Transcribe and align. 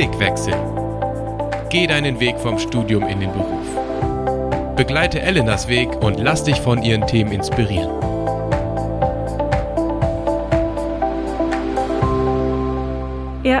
Blickwechsel. 0.00 0.54
Geh 1.68 1.86
deinen 1.86 2.20
Weg 2.20 2.38
vom 2.38 2.58
Studium 2.58 3.06
in 3.06 3.20
den 3.20 3.30
Beruf. 3.32 4.74
Begleite 4.74 5.20
Elenas 5.20 5.68
Weg 5.68 5.90
und 6.02 6.18
lass 6.18 6.42
dich 6.42 6.58
von 6.58 6.82
ihren 6.82 7.06
Themen 7.06 7.32
inspirieren. 7.32 7.99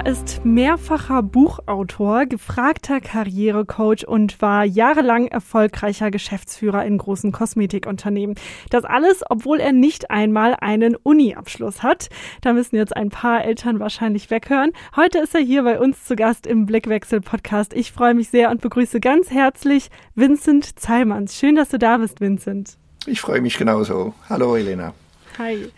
Er 0.02 0.10
ist 0.10 0.46
mehrfacher 0.46 1.22
Buchautor, 1.22 2.24
gefragter 2.24 3.02
Karrierecoach 3.02 4.08
und 4.08 4.40
war 4.40 4.64
jahrelang 4.64 5.26
erfolgreicher 5.26 6.10
Geschäftsführer 6.10 6.86
in 6.86 6.96
großen 6.96 7.32
Kosmetikunternehmen. 7.32 8.34
Das 8.70 8.84
alles, 8.84 9.22
obwohl 9.28 9.60
er 9.60 9.72
nicht 9.72 10.10
einmal 10.10 10.56
einen 10.58 10.96
Uni-Abschluss 10.96 11.82
hat. 11.82 12.08
Da 12.40 12.54
müssen 12.54 12.76
jetzt 12.76 12.96
ein 12.96 13.10
paar 13.10 13.44
Eltern 13.44 13.78
wahrscheinlich 13.78 14.30
weghören. 14.30 14.72
Heute 14.96 15.18
ist 15.18 15.34
er 15.34 15.42
hier 15.42 15.64
bei 15.64 15.78
uns 15.78 16.02
zu 16.06 16.16
Gast 16.16 16.46
im 16.46 16.64
Blickwechsel-Podcast. 16.64 17.74
Ich 17.74 17.92
freue 17.92 18.14
mich 18.14 18.30
sehr 18.30 18.50
und 18.50 18.62
begrüße 18.62 19.00
ganz 19.00 19.30
herzlich 19.30 19.90
Vincent 20.14 20.80
Zeilmanns. 20.80 21.38
Schön, 21.38 21.56
dass 21.56 21.68
du 21.68 21.78
da 21.78 21.98
bist, 21.98 22.22
Vincent. 22.22 22.78
Ich 23.04 23.20
freue 23.20 23.42
mich 23.42 23.58
genauso. 23.58 24.14
Hallo, 24.30 24.56
Elena. 24.56 24.94
Hi. 25.36 25.70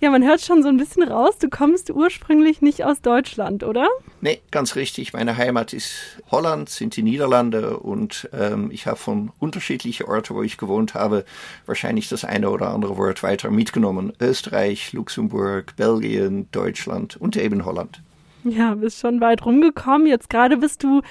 Ja, 0.00 0.10
man 0.10 0.24
hört 0.24 0.40
schon 0.40 0.62
so 0.62 0.68
ein 0.68 0.76
bisschen 0.76 1.02
raus, 1.02 1.38
du 1.38 1.48
kommst 1.48 1.90
ursprünglich 1.90 2.62
nicht 2.62 2.84
aus 2.84 3.00
Deutschland, 3.00 3.64
oder? 3.64 3.88
Nee, 4.20 4.40
ganz 4.52 4.76
richtig. 4.76 5.12
Meine 5.12 5.36
Heimat 5.36 5.72
ist 5.72 6.22
Holland, 6.30 6.68
sind 6.68 6.94
die 6.94 7.02
Niederlande 7.02 7.78
und 7.78 8.28
ähm, 8.32 8.70
ich 8.70 8.86
habe 8.86 8.96
von 8.96 9.32
unterschiedlichen 9.40 10.06
Orten, 10.06 10.36
wo 10.36 10.42
ich 10.44 10.56
gewohnt 10.56 10.94
habe, 10.94 11.24
wahrscheinlich 11.66 12.08
das 12.08 12.24
eine 12.24 12.50
oder 12.50 12.68
andere 12.68 12.96
Wort 12.96 13.24
weiter 13.24 13.50
mitgenommen. 13.50 14.12
Österreich, 14.20 14.92
Luxemburg, 14.92 15.74
Belgien, 15.76 16.48
Deutschland 16.52 17.16
und 17.16 17.36
eben 17.36 17.64
Holland. 17.64 18.00
Ja, 18.44 18.76
bist 18.76 19.00
schon 19.00 19.20
weit 19.20 19.44
rumgekommen. 19.44 20.06
Jetzt 20.06 20.30
gerade 20.30 20.58
bist 20.58 20.84
du 20.84 21.02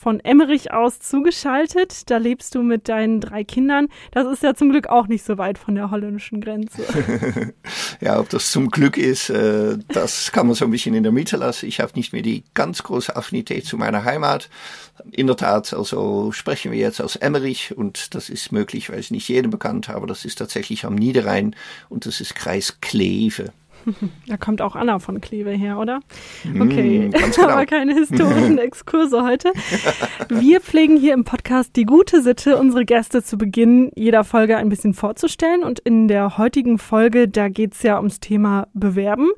von 0.00 0.18
Emmerich 0.20 0.72
aus 0.72 0.98
zugeschaltet. 0.98 2.08
Da 2.08 2.16
lebst 2.16 2.54
du 2.54 2.62
mit 2.62 2.88
deinen 2.88 3.20
drei 3.20 3.44
Kindern. 3.44 3.88
Das 4.12 4.26
ist 4.26 4.42
ja 4.42 4.54
zum 4.54 4.70
Glück 4.70 4.86
auch 4.86 5.08
nicht 5.08 5.24
so 5.24 5.36
weit 5.36 5.58
von 5.58 5.74
der 5.74 5.90
holländischen 5.90 6.40
Grenze. 6.40 6.82
ja, 8.00 8.18
ob 8.18 8.30
das 8.30 8.50
zum 8.50 8.70
Glück 8.70 8.96
ist, 8.96 9.28
äh, 9.28 9.76
das 9.88 10.32
kann 10.32 10.46
man 10.46 10.54
so 10.54 10.64
ein 10.64 10.70
bisschen 10.70 10.94
in 10.94 11.02
der 11.02 11.12
Mitte 11.12 11.36
lassen. 11.36 11.66
Ich 11.66 11.80
habe 11.80 11.92
nicht 11.96 12.14
mehr 12.14 12.22
die 12.22 12.44
ganz 12.54 12.82
große 12.82 13.14
Affinität 13.14 13.66
zu 13.66 13.76
meiner 13.76 14.04
Heimat. 14.04 14.48
In 15.12 15.26
der 15.26 15.36
Tat, 15.36 15.74
also 15.74 16.32
sprechen 16.32 16.72
wir 16.72 16.78
jetzt 16.78 17.02
aus 17.02 17.16
Emmerich 17.16 17.76
und 17.76 18.14
das 18.14 18.30
ist 18.30 18.52
möglich, 18.52 18.88
weil 18.88 19.00
es 19.00 19.10
nicht 19.10 19.28
jedem 19.28 19.50
bekannt, 19.50 19.90
aber 19.90 20.06
das 20.06 20.24
ist 20.24 20.36
tatsächlich 20.36 20.86
am 20.86 20.94
Niederrhein 20.94 21.54
und 21.90 22.06
das 22.06 22.22
ist 22.22 22.34
Kreis 22.34 22.78
Kleve. 22.80 23.52
Da 24.26 24.36
kommt 24.36 24.62
auch 24.62 24.76
Anna 24.76 24.98
von 24.98 25.20
Kleve 25.20 25.50
her, 25.50 25.78
oder? 25.78 26.00
Mm, 26.44 26.62
okay, 26.62 27.08
mm, 27.08 27.10
genau. 27.34 27.48
aber 27.48 27.66
keine 27.66 27.94
historischen 27.94 28.58
Exkurse 28.58 29.24
heute. 29.24 29.52
Wir 30.28 30.60
pflegen 30.60 30.96
hier 30.96 31.14
im 31.14 31.24
Podcast 31.24 31.74
die 31.76 31.84
gute 31.84 32.22
Sitte, 32.22 32.56
unsere 32.58 32.84
Gäste 32.84 33.22
zu 33.22 33.36
Beginn 33.36 33.90
jeder 33.96 34.24
Folge 34.24 34.56
ein 34.56 34.68
bisschen 34.68 34.94
vorzustellen. 34.94 35.64
Und 35.64 35.80
in 35.80 36.06
der 36.06 36.38
heutigen 36.38 36.78
Folge, 36.78 37.28
da 37.28 37.48
geht 37.48 37.74
es 37.74 37.82
ja 37.82 37.96
ums 37.96 38.20
Thema 38.20 38.68
Bewerben. 38.72 39.28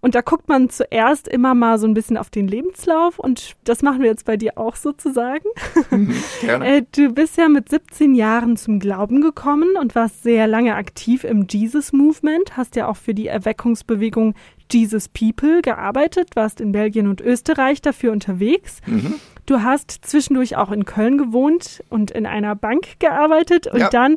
Und 0.00 0.14
da 0.14 0.20
guckt 0.20 0.48
man 0.48 0.68
zuerst 0.68 1.28
immer 1.28 1.54
mal 1.54 1.78
so 1.78 1.86
ein 1.86 1.94
bisschen 1.94 2.18
auf 2.18 2.28
den 2.28 2.46
Lebenslauf. 2.46 3.18
Und 3.18 3.54
das 3.64 3.80
machen 3.80 4.02
wir 4.02 4.08
jetzt 4.08 4.26
bei 4.26 4.36
dir 4.36 4.58
auch 4.58 4.76
sozusagen. 4.76 5.46
Gerne. 6.42 6.66
Äh, 6.66 6.82
du 6.94 7.10
bist 7.14 7.38
ja 7.38 7.48
mit 7.48 7.70
17 7.70 8.14
Jahren 8.14 8.58
zum 8.58 8.80
Glauben 8.80 9.22
gekommen 9.22 9.76
und 9.80 9.94
warst 9.94 10.22
sehr 10.22 10.46
lange 10.46 10.74
aktiv 10.74 11.24
im 11.24 11.46
Jesus 11.48 11.94
Movement, 11.94 12.56
hast 12.56 12.76
ja 12.76 12.88
auch 12.88 12.96
für 12.96 13.14
die 13.14 13.28
Erweckungs 13.28 13.83
Bewegung 13.86 14.34
Jesus 14.70 15.08
People 15.08 15.62
gearbeitet, 15.62 16.30
warst 16.34 16.60
in 16.60 16.72
Belgien 16.72 17.06
und 17.06 17.20
Österreich 17.20 17.82
dafür 17.82 18.12
unterwegs. 18.12 18.80
Mhm. 18.86 19.14
Du 19.46 19.62
hast 19.62 19.90
zwischendurch 19.90 20.56
auch 20.56 20.72
in 20.72 20.84
Köln 20.84 21.18
gewohnt 21.18 21.82
und 21.90 22.10
in 22.10 22.26
einer 22.26 22.54
Bank 22.54 22.98
gearbeitet 22.98 23.66
und 23.66 23.80
ja. 23.80 23.88
dann 23.90 24.16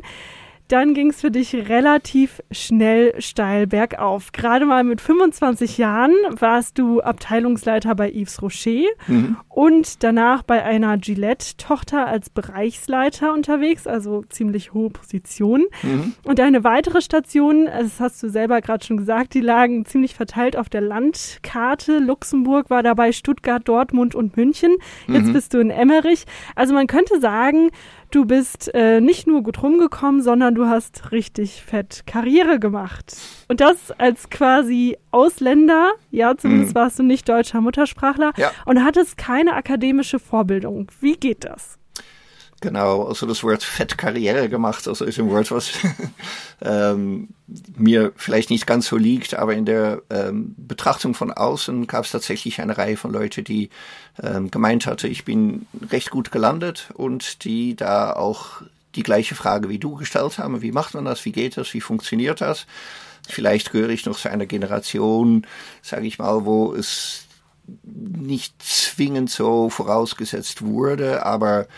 dann 0.68 0.94
ging 0.94 1.10
es 1.10 1.20
für 1.20 1.30
dich 1.30 1.54
relativ 1.54 2.42
schnell 2.50 3.20
steil 3.20 3.66
bergauf. 3.66 4.32
Gerade 4.32 4.66
mal 4.66 4.84
mit 4.84 5.00
25 5.00 5.78
Jahren 5.78 6.12
warst 6.38 6.78
du 6.78 7.00
Abteilungsleiter 7.00 7.94
bei 7.94 8.10
Yves 8.10 8.42
Rocher 8.42 8.86
mhm. 9.06 9.36
und 9.48 10.02
danach 10.02 10.42
bei 10.42 10.62
einer 10.62 10.98
Gillette-Tochter 10.98 12.06
als 12.06 12.30
Bereichsleiter 12.30 13.32
unterwegs, 13.32 13.86
also 13.86 14.24
ziemlich 14.28 14.74
hohe 14.74 14.90
Position. 14.90 15.64
Mhm. 15.82 16.14
Und 16.24 16.38
deine 16.38 16.64
weitere 16.64 17.00
Station, 17.00 17.66
das 17.66 17.98
hast 17.98 18.22
du 18.22 18.28
selber 18.28 18.60
gerade 18.60 18.84
schon 18.84 18.98
gesagt, 18.98 19.34
die 19.34 19.40
lagen 19.40 19.86
ziemlich 19.86 20.14
verteilt 20.14 20.56
auf 20.56 20.68
der 20.68 20.82
Landkarte. 20.82 21.98
Luxemburg 21.98 22.68
war 22.68 22.82
dabei, 22.82 23.12
Stuttgart, 23.12 23.66
Dortmund 23.66 24.14
und 24.14 24.36
München. 24.36 24.76
Jetzt 25.06 25.28
mhm. 25.28 25.32
bist 25.32 25.54
du 25.54 25.58
in 25.58 25.70
Emmerich. 25.70 26.24
Also 26.54 26.74
man 26.74 26.86
könnte 26.86 27.20
sagen, 27.20 27.70
Du 28.10 28.24
bist 28.24 28.74
äh, 28.74 29.00
nicht 29.00 29.26
nur 29.26 29.42
gut 29.42 29.62
rumgekommen, 29.62 30.22
sondern 30.22 30.54
du 30.54 30.66
hast 30.66 31.12
richtig 31.12 31.62
fett 31.62 32.04
Karriere 32.06 32.58
gemacht. 32.58 33.16
Und 33.48 33.60
das 33.60 33.90
als 33.92 34.30
quasi 34.30 34.96
Ausländer, 35.10 35.92
ja, 36.10 36.36
zumindest 36.36 36.74
mhm. 36.74 36.78
warst 36.78 36.98
du 36.98 37.02
nicht 37.02 37.28
deutscher 37.28 37.60
Muttersprachler 37.60 38.32
ja. 38.36 38.50
und 38.64 38.82
hattest 38.82 39.18
keine 39.18 39.54
akademische 39.54 40.18
Vorbildung. 40.18 40.90
Wie 41.00 41.16
geht 41.16 41.44
das? 41.44 41.77
Genau, 42.60 43.04
also 43.04 43.24
das 43.24 43.44
Wort 43.44 43.62
Fettkarriere 43.62 44.48
gemacht, 44.48 44.88
also 44.88 45.04
ist 45.04 45.20
ein 45.20 45.30
Wort, 45.30 45.52
was 45.52 45.70
ähm, 46.60 47.28
mir 47.76 48.12
vielleicht 48.16 48.50
nicht 48.50 48.66
ganz 48.66 48.88
so 48.88 48.96
liegt, 48.96 49.34
aber 49.34 49.54
in 49.54 49.64
der 49.64 50.02
ähm, 50.10 50.56
Betrachtung 50.56 51.14
von 51.14 51.30
außen 51.30 51.86
gab 51.86 52.04
es 52.04 52.10
tatsächlich 52.10 52.60
eine 52.60 52.76
Reihe 52.76 52.96
von 52.96 53.12
Leuten, 53.12 53.44
die 53.44 53.70
ähm, 54.20 54.50
gemeint 54.50 54.86
hatte, 54.86 55.06
ich 55.06 55.24
bin 55.24 55.66
recht 55.88 56.10
gut 56.10 56.32
gelandet 56.32 56.88
und 56.94 57.44
die 57.44 57.76
da 57.76 58.12
auch 58.14 58.62
die 58.96 59.04
gleiche 59.04 59.36
Frage 59.36 59.68
wie 59.68 59.78
du 59.78 59.94
gestellt 59.94 60.38
haben, 60.38 60.60
wie 60.60 60.72
macht 60.72 60.94
man 60.94 61.04
das, 61.04 61.24
wie 61.24 61.32
geht 61.32 61.56
das, 61.56 61.72
wie 61.74 61.80
funktioniert 61.80 62.40
das? 62.40 62.66
Vielleicht 63.28 63.70
gehöre 63.70 63.90
ich 63.90 64.04
noch 64.04 64.18
zu 64.18 64.30
einer 64.30 64.46
Generation, 64.46 65.46
sage 65.80 66.06
ich 66.06 66.18
mal, 66.18 66.44
wo 66.44 66.74
es 66.74 67.24
nicht 67.84 68.60
zwingend 68.62 69.30
so 69.30 69.70
vorausgesetzt 69.70 70.62
wurde, 70.62 71.24
aber 71.24 71.68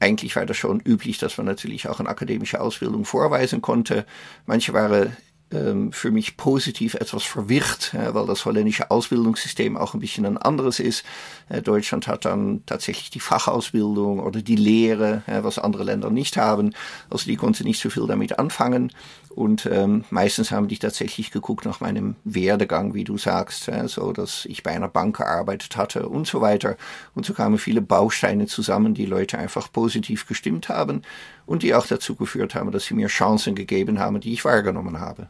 eigentlich 0.00 0.36
war 0.36 0.46
das 0.46 0.56
schon 0.56 0.80
üblich, 0.80 1.18
dass 1.18 1.36
man 1.38 1.46
natürlich 1.46 1.88
auch 1.88 2.00
eine 2.00 2.08
akademische 2.08 2.60
Ausbildung 2.60 3.04
vorweisen 3.04 3.62
konnte. 3.62 4.06
Manche 4.44 4.72
waren 4.72 5.16
für 5.48 6.10
mich 6.10 6.36
positiv 6.36 6.94
etwas 6.94 7.22
verwirrt, 7.22 7.94
weil 7.94 8.26
das 8.26 8.44
holländische 8.44 8.90
Ausbildungssystem 8.90 9.76
auch 9.76 9.94
ein 9.94 10.00
bisschen 10.00 10.26
ein 10.26 10.38
anderes 10.38 10.80
ist. 10.80 11.04
Äh, 11.48 11.62
Deutschland 11.62 12.08
hat 12.08 12.24
dann 12.24 12.64
tatsächlich 12.66 13.10
die 13.10 13.20
Fachausbildung 13.20 14.18
oder 14.18 14.42
die 14.42 14.56
Lehre, 14.56 15.22
was 15.26 15.60
andere 15.60 15.84
Länder 15.84 16.10
nicht 16.10 16.36
haben. 16.36 16.72
Also 17.10 17.26
die 17.26 17.36
konnten 17.36 17.62
nicht 17.62 17.80
so 17.80 17.90
viel 17.90 18.08
damit 18.08 18.40
anfangen. 18.40 18.92
Und 19.36 19.66
ähm, 19.66 20.04
meistens 20.10 20.50
haben 20.50 20.66
die 20.66 20.78
tatsächlich 20.78 21.30
geguckt 21.30 21.64
nach 21.66 21.80
meinem 21.80 22.16
Werdegang, 22.24 22.94
wie 22.94 23.04
du 23.04 23.18
sagst, 23.18 23.70
so 23.84 24.12
dass 24.12 24.46
ich 24.46 24.62
bei 24.62 24.70
einer 24.70 24.88
Bank 24.88 25.18
gearbeitet 25.18 25.76
hatte 25.76 26.08
und 26.08 26.26
so 26.26 26.40
weiter. 26.40 26.76
Und 27.14 27.26
so 27.26 27.34
kamen 27.34 27.58
viele 27.58 27.82
Bausteine 27.82 28.46
zusammen, 28.46 28.94
die 28.94 29.06
Leute 29.06 29.38
einfach 29.38 29.70
positiv 29.70 30.26
gestimmt 30.26 30.70
haben 30.70 31.02
und 31.44 31.62
die 31.62 31.74
auch 31.74 31.86
dazu 31.86 32.16
geführt 32.16 32.54
haben, 32.54 32.72
dass 32.72 32.86
sie 32.86 32.94
mir 32.94 33.08
Chancen 33.08 33.54
gegeben 33.54 33.98
haben, 33.98 34.20
die 34.20 34.32
ich 34.32 34.44
wahrgenommen 34.44 35.00
habe. 35.00 35.28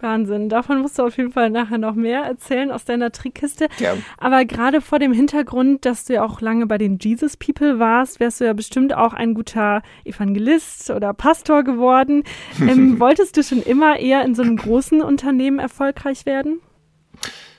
Wahnsinn. 0.00 0.48
Davon 0.48 0.80
musst 0.80 0.98
du 0.98 1.04
auf 1.04 1.16
jeden 1.16 1.32
Fall 1.32 1.50
nachher 1.50 1.78
noch 1.78 1.94
mehr 1.94 2.22
erzählen 2.22 2.70
aus 2.70 2.84
deiner 2.84 3.12
Trickkiste. 3.12 3.68
Ja. 3.78 3.94
Aber 4.18 4.44
gerade 4.44 4.80
vor 4.80 4.98
dem 4.98 5.12
Hintergrund, 5.12 5.84
dass 5.84 6.04
du 6.04 6.14
ja 6.14 6.24
auch 6.24 6.40
lange 6.40 6.66
bei 6.66 6.78
den 6.78 6.98
Jesus 6.98 7.36
People 7.36 7.78
warst, 7.78 8.20
wärst 8.20 8.40
du 8.40 8.44
ja 8.44 8.52
bestimmt 8.52 8.94
auch 8.94 9.14
ein 9.14 9.34
guter 9.34 9.82
Evangelist 10.04 10.90
oder 10.90 11.12
Pastor 11.14 11.62
geworden. 11.62 12.24
Ähm, 12.68 13.00
wolltest 13.00 13.36
du 13.36 13.42
schon 13.42 13.62
immer 13.62 13.98
eher 13.98 14.24
in 14.24 14.34
so 14.34 14.42
einem 14.42 14.56
großen 14.56 15.00
Unternehmen 15.00 15.58
erfolgreich 15.58 16.26
werden? 16.26 16.60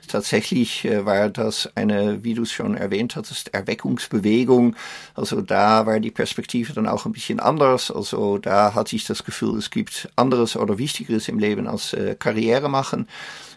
Tatsächlich 0.10 0.86
äh, 0.86 1.06
war 1.06 1.30
das 1.30 1.70
eine, 1.76 2.24
wie 2.24 2.34
du 2.34 2.42
es 2.42 2.52
schon 2.52 2.76
erwähnt 2.76 3.16
hattest, 3.16 3.54
Erweckungsbewegung. 3.54 4.76
Also 5.14 5.42
da 5.42 5.86
war 5.86 6.00
die 6.00 6.10
Perspektive 6.10 6.74
dann 6.74 6.88
auch 6.88 7.06
ein 7.06 7.12
bisschen 7.12 7.40
anders. 7.40 7.92
Also 7.92 8.40
da 8.40 8.74
hatte 8.74 8.96
ich 8.96 9.06
das 9.06 9.24
Gefühl, 9.24 9.58
es 9.60 9.70
gibt 9.70 10.10
anderes 10.16 10.56
oder 10.56 10.80
Wichtigeres 10.80 11.28
im 11.28 11.38
Leben 11.38 11.68
als 11.68 11.94
äh, 11.94 12.16
Karriere 12.18 12.70
machen. 12.70 13.08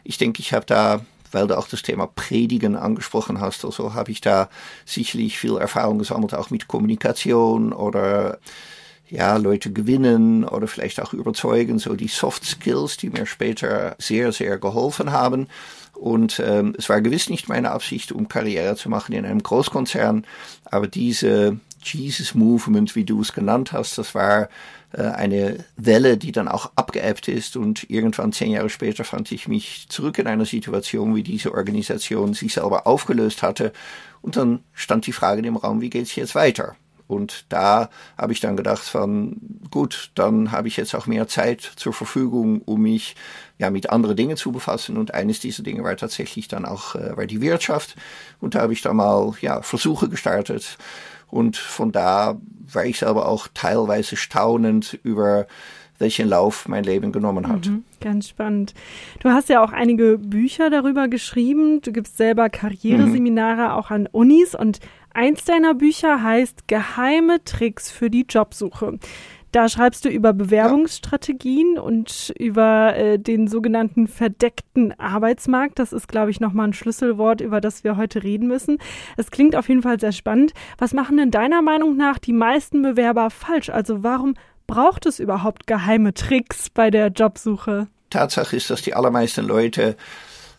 Ich 0.04 0.18
denke, 0.18 0.40
ich 0.40 0.52
habe 0.52 0.66
da 0.66 1.00
weil 1.34 1.46
du 1.46 1.56
auch 1.56 1.66
das 1.66 1.80
Thema 1.80 2.06
Predigen 2.06 2.76
angesprochen 2.76 3.40
hast. 3.40 3.64
Also 3.64 3.94
habe 3.94 4.10
ich 4.10 4.20
da 4.20 4.50
sicherlich 4.84 5.38
viel 5.38 5.56
Erfahrung 5.56 5.98
gesammelt, 5.98 6.34
auch 6.34 6.50
mit 6.50 6.68
Kommunikation 6.68 7.72
oder 7.72 8.38
ja, 9.12 9.36
Leute 9.36 9.70
gewinnen 9.70 10.44
oder 10.44 10.66
vielleicht 10.66 11.00
auch 11.00 11.12
überzeugen, 11.12 11.78
so 11.78 11.94
die 11.94 12.08
Soft 12.08 12.44
Skills, 12.44 12.96
die 12.96 13.10
mir 13.10 13.26
später 13.26 13.94
sehr, 13.98 14.32
sehr 14.32 14.58
geholfen 14.58 15.12
haben. 15.12 15.48
Und 16.02 16.42
ähm, 16.44 16.74
es 16.76 16.88
war 16.88 17.00
gewiss 17.00 17.30
nicht 17.30 17.48
meine 17.48 17.70
Absicht, 17.70 18.10
um 18.10 18.26
Karriere 18.26 18.74
zu 18.74 18.88
machen 18.88 19.12
in 19.12 19.24
einem 19.24 19.40
Großkonzern, 19.40 20.24
aber 20.64 20.88
diese 20.88 21.60
Jesus 21.80 22.34
Movement, 22.34 22.96
wie 22.96 23.04
du 23.04 23.20
es 23.20 23.32
genannt 23.32 23.70
hast, 23.70 23.98
das 23.98 24.12
war 24.12 24.48
äh, 24.90 25.02
eine 25.02 25.64
Welle, 25.76 26.16
die 26.16 26.32
dann 26.32 26.48
auch 26.48 26.72
abgeebbt 26.74 27.28
ist 27.28 27.56
und 27.56 27.88
irgendwann 27.88 28.32
zehn 28.32 28.50
Jahre 28.50 28.68
später 28.68 29.04
fand 29.04 29.30
ich 29.30 29.46
mich 29.46 29.86
zurück 29.90 30.18
in 30.18 30.26
einer 30.26 30.44
Situation, 30.44 31.14
wie 31.14 31.22
diese 31.22 31.54
Organisation 31.54 32.34
sich 32.34 32.54
selber 32.54 32.88
aufgelöst 32.88 33.44
hatte 33.44 33.72
und 34.22 34.36
dann 34.36 34.64
stand 34.72 35.06
die 35.06 35.12
Frage 35.12 35.46
im 35.46 35.54
Raum, 35.56 35.80
wie 35.80 35.90
geht's 35.90 36.16
jetzt 36.16 36.34
weiter? 36.34 36.74
Und 37.12 37.44
da 37.50 37.90
habe 38.16 38.32
ich 38.32 38.40
dann 38.40 38.56
gedacht 38.56 38.82
von, 38.82 39.36
gut, 39.70 40.10
dann 40.14 40.50
habe 40.50 40.68
ich 40.68 40.76
jetzt 40.76 40.94
auch 40.94 41.06
mehr 41.06 41.28
Zeit 41.28 41.60
zur 41.60 41.92
Verfügung, 41.92 42.62
um 42.62 42.82
mich 42.82 43.14
ja 43.58 43.70
mit 43.70 43.90
anderen 43.90 44.16
Dingen 44.16 44.36
zu 44.36 44.50
befassen. 44.50 44.96
Und 44.96 45.14
eines 45.14 45.38
dieser 45.40 45.62
Dinge 45.62 45.84
war 45.84 45.96
tatsächlich 45.96 46.48
dann 46.48 46.64
auch 46.64 46.94
äh, 46.94 47.16
war 47.16 47.26
die 47.26 47.40
Wirtschaft. 47.40 47.96
Und 48.40 48.54
da 48.54 48.62
habe 48.62 48.72
ich 48.72 48.82
dann 48.82 48.96
mal 48.96 49.32
ja 49.40 49.62
Versuche 49.62 50.08
gestartet. 50.08 50.78
Und 51.30 51.56
von 51.56 51.92
da 51.92 52.38
war 52.72 52.84
ich 52.84 52.98
selber 52.98 53.28
auch 53.28 53.48
teilweise 53.52 54.16
staunend 54.16 54.98
über 55.02 55.46
welchen 56.02 56.28
Lauf 56.28 56.68
mein 56.68 56.84
Leben 56.84 57.12
genommen 57.12 57.48
hat. 57.48 57.66
Mhm, 57.66 57.84
ganz 58.00 58.28
spannend. 58.28 58.74
Du 59.20 59.30
hast 59.30 59.48
ja 59.48 59.64
auch 59.64 59.72
einige 59.72 60.18
Bücher 60.18 60.68
darüber 60.68 61.08
geschrieben. 61.08 61.80
Du 61.80 61.92
gibst 61.92 62.18
selber 62.18 62.50
Karriereseminare 62.50 63.68
mhm. 63.68 63.70
auch 63.70 63.90
an 63.90 64.08
Unis 64.10 64.54
und 64.54 64.80
Eins 65.14 65.44
deiner 65.44 65.74
Bücher 65.74 66.22
heißt 66.22 66.68
Geheime 66.68 67.44
Tricks 67.44 67.90
für 67.90 68.10
die 68.10 68.26
Jobsuche. 68.28 68.98
Da 69.52 69.68
schreibst 69.68 70.06
du 70.06 70.08
über 70.08 70.32
Bewerbungsstrategien 70.32 71.74
ja. 71.76 71.82
und 71.82 72.32
über 72.38 72.96
äh, 72.96 73.18
den 73.18 73.48
sogenannten 73.48 74.08
verdeckten 74.08 74.98
Arbeitsmarkt. 74.98 75.78
Das 75.78 75.92
ist, 75.92 76.08
glaube 76.08 76.30
ich, 76.30 76.40
nochmal 76.40 76.68
ein 76.68 76.72
Schlüsselwort, 76.72 77.42
über 77.42 77.60
das 77.60 77.84
wir 77.84 77.98
heute 77.98 78.22
reden 78.22 78.48
müssen. 78.48 78.78
Es 79.18 79.30
klingt 79.30 79.54
auf 79.54 79.68
jeden 79.68 79.82
Fall 79.82 80.00
sehr 80.00 80.12
spannend. 80.12 80.54
Was 80.78 80.94
machen 80.94 81.18
denn 81.18 81.30
deiner 81.30 81.60
Meinung 81.60 81.98
nach 81.98 82.18
die 82.18 82.32
meisten 82.32 82.80
Bewerber 82.80 83.28
falsch? 83.28 83.68
Also 83.68 84.02
warum 84.02 84.36
braucht 84.66 85.04
es 85.04 85.20
überhaupt 85.20 85.66
geheime 85.66 86.14
Tricks 86.14 86.70
bei 86.70 86.90
der 86.90 87.08
Jobsuche? 87.08 87.88
Tatsache 88.08 88.56
ist, 88.56 88.70
dass 88.70 88.80
die 88.80 88.94
allermeisten 88.94 89.44
Leute 89.44 89.96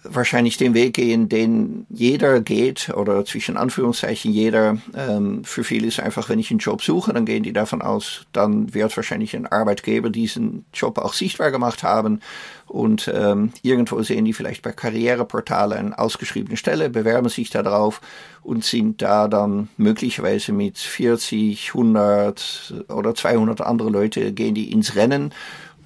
wahrscheinlich 0.04 0.58
den 0.58 0.74
Weg 0.74 0.94
gehen, 0.96 1.30
den 1.30 1.86
jeder 1.90 2.42
geht 2.42 2.90
oder 2.90 3.26
zwischen 3.26 3.58
Anführungszeichen 3.58 4.32
jeder. 4.32 4.78
Ähm, 4.96 5.44
für 5.44 5.64
viele 5.64 5.88
ist 5.88 6.00
einfach, 6.00 6.30
wenn 6.30 6.40
ich 6.40 6.52
einen 6.52 6.60
Job 6.60 6.82
suche, 6.82 7.14
dann 7.14 7.26
gehen 7.26 7.44
die 7.44 7.54
davon 7.54 7.82
aus, 7.82 8.26
dann 8.34 8.74
wird 8.74 8.96
wahrscheinlich 8.96 9.36
ein 9.36 9.48
Arbeitgeber 9.48 10.10
diesen 10.10 10.66
Job 10.74 10.98
auch 10.98 11.14
sichtbar 11.14 11.52
gemacht 11.52 11.84
haben 11.84 12.20
und 12.68 13.12
ähm, 13.14 13.52
irgendwo 13.62 14.02
sehen 14.02 14.26
die 14.26 14.34
vielleicht 14.34 14.62
bei 14.62 14.72
Karriereportalen 14.72 15.78
eine 15.78 16.00
ausgeschriebene 16.00 16.58
Stelle, 16.58 16.90
bewerben 16.90 17.30
sich 17.30 17.50
da 17.50 17.64
drauf 17.64 18.02
und 18.42 18.64
sind 18.64 19.02
da 19.02 19.28
dann 19.28 19.70
möglicherweise 19.78 20.52
mit 20.54 20.78
40, 20.78 21.70
100 21.70 22.86
oder 22.90 23.16
200 23.16 23.62
andere 23.62 23.90
Leute 23.90 24.34
gehen 24.34 24.56
die 24.56 24.72
ins 24.72 24.96
Rennen 24.96 25.34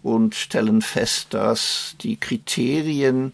und 0.02 0.36
stellen 0.36 0.82
fest, 0.82 1.34
dass 1.34 1.96
die 2.02 2.18
Kriterien 2.18 3.34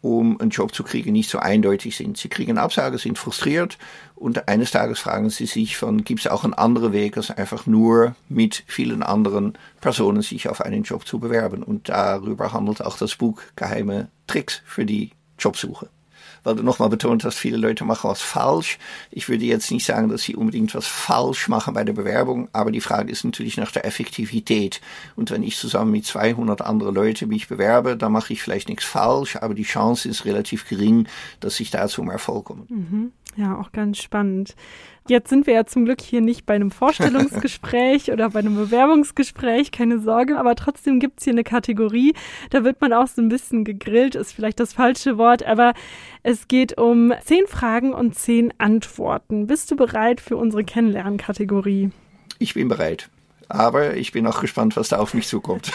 um 0.00 0.40
einen 0.40 0.50
Job 0.50 0.74
zu 0.74 0.84
kriegen, 0.84 1.12
nicht 1.12 1.30
so 1.30 1.38
eindeutig 1.38 1.96
sind. 1.96 2.16
Sie 2.16 2.28
kriegen 2.28 2.58
Absage, 2.58 2.98
sind 2.98 3.18
frustriert 3.18 3.78
und 4.14 4.48
eines 4.48 4.70
Tages 4.70 5.00
fragen 5.00 5.30
sie 5.30 5.46
sich 5.46 5.76
gibt 6.04 6.20
es 6.20 6.26
auch 6.26 6.44
einen 6.44 6.54
anderen 6.54 6.92
Weg, 6.92 7.16
als 7.16 7.30
einfach 7.30 7.66
nur 7.66 8.14
mit 8.28 8.64
vielen 8.66 9.02
anderen 9.02 9.58
Personen 9.80 10.22
sich 10.22 10.48
auf 10.48 10.60
einen 10.60 10.82
Job 10.82 11.06
zu 11.06 11.18
bewerben. 11.18 11.62
Und 11.62 11.88
darüber 11.88 12.52
handelt 12.52 12.82
auch 12.82 12.96
das 12.96 13.16
Buch 13.16 13.40
Geheime 13.56 14.08
Tricks 14.26 14.62
für 14.64 14.86
die 14.86 15.10
Jobsuche 15.38 15.88
weil 16.48 16.56
du 16.56 16.62
nochmal 16.62 16.88
betont 16.88 17.24
hast, 17.24 17.36
viele 17.36 17.58
Leute 17.58 17.84
machen 17.84 18.08
was 18.08 18.22
falsch. 18.22 18.78
Ich 19.10 19.28
würde 19.28 19.44
jetzt 19.44 19.70
nicht 19.70 19.84
sagen, 19.84 20.08
dass 20.08 20.22
sie 20.22 20.34
unbedingt 20.34 20.74
was 20.74 20.86
falsch 20.86 21.48
machen 21.48 21.74
bei 21.74 21.84
der 21.84 21.92
Bewerbung, 21.92 22.48
aber 22.54 22.70
die 22.70 22.80
Frage 22.80 23.12
ist 23.12 23.22
natürlich 23.22 23.58
nach 23.58 23.70
der 23.70 23.84
Effektivität. 23.84 24.80
Und 25.14 25.30
wenn 25.30 25.42
ich 25.42 25.58
zusammen 25.58 25.90
mit 25.90 26.06
200 26.06 26.62
anderen 26.62 26.94
Leuten 26.94 27.28
mich 27.28 27.48
bewerbe, 27.48 27.98
dann 27.98 28.12
mache 28.12 28.32
ich 28.32 28.42
vielleicht 28.42 28.70
nichts 28.70 28.86
falsch, 28.86 29.36
aber 29.36 29.52
die 29.52 29.64
Chance 29.64 30.08
ist 30.08 30.24
relativ 30.24 30.66
gering, 30.66 31.06
dass 31.40 31.60
ich 31.60 31.70
da 31.70 31.86
zum 31.86 32.08
Erfolg 32.08 32.46
komme. 32.46 32.64
Mhm. 32.70 33.12
Ja, 33.36 33.58
auch 33.58 33.70
ganz 33.70 33.98
spannend. 33.98 34.56
Jetzt 35.08 35.30
sind 35.30 35.46
wir 35.46 35.54
ja 35.54 35.64
zum 35.64 35.86
Glück 35.86 36.02
hier 36.02 36.20
nicht 36.20 36.44
bei 36.44 36.54
einem 36.54 36.70
Vorstellungsgespräch 36.70 38.12
oder 38.12 38.28
bei 38.30 38.40
einem 38.40 38.56
Bewerbungsgespräch, 38.56 39.72
keine 39.72 40.00
Sorge, 40.00 40.38
aber 40.38 40.54
trotzdem 40.54 41.00
gibt 41.00 41.20
es 41.20 41.24
hier 41.24 41.32
eine 41.32 41.44
Kategorie, 41.44 42.12
da 42.50 42.62
wird 42.62 42.82
man 42.82 42.92
auch 42.92 43.06
so 43.06 43.22
ein 43.22 43.30
bisschen 43.30 43.64
gegrillt, 43.64 44.14
ist 44.14 44.32
vielleicht 44.32 44.60
das 44.60 44.74
falsche 44.74 45.16
Wort, 45.16 45.44
aber 45.44 45.72
es 46.22 46.46
geht 46.46 46.76
um 46.76 47.14
zehn 47.24 47.46
Fragen 47.46 47.94
und 47.94 48.16
zehn 48.16 48.52
Antworten. 48.58 49.46
Bist 49.46 49.70
du 49.70 49.76
bereit 49.76 50.20
für 50.20 50.36
unsere 50.36 50.62
Kennenlernkategorie? 50.62 51.90
Ich 52.38 52.52
bin 52.52 52.68
bereit. 52.68 53.08
Aber 53.48 53.96
ich 53.96 54.12
bin 54.12 54.26
auch 54.26 54.42
gespannt, 54.42 54.76
was 54.76 54.90
da 54.90 54.98
auf 54.98 55.14
mich 55.14 55.26
zukommt. 55.26 55.72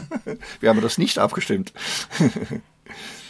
wir 0.60 0.70
haben 0.70 0.80
das 0.80 0.96
nicht 0.96 1.18
abgestimmt. 1.18 1.74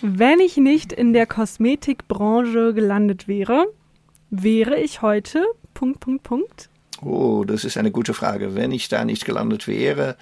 Wenn 0.02 0.38
ich 0.38 0.56
nicht 0.56 0.92
in 0.92 1.12
der 1.12 1.26
Kosmetikbranche 1.26 2.74
gelandet 2.74 3.26
wäre, 3.26 3.66
wäre 4.32 4.80
ich 4.80 5.02
heute 5.02 5.44
Punkt, 5.74 6.00
Punkt, 6.00 6.24
Punkt? 6.24 6.68
Oh, 7.02 7.44
das 7.44 7.64
ist 7.64 7.76
eine 7.76 7.92
gute 7.92 8.14
Frage. 8.14 8.54
Wenn 8.54 8.72
ich 8.72 8.88
da 8.88 9.04
nicht 9.04 9.24
gelandet 9.24 9.68
wäre, 9.68 10.16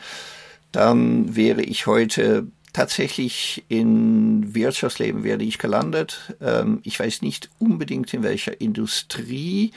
dann 0.72 1.34
wäre 1.34 1.62
ich 1.62 1.86
heute 1.86 2.46
tatsächlich 2.72 3.64
in 3.68 4.54
Wirtschaftsleben 4.54 5.24
werde 5.24 5.44
ich 5.44 5.58
gelandet. 5.58 6.34
Ähm, 6.40 6.80
ich 6.82 6.98
weiß 6.98 7.22
nicht 7.22 7.50
unbedingt 7.58 8.12
in 8.14 8.22
welcher 8.22 8.60
Industrie. 8.60 9.72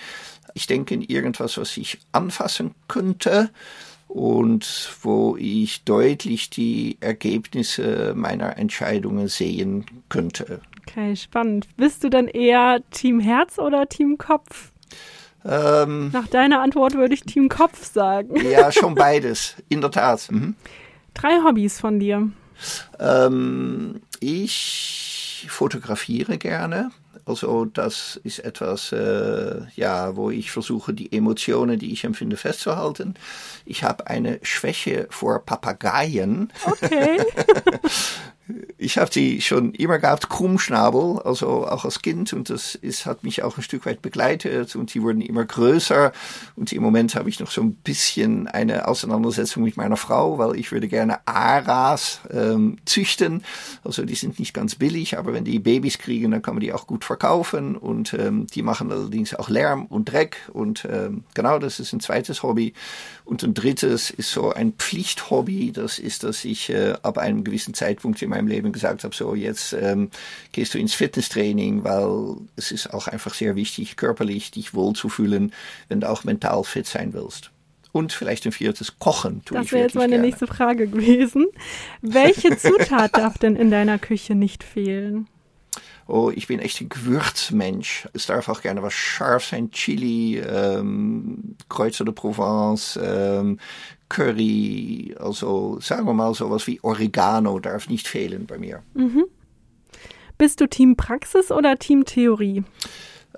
Ich 0.53 0.67
denke 0.67 0.93
in 0.93 1.01
irgendwas, 1.01 1.57
was 1.57 1.77
ich 1.77 1.99
anfassen 2.11 2.75
könnte 2.87 3.49
und 4.07 4.91
wo 5.01 5.35
ich 5.37 5.83
deutlich 5.83 6.49
die 6.49 6.97
Ergebnisse 6.99 8.13
meiner 8.15 8.57
Entscheidungen 8.57 9.27
sehen 9.27 9.85
könnte. 10.09 10.61
Okay, 10.87 11.15
spannend. 11.15 11.67
Bist 11.77 12.03
du 12.03 12.09
dann 12.09 12.27
eher 12.27 12.81
Team 12.91 13.19
Herz 13.19 13.57
oder 13.57 13.87
Team 13.87 14.17
Kopf? 14.17 14.71
Ähm, 15.45 16.09
Nach 16.11 16.27
deiner 16.27 16.61
Antwort 16.61 16.93
würde 16.95 17.13
ich 17.13 17.21
Team 17.21 17.49
Kopf 17.49 17.83
sagen. 17.91 18.35
Ja, 18.49 18.71
schon 18.71 18.95
beides, 18.95 19.55
in 19.69 19.81
der 19.81 19.91
Tat. 19.91 20.31
Mhm. 20.31 20.55
Drei 21.13 21.41
Hobbys 21.43 21.79
von 21.79 21.99
dir. 21.99 22.29
Ähm, 22.99 24.01
ich 24.19 25.45
fotografiere 25.49 26.37
gerne. 26.37 26.91
Also 27.25 27.65
das 27.65 28.19
ist 28.23 28.39
etwas, 28.39 28.91
äh, 28.91 29.61
ja, 29.75 30.15
wo 30.15 30.29
ich 30.29 30.51
versuche, 30.51 30.93
die 30.93 31.13
Emotionen, 31.13 31.79
die 31.79 31.93
ich 31.93 32.03
empfinde, 32.03 32.35
festzuhalten. 32.35 33.13
Ich 33.65 33.83
habe 33.83 34.07
eine 34.07 34.39
Schwäche 34.41 35.07
vor 35.09 35.39
Papageien. 35.45 36.51
Okay. 36.65 37.21
ich 38.77 38.97
habe 38.97 39.09
die 39.09 39.41
schon 39.41 39.73
immer 39.73 39.99
gehabt, 39.99 40.29
Krummschnabel, 40.29 41.19
also 41.23 41.65
auch 41.65 41.85
als 41.85 42.01
Kind 42.01 42.33
und 42.33 42.49
das 42.49 42.75
ist, 42.75 43.05
hat 43.05 43.23
mich 43.23 43.41
auch 43.43 43.57
ein 43.57 43.63
Stück 43.63 43.85
weit 43.85 44.01
begleitet 44.01 44.75
und 44.75 44.93
die 44.93 45.01
wurden 45.01 45.21
immer 45.21 45.45
größer 45.45 46.11
und 46.55 46.73
im 46.73 46.83
Moment 46.83 47.15
habe 47.15 47.29
ich 47.29 47.39
noch 47.39 47.51
so 47.51 47.61
ein 47.61 47.75
bisschen 47.75 48.47
eine 48.47 48.87
Auseinandersetzung 48.87 49.63
mit 49.63 49.77
meiner 49.77 49.95
Frau, 49.95 50.37
weil 50.37 50.57
ich 50.57 50.71
würde 50.71 50.89
gerne 50.89 51.25
Aras 51.25 52.19
ähm, 52.31 52.77
züchten, 52.85 53.43
also 53.83 54.03
die 54.03 54.15
sind 54.15 54.39
nicht 54.39 54.53
ganz 54.53 54.75
billig, 54.75 55.17
aber 55.17 55.33
wenn 55.33 55.45
die 55.45 55.59
Babys 55.59 55.97
kriegen, 55.97 56.31
dann 56.31 56.41
kann 56.41 56.55
man 56.55 56.61
die 56.61 56.73
auch 56.73 56.85
gut 56.85 57.05
verkaufen 57.05 57.77
und 57.77 58.13
ähm, 58.13 58.47
die 58.47 58.61
machen 58.61 58.91
allerdings 58.91 59.33
auch 59.33 59.49
Lärm 59.49 59.85
und 59.85 60.11
Dreck 60.11 60.37
und 60.51 60.85
ähm, 60.91 61.23
genau, 61.33 61.59
das 61.59 61.79
ist 61.79 61.93
ein 61.93 61.99
zweites 61.99 62.43
Hobby. 62.43 62.73
Und 63.25 63.41
ein 63.43 63.53
drittes 63.53 64.09
ist 64.11 64.31
so 64.31 64.51
ein 64.51 64.73
Pflichthobby, 64.73 65.71
das 65.71 65.97
ist, 65.97 66.23
dass 66.23 66.43
ich 66.43 66.69
äh, 66.69 66.93
ab 67.03 67.17
einem 67.17 67.43
gewissen 67.43 67.73
Zeitpunkt 67.73 68.21
in 68.21 68.29
meinem 68.33 68.47
Leben 68.47 68.71
gesagt 68.71 69.03
habe, 69.03 69.15
so 69.15 69.35
jetzt 69.35 69.73
ähm, 69.73 70.09
gehst 70.51 70.73
du 70.73 70.79
ins 70.79 70.93
Fitnesstraining, 70.93 71.83
weil 71.83 72.37
es 72.55 72.71
ist 72.71 72.93
auch 72.93 73.07
einfach 73.07 73.33
sehr 73.33 73.55
wichtig, 73.55 73.95
körperlich 73.95 74.51
dich 74.51 74.73
wohlzufühlen, 74.73 75.53
wenn 75.89 76.01
du 76.01 76.09
auch 76.09 76.23
mental 76.23 76.63
fit 76.63 76.87
sein 76.87 77.13
willst. 77.13 77.51
Und 77.91 78.11
vielleicht 78.11 78.45
ein 78.45 78.51
viertes 78.51 78.97
Kochen. 78.97 79.43
Tue 79.45 79.59
das 79.59 79.71
wäre 79.71 79.83
jetzt 79.83 79.95
meine 79.95 80.13
gerne. 80.13 80.25
nächste 80.25 80.47
Frage 80.47 80.87
gewesen. 80.87 81.45
Welche 82.01 82.57
Zutat 82.57 83.15
darf 83.15 83.37
denn 83.37 83.55
in 83.55 83.69
deiner 83.69 83.99
Küche 83.99 84.33
nicht 84.33 84.63
fehlen? 84.63 85.27
oh, 86.07 86.31
ich 86.33 86.47
bin 86.47 86.59
echt 86.59 86.81
ein 86.81 86.89
Gewürzmensch. 86.89 88.07
Es 88.13 88.25
darf 88.25 88.49
auch 88.49 88.61
gerne 88.61 88.83
was 88.83 88.93
scharf 88.93 89.45
sein, 89.45 89.71
Chili, 89.71 90.39
ähm, 90.39 91.55
Kreuzer 91.69 92.05
de 92.05 92.13
Provence, 92.13 92.99
ähm, 93.01 93.59
Curry, 94.13 95.15
also 95.19 95.79
sagen 95.81 96.05
wir 96.05 96.13
mal 96.13 96.35
sowas 96.35 96.67
wie 96.67 96.79
Oregano 96.83 97.59
darf 97.59 97.89
nicht 97.89 98.07
fehlen 98.07 98.45
bei 98.45 98.59
mir. 98.59 98.83
Mhm. 98.93 99.25
Bist 100.37 100.61
du 100.61 100.67
Team 100.67 100.95
Praxis 100.95 101.51
oder 101.51 101.77
Team 101.79 102.05
Theorie? 102.05 102.63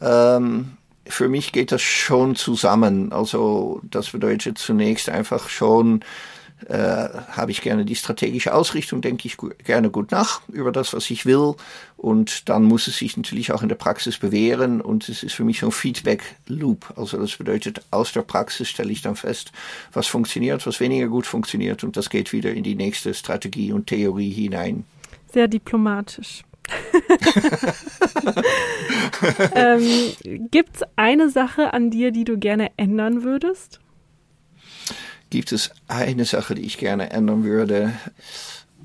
Ähm, 0.01 0.77
für 1.07 1.29
mich 1.29 1.53
geht 1.53 1.71
das 1.71 1.81
schon 1.81 2.35
zusammen. 2.35 3.13
Also 3.13 3.79
das 3.83 4.09
bedeutet 4.09 4.57
zunächst 4.57 5.07
einfach 5.09 5.47
schon 5.47 6.03
äh, 6.67 6.77
habe 6.77 7.51
ich 7.51 7.61
gerne 7.61 7.85
die 7.85 7.95
strategische 7.95 8.53
Ausrichtung, 8.53 9.01
denke 9.01 9.27
ich 9.27 9.37
gerne 9.63 9.89
gut 9.89 10.11
nach 10.11 10.41
über 10.47 10.71
das, 10.71 10.93
was 10.93 11.09
ich 11.09 11.25
will. 11.25 11.55
Und 11.97 12.49
dann 12.49 12.63
muss 12.63 12.87
es 12.87 12.97
sich 12.97 13.17
natürlich 13.17 13.51
auch 13.51 13.61
in 13.61 13.69
der 13.69 13.75
Praxis 13.75 14.17
bewähren. 14.17 14.81
Und 14.81 15.09
es 15.09 15.21
ist 15.21 15.33
für 15.33 15.43
mich 15.43 15.59
so 15.59 15.67
ein 15.67 15.71
Feedback-Loop. 15.71 16.93
Also 16.97 17.17
das 17.17 17.35
bedeutet, 17.35 17.81
aus 17.91 18.13
der 18.13 18.21
Praxis 18.21 18.69
stelle 18.69 18.91
ich 18.91 19.01
dann 19.01 19.15
fest, 19.15 19.51
was 19.93 20.07
funktioniert, 20.07 20.65
was 20.65 20.79
weniger 20.79 21.07
gut 21.07 21.27
funktioniert. 21.27 21.83
Und 21.83 21.97
das 21.97 22.09
geht 22.09 22.31
wieder 22.31 22.53
in 22.53 22.63
die 22.63 22.75
nächste 22.75 23.13
Strategie 23.13 23.71
und 23.71 23.87
Theorie 23.87 24.31
hinein. 24.31 24.85
Sehr 25.31 25.47
diplomatisch. 25.47 26.43
ähm, 29.53 30.49
Gibt 30.49 30.77
es 30.77 30.83
eine 30.95 31.29
Sache 31.29 31.73
an 31.73 31.91
dir, 31.91 32.11
die 32.11 32.23
du 32.23 32.39
gerne 32.39 32.71
ändern 32.77 33.23
würdest? 33.23 33.79
Gibt 35.35 35.51
es 35.51 35.71
eine 35.89 36.23
Sache, 36.23 36.55
die 36.55 36.61
ich 36.61 36.77
gerne 36.77 37.09
ändern 37.09 37.43
würde? 37.43 37.91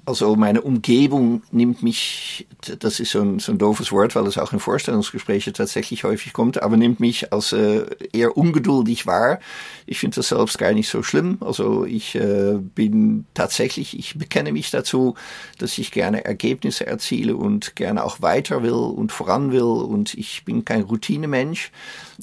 Also 0.04 0.34
meine 0.34 0.62
Umgebung 0.62 1.44
nimmt 1.52 1.84
mich, 1.84 2.48
das 2.80 2.98
ist 2.98 3.12
so 3.12 3.20
ein, 3.20 3.38
so 3.38 3.52
ein 3.52 3.58
doofes 3.58 3.92
Wort, 3.92 4.16
weil 4.16 4.26
es 4.26 4.36
auch 4.36 4.52
in 4.52 4.58
Vorstellungsgesprächen 4.58 5.52
tatsächlich 5.52 6.02
häufig 6.02 6.32
kommt, 6.32 6.60
aber 6.60 6.76
nimmt 6.76 6.98
mich 6.98 7.32
als 7.32 7.52
äh, 7.52 7.86
eher 8.12 8.36
ungeduldig 8.36 9.06
wahr. 9.06 9.38
Ich 9.86 10.00
finde 10.00 10.16
das 10.16 10.30
selbst 10.30 10.58
gar 10.58 10.72
nicht 10.72 10.88
so 10.88 11.04
schlimm. 11.04 11.38
Also 11.40 11.84
ich 11.84 12.16
äh, 12.16 12.54
bin 12.58 13.26
tatsächlich, 13.34 13.96
ich 13.96 14.18
bekenne 14.18 14.50
mich 14.50 14.72
dazu, 14.72 15.14
dass 15.58 15.78
ich 15.78 15.92
gerne 15.92 16.24
Ergebnisse 16.24 16.84
erziele 16.84 17.36
und 17.36 17.76
gerne 17.76 18.02
auch 18.02 18.22
weiter 18.22 18.64
will 18.64 18.72
und 18.72 19.12
voran 19.12 19.52
will 19.52 19.62
und 19.62 20.14
ich 20.14 20.44
bin 20.44 20.64
kein 20.64 20.82
Routinemensch. 20.82 21.70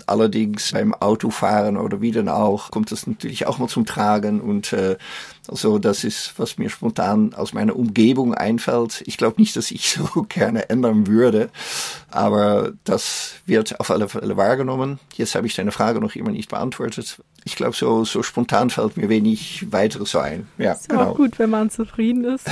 Allerdings 0.06 0.72
beim 0.72 0.94
Autofahren 0.94 1.78
oder 1.78 2.02
wie 2.02 2.12
dann 2.12 2.30
auch 2.30 2.72
kommt 2.72 2.92
das 2.92 3.08
natürlich 3.08 3.48
auch 3.48 3.58
mal 3.58 3.68
zum 3.68 3.86
Tragen 3.86 4.42
und 4.42 4.74
äh, 4.74 4.98
also 5.48 5.80
das 5.80 6.04
ist, 6.04 6.34
was 6.38 6.58
mir 6.58 6.70
spontan 6.70 7.34
aus 7.34 7.54
meiner 7.54 7.76
Umgebung 7.76 8.34
einfällt. 8.34 9.02
Ich 9.06 9.18
glaube 9.18 9.40
nicht, 9.40 9.56
dass 9.56 9.72
ich 9.72 9.90
so 10.14 10.24
gerne 10.24 10.70
ändern 10.70 11.08
würde, 11.08 11.50
aber 12.12 12.74
das 12.84 13.36
wird 13.46 13.80
auf 13.80 13.90
alle 13.92 14.10
Fälle 14.10 14.38
wahrgenommen. 14.38 15.00
Jetzt 15.16 15.36
habe 15.36 15.48
ich 15.48 15.56
deine 15.56 15.72
Frage 15.72 16.02
noch 16.02 16.16
immer 16.16 16.32
nicht 16.32 16.50
beantwortet. 16.50 17.18
Ich 17.46 17.56
glaube, 17.56 17.76
so, 17.76 18.04
so 18.04 18.24
spontan 18.24 18.70
fällt 18.70 18.98
mir 18.98 19.08
wenig 19.08 19.72
weiteres 19.72 20.12
so 20.12 20.20
ein. 20.20 20.48
Ja, 20.58 20.74
ist 20.74 20.90
genau. 20.90 21.12
auch 21.12 21.16
gut, 21.16 21.40
wenn 21.40 21.50
man 21.50 21.70
zufrieden 21.70 22.26
ist. 22.26 22.46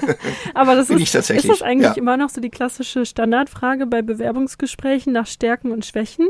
aber 0.54 0.74
das 0.74 0.90
ist, 0.90 1.14
ist 1.14 1.48
das 1.48 1.62
eigentlich 1.62 1.92
ja. 1.92 1.94
immer 1.94 2.18
noch 2.18 2.28
so 2.28 2.42
die 2.42 2.50
klassische 2.50 3.06
Standardfrage 3.06 3.86
bei 3.86 4.02
Bewerbungsgesprächen 4.02 5.14
nach 5.14 5.26
Stärken 5.26 5.72
und 5.72 5.86
Schwächen? 5.86 6.28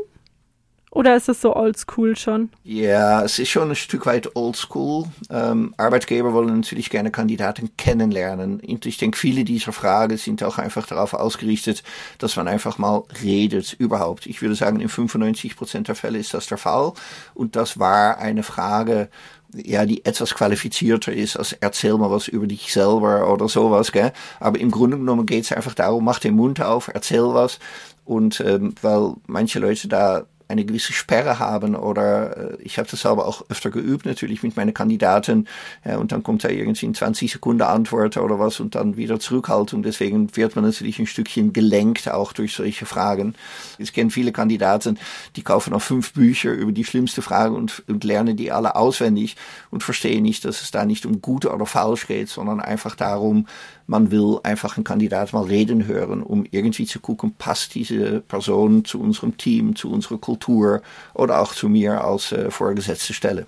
Oder 0.94 1.16
ist 1.16 1.28
es 1.28 1.40
so 1.40 1.56
oldschool 1.56 2.16
schon? 2.16 2.50
Ja, 2.62 3.24
es 3.24 3.40
ist 3.40 3.48
schon 3.48 3.68
ein 3.68 3.74
Stück 3.74 4.06
weit 4.06 4.36
oldschool. 4.36 5.06
Ähm, 5.28 5.74
Arbeitgeber 5.76 6.32
wollen 6.32 6.54
natürlich 6.60 6.88
gerne 6.88 7.10
Kandidaten 7.10 7.76
kennenlernen. 7.76 8.60
Und 8.60 8.86
ich 8.86 8.96
denke, 8.96 9.18
viele 9.18 9.42
dieser 9.42 9.72
Fragen 9.72 10.16
sind 10.16 10.44
auch 10.44 10.56
einfach 10.56 10.86
darauf 10.86 11.12
ausgerichtet, 11.12 11.82
dass 12.18 12.36
man 12.36 12.46
einfach 12.46 12.78
mal 12.78 13.02
redet 13.24 13.72
überhaupt. 13.72 14.26
Ich 14.26 14.40
würde 14.40 14.54
sagen, 14.54 14.78
in 14.78 14.88
95 14.88 15.56
Prozent 15.56 15.88
der 15.88 15.96
Fälle 15.96 16.18
ist 16.18 16.32
das 16.32 16.46
der 16.46 16.58
Fall. 16.58 16.92
Und 17.34 17.56
das 17.56 17.80
war 17.80 18.18
eine 18.18 18.44
Frage, 18.44 19.08
ja, 19.52 19.86
die 19.86 20.04
etwas 20.04 20.34
qualifizierter 20.34 21.12
ist 21.12 21.36
als 21.36 21.54
erzähl 21.54 21.98
mal 21.98 22.10
was 22.10 22.28
über 22.28 22.46
dich 22.46 22.72
selber 22.72 23.32
oder 23.32 23.48
sowas, 23.48 23.90
gell? 23.90 24.12
Aber 24.38 24.60
im 24.60 24.70
Grunde 24.70 24.96
genommen 24.96 25.26
geht 25.26 25.44
es 25.44 25.52
einfach 25.52 25.74
darum, 25.74 26.04
mach 26.04 26.20
den 26.20 26.34
Mund 26.34 26.60
auf, 26.60 26.88
erzähl 26.92 27.34
was. 27.34 27.58
Und 28.04 28.40
ähm, 28.40 28.74
weil 28.82 29.14
manche 29.26 29.58
Leute 29.58 29.88
da 29.88 30.26
eine 30.48 30.64
gewisse 30.64 30.92
Sperre 30.92 31.38
haben 31.38 31.74
oder 31.74 32.52
äh, 32.52 32.62
ich 32.62 32.78
habe 32.78 32.88
das 32.90 33.06
aber 33.06 33.26
auch 33.26 33.44
öfter 33.48 33.70
geübt 33.70 34.06
natürlich 34.06 34.42
mit 34.42 34.56
meinen 34.56 34.74
Kandidaten 34.74 35.46
ja, 35.84 35.96
und 35.96 36.12
dann 36.12 36.22
kommt 36.22 36.44
da 36.44 36.48
irgendwie 36.48 36.86
in 36.86 36.94
20 36.94 37.32
Sekunden 37.32 37.62
Antwort 37.62 38.16
oder 38.16 38.38
was 38.38 38.60
und 38.60 38.74
dann 38.74 38.96
wieder 38.96 39.18
Zurückhaltung. 39.18 39.82
Deswegen 39.82 40.36
wird 40.36 40.54
man 40.56 40.64
natürlich 40.64 40.98
ein 40.98 41.06
Stückchen 41.06 41.52
gelenkt 41.52 42.10
auch 42.10 42.32
durch 42.32 42.54
solche 42.54 42.86
Fragen. 42.86 43.34
Ich 43.78 43.92
kenne 43.92 44.10
viele 44.10 44.32
Kandidaten, 44.32 44.98
die 45.36 45.42
kaufen 45.42 45.72
auch 45.72 45.82
fünf 45.82 46.12
Bücher 46.12 46.52
über 46.52 46.72
die 46.72 46.84
schlimmste 46.84 47.22
Frage 47.22 47.54
und, 47.54 47.82
und 47.88 48.04
lernen 48.04 48.36
die 48.36 48.52
alle 48.52 48.76
auswendig 48.76 49.36
und 49.70 49.82
verstehen 49.82 50.22
nicht, 50.22 50.44
dass 50.44 50.62
es 50.62 50.70
da 50.70 50.84
nicht 50.84 51.06
um 51.06 51.22
gut 51.22 51.46
oder 51.46 51.66
falsch 51.66 52.06
geht, 52.06 52.28
sondern 52.28 52.60
einfach 52.60 52.96
darum, 52.96 53.46
man 53.86 54.10
will 54.10 54.38
einfach 54.42 54.76
einen 54.76 54.84
Kandidat 54.84 55.32
mal 55.32 55.44
reden 55.44 55.86
hören, 55.86 56.22
um 56.22 56.46
irgendwie 56.50 56.86
zu 56.86 57.00
gucken, 57.00 57.34
passt 57.36 57.74
diese 57.74 58.20
Person 58.20 58.84
zu 58.84 59.00
unserem 59.00 59.36
Team, 59.36 59.76
zu 59.76 59.90
unserer 59.90 60.18
Kultur 60.18 60.82
oder 61.12 61.40
auch 61.40 61.54
zu 61.54 61.68
mir 61.68 62.02
als 62.02 62.32
äh, 62.32 62.50
vorgesetzte 62.50 63.12
Stelle. 63.12 63.46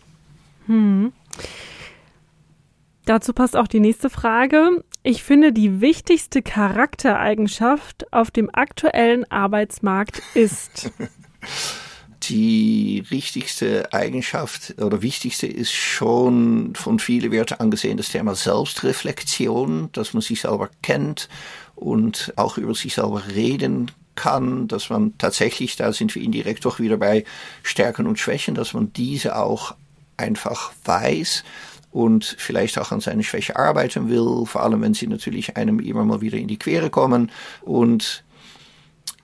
Hm. 0.67 1.13
Dazu 3.05 3.33
passt 3.33 3.57
auch 3.57 3.69
die 3.69 3.81
nächste 3.81 4.11
Frage. 4.11 4.85
Ich 5.03 5.23
finde, 5.23 5.53
die 5.53 5.81
wichtigste 5.81 6.43
Charaktereigenschaft 6.43 8.13
auf 8.13 8.33
dem 8.33 8.51
aktuellen 8.53 9.31
Arbeitsmarkt 9.31 10.21
ist. 10.35 10.91
die 12.29 13.05
richtigste 13.11 13.93
Eigenschaft 13.93 14.75
oder 14.81 15.03
wichtigste 15.03 15.47
ist 15.47 15.73
schon 15.73 16.75
von 16.75 16.99
vielen 16.99 17.31
Werten 17.33 17.55
angesehen 17.61 17.97
das 17.97 18.11
Thema 18.11 18.35
Selbstreflexion, 18.35 19.91
dass 19.93 20.15
man 20.15 20.21
sich 20.21 20.41
selber 20.41 20.71
kennt 20.83 21.29
und 21.75 22.33
auch 22.37 22.59
über 22.59 22.75
sich 22.75 22.95
selber 22.95 23.23
reden 23.35 23.91
kann, 24.15 24.67
dass 24.69 24.91
man 24.91 25.17
tatsächlich, 25.19 25.77
da 25.77 25.93
sind 25.93 26.15
wir 26.15 26.23
indirekt 26.23 26.65
doch 26.65 26.81
wieder 26.81 26.97
bei 26.97 27.25
Stärken 27.63 28.07
und 28.07 28.19
Schwächen, 28.19 28.55
dass 28.55 28.73
man 28.75 28.93
diese 28.93 29.37
auch 29.37 29.75
einfach 30.17 30.73
weiß 30.85 31.45
und 31.93 32.25
vielleicht 32.39 32.79
auch 32.79 32.93
an 32.93 33.01
seine 33.01 33.23
Schwäche 33.23 33.57
arbeiten 33.57 34.09
will, 34.09 34.45
vor 34.47 34.63
allem 34.63 34.83
wenn 34.83 34.95
sie 34.95 35.07
natürlich 35.07 35.57
einem 35.57 35.81
immer 35.81 36.05
mal 36.05 36.21
wieder 36.21 36.39
in 36.39 36.49
die 36.49 36.59
Quere 36.59 36.91
kommen 36.91 37.31
und 37.63 38.25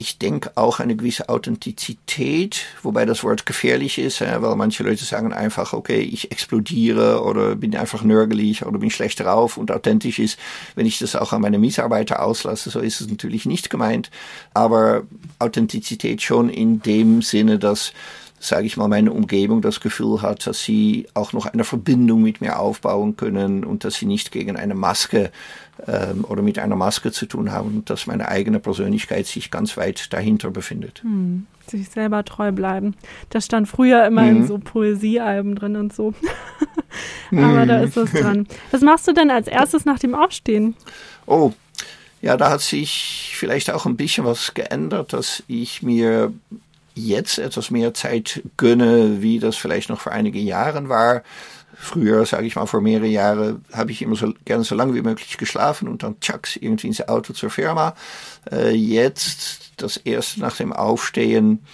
ich 0.03 0.19
denke 0.19 0.51
auch 0.57 0.81
eine 0.81 0.97
gewisse 0.97 1.29
Authentizität, 1.29 2.67
wobei 2.83 3.07
das 3.07 3.23
Wort 3.23 3.47
gefährlich 3.47 3.99
ist, 3.99 4.21
weil 4.21 4.57
manche 4.57 4.83
Leute 4.83 5.05
sagen 5.05 5.33
einfach, 5.33 5.73
okay, 5.73 6.01
ich 6.01 6.33
explodiere 6.33 7.23
oder 7.23 7.55
bin 7.55 7.77
einfach 7.77 8.03
nörgelig 8.03 8.67
oder 8.67 8.79
bin 8.79 8.91
schlecht 8.91 9.21
drauf 9.21 9.57
und 9.57 9.71
authentisch 9.71 10.19
ist, 10.19 10.41
wenn 10.75 10.87
ich 10.87 10.99
das 10.99 11.15
auch 11.15 11.33
an 11.33 11.41
meine 11.41 11.61
Mitarbeiter 11.61 12.21
auslasse, 12.21 12.71
so 12.71 12.81
ist 12.81 13.01
es 13.01 13.09
natürlich 13.09 13.47
nicht 13.47 13.71
gemeint, 13.71 14.11
aber 14.55 15.05
Authentizität 15.39 16.21
schon 16.21 16.49
in 16.49 16.83
dem 16.83 17.23
Sinne, 17.23 17.61
dass 17.61 17.93
sage 18.43 18.67
ich 18.67 18.77
mal, 18.77 18.89
meine 18.89 19.13
Umgebung 19.13 19.63
das 19.63 19.81
Gefühl 19.81 20.21
hat, 20.21 20.49
dass 20.49 20.65
sie 20.65 21.07
auch 21.15 21.33
noch 21.33 21.47
eine 21.47 21.63
Verbindung 21.63 22.23
mit 22.23 22.41
mir 22.41 22.59
aufbauen 22.59 23.17
können 23.17 23.63
und 23.63 23.85
dass 23.85 23.95
sie 23.95 24.07
nicht 24.07 24.33
gegen 24.33 24.57
eine 24.57 24.75
Maske 24.75 25.31
ähm, 25.87 26.25
oder 26.29 26.43
mit 26.43 26.59
einer 26.59 26.75
Maske 26.75 27.13
zu 27.13 27.27
tun 27.27 27.53
haben 27.53 27.69
und 27.77 27.91
dass 27.91 28.09
meine 28.09 28.27
eigene 28.27 28.59
Persönlichkeit 28.59 29.29
sich 29.29 29.53
ganz 29.53 29.77
weit 29.77 30.13
dahinter 30.13 30.51
befindet. 30.51 31.03
Hm, 31.05 31.47
sich 31.69 31.89
selber 31.89 32.25
treu 32.25 32.51
bleiben. 32.51 32.97
Das 33.31 33.45
stand 33.45 33.69
früher 33.69 34.05
immer 34.07 34.23
mhm. 34.23 34.29
in 34.37 34.47
so 34.49 34.59
Poesiealben 34.59 35.55
drin 35.55 35.77
und 35.77 35.93
so. 35.93 36.13
Aber 37.31 37.65
mhm. 37.65 37.69
da 37.69 37.81
ist 37.81 37.97
es 37.97 38.11
dran. 38.11 38.49
Was 38.73 38.81
machst 38.81 39.07
du 39.07 39.13
denn 39.13 39.31
als 39.31 39.47
erstes 39.47 39.85
nach 39.85 40.01
dem 40.01 40.17
Aufstehen? 40.17 40.75
Oh, 41.27 41.53
ja, 42.21 42.37
da 42.37 42.51
hat 42.51 42.61
sich 42.61 43.35
vielleicht 43.37 43.71
auch 43.71 43.87
ein 43.87 43.97
bisschen 43.97 44.25
was 44.25 44.55
geändert, 44.55 45.13
dass 45.13 45.45
ich 45.47 45.83
mir 45.83 46.33
jetzt 46.95 47.39
etwas 47.39 47.71
mehr 47.71 47.95
Zeit 47.95 48.43
gönne, 48.57 49.23
wie 49.23 49.39
das 49.39 49.57
vielleicht 49.57 49.89
noch 49.89 50.01
vor 50.01 50.13
einigen 50.13 50.45
Jahren 50.45 50.89
war. 50.89 51.23
Früher, 51.75 52.25
sage 52.27 52.47
ich 52.47 52.55
mal, 52.55 52.67
vor 52.67 52.81
mehrere 52.81 53.07
Jahren, 53.07 53.65
habe 53.73 53.91
ich 53.91 54.03
immer 54.03 54.15
so 54.15 54.33
gerne 54.45 54.63
so 54.63 54.75
lange 54.75 54.95
wie 54.95 55.03
möglich 55.03 55.37
geschlafen 55.39 55.89
und 55.89 56.03
dann 56.03 56.21
tschaks 56.21 56.57
irgendwie 56.57 56.87
ins 56.87 57.07
Auto 57.09 57.33
zur 57.33 57.51
Firma. 57.51 57.95
Äh, 58.51 58.75
jetzt, 58.75 59.73
das 59.79 59.97
erste 59.97 60.41
nach 60.41 60.57
dem 60.57 60.73
Aufstehen, 60.73 61.65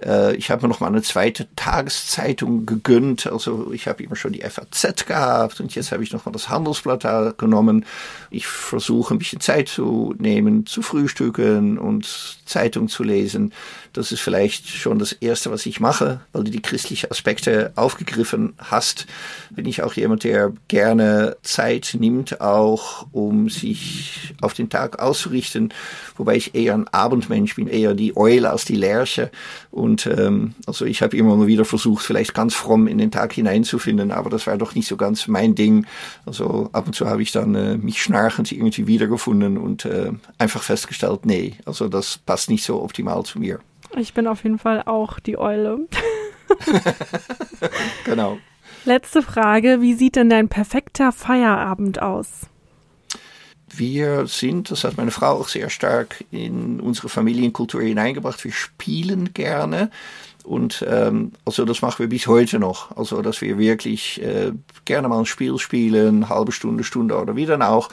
äh, 0.00 0.34
ich 0.36 0.50
habe 0.50 0.62
mir 0.62 0.68
noch 0.68 0.80
mal 0.80 0.86
eine 0.86 1.02
zweite 1.02 1.48
Tageszeitung 1.56 2.66
gegönnt. 2.66 3.26
Also 3.26 3.72
ich 3.72 3.88
habe 3.88 4.02
immer 4.02 4.16
schon 4.16 4.32
die 4.32 4.40
FAZ 4.40 5.06
gehabt 5.06 5.60
und 5.60 5.74
jetzt 5.74 5.92
habe 5.92 6.02
ich 6.02 6.12
noch 6.12 6.24
mal 6.24 6.32
das 6.32 6.48
Handelsblatt 6.48 7.04
da 7.04 7.34
genommen. 7.36 7.84
Ich 8.30 8.46
versuche 8.46 9.14
ein 9.14 9.18
bisschen 9.18 9.40
Zeit 9.40 9.68
zu 9.68 10.14
nehmen, 10.18 10.66
zu 10.66 10.82
frühstücken 10.82 11.78
und 11.78 12.38
Zeitung 12.46 12.88
zu 12.88 13.02
lesen. 13.02 13.52
Das 13.92 14.10
ist 14.10 14.20
vielleicht 14.20 14.68
schon 14.68 14.98
das 14.98 15.12
Erste, 15.12 15.50
was 15.50 15.66
ich 15.66 15.78
mache, 15.78 16.20
weil 16.32 16.44
du 16.44 16.50
die 16.50 16.62
christlichen 16.62 17.10
Aspekte 17.10 17.72
aufgegriffen 17.76 18.54
hast. 18.58 19.06
Bin 19.50 19.66
ich 19.66 19.82
auch 19.82 19.92
jemand, 19.92 20.24
der 20.24 20.52
gerne 20.68 21.36
Zeit 21.42 21.94
nimmt, 21.98 22.40
auch 22.40 23.06
um 23.12 23.50
sich 23.50 24.34
auf 24.40 24.54
den 24.54 24.70
Tag 24.70 24.98
auszurichten. 24.98 25.74
Wobei 26.16 26.36
ich 26.36 26.54
eher 26.54 26.74
ein 26.74 26.88
Abendmensch 26.88 27.54
bin, 27.54 27.68
eher 27.68 27.94
die 27.94 28.16
Eule 28.16 28.50
als 28.50 28.64
die 28.64 28.76
Lerche. 28.76 29.30
Ähm, 30.06 30.54
also 30.66 30.84
ich 30.84 31.02
habe 31.02 31.16
immer 31.16 31.36
mal 31.36 31.46
wieder 31.46 31.64
versucht, 31.64 32.04
vielleicht 32.04 32.34
ganz 32.34 32.54
fromm 32.54 32.86
in 32.86 32.98
den 32.98 33.10
Tag 33.10 33.32
hineinzufinden, 33.32 34.10
aber 34.10 34.30
das 34.30 34.46
war 34.46 34.56
doch 34.56 34.74
nicht 34.74 34.88
so 34.88 34.96
ganz 34.96 35.28
mein 35.28 35.54
Ding. 35.54 35.86
Also 36.26 36.70
ab 36.72 36.86
und 36.86 36.94
zu 36.94 37.08
habe 37.08 37.22
ich 37.22 37.32
dann 37.32 37.54
äh, 37.54 37.76
mich 37.76 38.02
schnarchend 38.02 38.52
irgendwie 38.52 38.86
wiedergefunden 38.86 39.58
und 39.58 39.84
äh, 39.84 40.12
einfach 40.38 40.62
festgestellt, 40.62 41.26
nee, 41.26 41.54
also 41.64 41.88
das 41.88 42.18
passt 42.18 42.50
nicht 42.50 42.64
so 42.64 42.82
optimal 42.82 43.24
zu 43.24 43.38
mir. 43.38 43.60
Ich 43.96 44.14
bin 44.14 44.26
auf 44.26 44.44
jeden 44.44 44.58
Fall 44.58 44.82
auch 44.86 45.18
die 45.18 45.38
Eule. 45.38 45.86
genau. 48.04 48.38
Letzte 48.84 49.22
Frage, 49.22 49.80
wie 49.80 49.94
sieht 49.94 50.16
denn 50.16 50.28
dein 50.28 50.48
perfekter 50.48 51.12
Feierabend 51.12 52.02
aus? 52.02 52.48
Wir 53.74 54.26
sind, 54.26 54.70
das 54.70 54.84
hat 54.84 54.96
meine 54.96 55.10
Frau 55.10 55.40
auch 55.40 55.48
sehr 55.48 55.70
stark 55.70 56.24
in 56.30 56.80
unsere 56.80 57.08
Familienkultur 57.08 57.82
hineingebracht, 57.82 58.44
wir 58.44 58.52
spielen 58.52 59.32
gerne. 59.32 59.90
Und 60.44 60.84
ähm, 60.88 61.32
also 61.44 61.64
das 61.64 61.82
machen 61.82 62.00
wir 62.00 62.08
bis 62.08 62.26
heute 62.26 62.58
noch. 62.58 62.96
Also 62.96 63.22
dass 63.22 63.40
wir 63.40 63.58
wirklich 63.58 64.20
äh, 64.22 64.52
gerne 64.84 65.08
mal 65.08 65.20
ein 65.20 65.26
Spiel 65.26 65.58
spielen, 65.58 66.28
halbe 66.28 66.52
Stunde, 66.52 66.84
Stunde 66.84 67.16
oder 67.16 67.36
wie 67.36 67.46
dann 67.46 67.62
auch. 67.62 67.88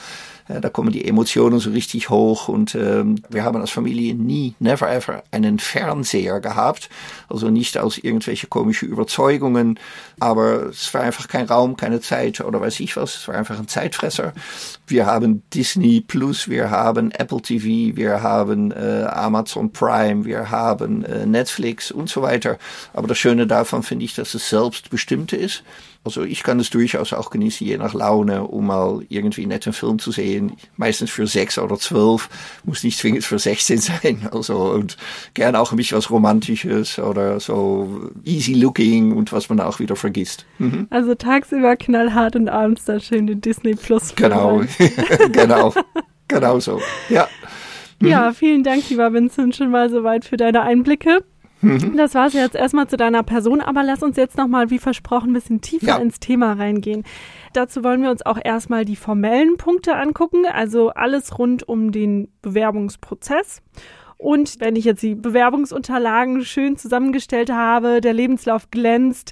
Äh, 0.50 0.60
da 0.60 0.70
kommen 0.70 0.92
die 0.92 1.06
Emotionen 1.06 1.60
so 1.60 1.70
richtig 1.70 2.10
hoch 2.10 2.50
und 2.50 2.76
ähm, 2.76 3.22
wir 3.30 3.44
haben 3.44 3.62
als 3.62 3.72
Familie 3.72 4.16
nie, 4.16 4.56
never 4.60 4.92
ever 4.92 5.24
einen 5.32 5.60
Fernseher 5.60 6.42
gehabt. 6.42 6.90
Also 7.30 7.50
nicht 7.50 7.78
aus 7.78 7.98
irgendwelche 7.98 8.48
komische 8.48 8.86
Überzeugungen, 8.86 9.80
aber 10.20 10.66
es 10.68 10.94
war 10.94 11.02
einfach 11.02 11.28
kein 11.28 11.46
Raum, 11.46 11.78
keine 11.78 12.02
Zeit 12.02 12.42
oder 12.42 12.60
weiß 12.60 12.80
ich 12.82 12.98
was. 12.98 13.16
Es 13.16 13.28
war 13.28 13.36
einfach 13.36 13.60
ein 13.60 13.68
Zeitfresser. 13.68 14.34
Wir 14.88 15.06
haben 15.06 15.44
Disney 15.54 16.02
Plus, 16.02 16.50
wir 16.50 16.72
haben 16.72 17.12
Apple 17.12 17.42
TV, 17.42 17.96
wir 17.96 18.24
haben 18.24 18.72
äh, 18.72 19.06
Amazon 19.06 19.72
Prime, 19.72 20.26
wir 20.26 20.50
haben 20.50 21.06
äh, 21.06 21.26
Netflix 21.26 21.92
und 21.92 22.10
so 22.10 22.22
weiter. 22.22 22.58
Aber 22.94 23.08
das 23.08 23.18
Schöne 23.18 23.46
davon 23.46 23.84
finde 23.84 24.06
ich, 24.06 24.16
dass 24.16 24.34
es 24.34 24.50
selbstbestimmte 24.50 25.36
ist. 25.36 25.64
Also 26.06 26.24
ich 26.24 26.44
kann 26.44 26.60
es 26.60 26.70
durchaus 26.70 27.12
auch 27.12 27.30
genießen, 27.30 27.68
je 27.68 27.78
nach 27.78 27.94
Laune, 27.94 28.44
um 28.44 28.68
mal 28.68 29.02
irgendwie 29.10 29.42
einen 29.42 29.50
netten 29.50 29.74
Film 29.74 30.00
zu 30.00 30.12
sehen. 30.12 30.54
Meistens 30.78 31.12
für 31.12 31.28
sechs 31.28 31.58
oder 31.58 31.78
zwölf, 31.78 32.30
muss 32.64 32.84
nicht 32.84 32.98
zwingend 32.98 33.26
für 33.26 33.38
16 33.38 33.78
sein. 33.80 34.30
Also 34.32 34.72
und 34.72 34.98
gerne 35.34 35.60
auch 35.60 35.72
ein 35.72 35.78
bisschen 35.78 35.98
was 35.98 36.10
Romantisches 36.10 37.00
oder 37.00 37.40
so 37.40 38.12
easy 38.24 38.54
looking 38.54 39.12
und 39.12 39.34
was 39.34 39.50
man 39.50 39.60
auch 39.60 39.80
wieder 39.80 39.98
vergisst. 39.98 40.46
Mhm. 40.58 40.88
Also 40.90 41.16
tagsüber 41.16 41.76
knallhart 41.76 42.36
und 42.36 42.48
abends 42.48 42.86
dann 42.86 43.02
schön 43.02 43.28
den 43.28 43.42
Disney 43.42 43.76
Plus. 43.76 44.16
Genau, 44.16 44.64
genau, 45.32 45.74
genau 46.28 46.60
so. 46.60 46.82
Ja. 47.10 47.28
Ja, 48.02 48.32
vielen 48.32 48.64
Dank, 48.64 48.90
lieber 48.90 49.12
Vincent, 49.12 49.58
schon 49.58 49.72
mal 49.72 49.90
soweit 49.90 50.24
für 50.24 50.38
deine 50.38 50.62
Einblicke. 50.62 51.26
Mhm. 51.62 51.98
Das 51.98 52.16
war 52.16 52.28
es 52.28 52.34
jetzt 52.34 52.56
erstmal 52.56 52.88
zu 52.88 52.98
deiner 52.98 53.24
Person, 53.24 53.62
aber 53.62 53.84
lass 53.84 54.02
uns 54.04 54.18
jetzt 54.18 54.38
nochmal, 54.38 54.70
wie 54.70 54.80
versprochen, 54.80 55.32
ein 55.32 55.34
bisschen 55.34 55.62
tiefer 55.62 55.88
ja. 55.88 55.98
ins 55.98 56.20
Thema 56.20 56.54
reingehen. 56.54 57.04
Dazu 57.54 57.84
wollen 57.84 58.02
wir 58.02 58.12
uns 58.12 58.26
auch 58.26 58.38
erstmal 58.44 58.86
die 58.86 58.96
formellen 58.96 59.58
Punkte 59.58 59.96
angucken, 59.96 60.46
also 60.46 60.90
alles 60.90 61.38
rund 61.38 61.68
um 61.68 61.92
den 61.92 62.30
Bewerbungsprozess. 62.42 63.62
Und 64.18 64.60
wenn 64.60 64.76
ich 64.76 64.84
jetzt 64.84 65.02
die 65.02 65.16
Bewerbungsunterlagen 65.16 66.44
schön 66.44 66.76
zusammengestellt 66.76 67.52
habe, 67.52 68.02
der 68.02 68.14
Lebenslauf 68.14 68.70
glänzt, 68.70 69.32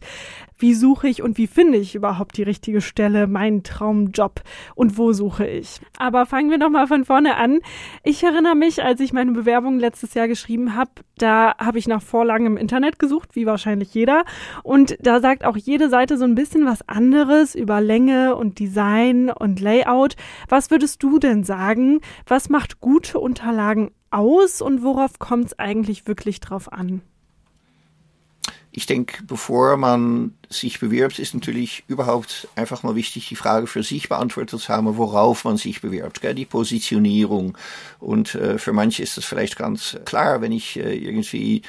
wie 0.57 0.73
suche 0.73 1.07
ich 1.07 1.21
und 1.21 1.37
wie 1.37 1.47
finde 1.47 1.77
ich 1.77 1.95
überhaupt 1.95 2.37
die 2.37 2.43
richtige 2.43 2.81
Stelle, 2.81 3.27
meinen 3.27 3.63
Traumjob 3.63 4.41
und 4.75 4.97
wo 4.97 5.13
suche 5.13 5.47
ich. 5.47 5.79
Aber 5.97 6.25
fangen 6.25 6.49
wir 6.49 6.57
nochmal 6.57 6.87
von 6.87 7.05
vorne 7.05 7.35
an. 7.35 7.59
Ich 8.03 8.23
erinnere 8.23 8.55
mich, 8.55 8.83
als 8.83 8.99
ich 8.99 9.13
meine 9.13 9.31
Bewerbung 9.31 9.79
letztes 9.79 10.13
Jahr 10.13 10.27
geschrieben 10.27 10.75
habe, 10.75 10.91
da 11.17 11.55
habe 11.57 11.79
ich 11.79 11.87
nach 11.87 12.01
Vorlagen 12.01 12.45
im 12.45 12.57
Internet 12.57 12.99
gesucht, 12.99 13.35
wie 13.35 13.45
wahrscheinlich 13.45 13.93
jeder. 13.93 14.23
Und 14.63 14.97
da 14.99 15.19
sagt 15.19 15.45
auch 15.45 15.57
jede 15.57 15.89
Seite 15.89 16.17
so 16.17 16.25
ein 16.25 16.35
bisschen 16.35 16.65
was 16.65 16.87
anderes 16.87 17.55
über 17.55 17.81
Länge 17.81 18.35
und 18.35 18.59
Design 18.59 19.29
und 19.29 19.59
Layout. 19.59 20.15
Was 20.49 20.71
würdest 20.71 21.01
du 21.03 21.19
denn 21.19 21.43
sagen? 21.43 22.01
Was 22.27 22.49
macht 22.49 22.81
gute 22.81 23.19
Unterlagen 23.19 23.91
aus 24.09 24.61
und 24.61 24.83
worauf 24.83 25.19
kommt 25.19 25.47
es 25.47 25.59
eigentlich 25.59 26.07
wirklich 26.07 26.39
drauf 26.39 26.71
an? 26.71 27.01
Ich 28.71 28.85
denke, 28.85 29.23
bevor 29.23 29.77
man 29.77 30.33
sich 30.49 30.79
bewirbt, 30.79 31.19
ist 31.19 31.33
natürlich 31.33 31.83
überhaupt 31.87 32.47
einfach 32.55 32.83
mal 32.83 32.95
wichtig, 32.95 33.27
die 33.27 33.35
Frage 33.35 33.67
für 33.67 33.83
sich 33.83 34.07
beantwortet 34.07 34.59
zu 34.59 34.69
haben, 34.69 34.97
worauf 34.97 35.43
man 35.45 35.57
sich 35.57 35.81
bewirbt, 35.81 36.21
gell? 36.21 36.35
die 36.35 36.45
Positionierung. 36.45 37.57
Und 37.99 38.35
äh, 38.35 38.57
für 38.57 38.73
manche 38.73 39.03
ist 39.03 39.17
das 39.17 39.25
vielleicht 39.25 39.57
ganz 39.57 39.97
klar, 40.05 40.41
wenn 40.41 40.51
ich 40.51 40.77
äh, 40.77 40.95
irgendwie 40.95 41.63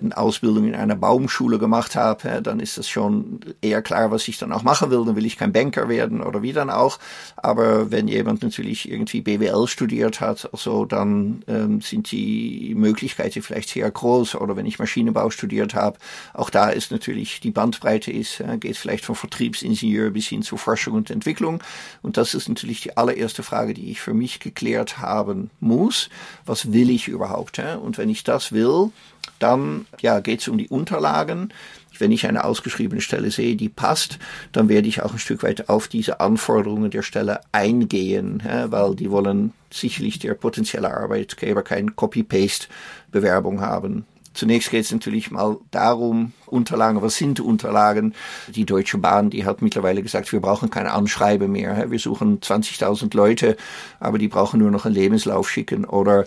eine 0.00 0.16
Ausbildung 0.16 0.64
in 0.64 0.74
einer 0.74 0.96
Baumschule 0.96 1.58
gemacht 1.58 1.96
habe, 1.96 2.42
dann 2.42 2.60
ist 2.60 2.78
es 2.78 2.88
schon 2.88 3.40
eher 3.60 3.82
klar, 3.82 4.10
was 4.10 4.28
ich 4.28 4.38
dann 4.38 4.52
auch 4.52 4.62
machen 4.62 4.90
will. 4.90 5.04
Dann 5.04 5.16
will 5.16 5.26
ich 5.26 5.36
kein 5.36 5.52
Banker 5.52 5.88
werden 5.88 6.22
oder 6.22 6.42
wie 6.42 6.52
dann 6.52 6.70
auch. 6.70 6.98
Aber 7.36 7.90
wenn 7.90 8.08
jemand 8.08 8.42
natürlich 8.42 8.90
irgendwie 8.90 9.20
BWL 9.20 9.66
studiert 9.66 10.20
hat, 10.20 10.48
also 10.52 10.84
dann 10.84 11.42
ähm, 11.46 11.80
sind 11.80 12.10
die 12.10 12.74
Möglichkeiten 12.76 13.42
vielleicht 13.42 13.70
sehr 13.70 13.90
groß. 13.90 14.36
Oder 14.36 14.56
wenn 14.56 14.66
ich 14.66 14.78
Maschinenbau 14.78 15.30
studiert 15.30 15.74
habe, 15.74 15.98
auch 16.34 16.50
da 16.50 16.68
ist 16.68 16.90
natürlich 16.90 17.40
die 17.40 17.50
Bandbreite 17.50 18.10
ist, 18.10 18.40
äh, 18.40 18.58
geht 18.58 18.76
vielleicht 18.76 19.04
von 19.04 19.14
Vertriebsingenieur 19.14 20.10
bis 20.10 20.28
hin 20.28 20.42
zu 20.42 20.56
Forschung 20.56 20.94
und 20.94 21.10
Entwicklung. 21.10 21.62
Und 22.02 22.16
das 22.16 22.34
ist 22.34 22.48
natürlich 22.48 22.80
die 22.80 22.96
allererste 22.96 23.42
Frage, 23.42 23.74
die 23.74 23.90
ich 23.90 24.00
für 24.00 24.14
mich 24.14 24.40
geklärt 24.40 24.98
haben 24.98 25.50
muss. 25.60 26.08
Was 26.46 26.72
will 26.72 26.90
ich 26.90 27.08
überhaupt? 27.08 27.58
Äh? 27.58 27.76
Und 27.76 27.98
wenn 27.98 28.08
ich 28.08 28.24
das 28.24 28.52
will, 28.52 28.90
dann 29.38 29.86
ja, 30.00 30.20
geht 30.20 30.40
es 30.40 30.48
um 30.48 30.58
die 30.58 30.68
Unterlagen. 30.68 31.52
Wenn 31.98 32.12
ich 32.12 32.26
eine 32.26 32.44
ausgeschriebene 32.44 33.00
Stelle 33.00 33.30
sehe, 33.30 33.56
die 33.56 33.68
passt, 33.68 34.18
dann 34.52 34.68
werde 34.68 34.86
ich 34.86 35.02
auch 35.02 35.12
ein 35.12 35.18
Stück 35.18 35.42
weit 35.42 35.68
auf 35.68 35.88
diese 35.88 36.20
Anforderungen 36.20 36.90
der 36.90 37.02
Stelle 37.02 37.40
eingehen, 37.50 38.40
weil 38.66 38.94
die 38.94 39.10
wollen 39.10 39.52
sicherlich 39.72 40.20
der 40.20 40.34
potenzielle 40.34 40.96
Arbeitgeber 40.96 41.62
kein 41.62 41.96
Copy-Paste-Bewerbung 41.96 43.60
haben. 43.60 44.06
Zunächst 44.32 44.70
geht 44.70 44.84
es 44.84 44.92
natürlich 44.92 45.32
mal 45.32 45.56
darum, 45.72 46.32
Unterlagen, 46.52 47.02
was 47.02 47.16
sind 47.16 47.40
Unterlagen? 47.40 48.14
Die 48.48 48.64
Deutsche 48.64 48.98
Bahn, 48.98 49.30
die 49.30 49.44
hat 49.44 49.62
mittlerweile 49.62 50.02
gesagt, 50.02 50.32
wir 50.32 50.40
brauchen 50.40 50.70
keine 50.70 50.92
Anschreibe 50.92 51.48
mehr. 51.48 51.90
Wir 51.90 51.98
suchen 51.98 52.40
20.000 52.40 53.14
Leute, 53.16 53.56
aber 54.00 54.18
die 54.18 54.28
brauchen 54.28 54.60
nur 54.60 54.70
noch 54.70 54.84
einen 54.84 54.94
Lebenslauf 54.94 55.50
schicken 55.50 55.84
oder 55.84 56.24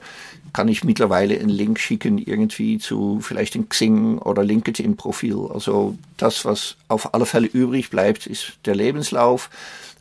kann 0.53 0.67
ich 0.67 0.83
mittlerweile 0.83 1.39
einen 1.39 1.49
Link 1.49 1.79
schicken 1.79 2.17
irgendwie 2.17 2.77
zu 2.77 3.19
vielleicht 3.21 3.55
ein 3.55 3.69
Xing 3.69 4.17
oder 4.17 4.43
LinkedIn-Profil. 4.43 5.49
Also 5.53 5.97
das, 6.17 6.45
was 6.45 6.75
auf 6.87 7.13
alle 7.13 7.25
Fälle 7.25 7.47
übrig 7.47 7.89
bleibt, 7.89 8.27
ist 8.27 8.53
der 8.65 8.75
Lebenslauf. 8.75 9.49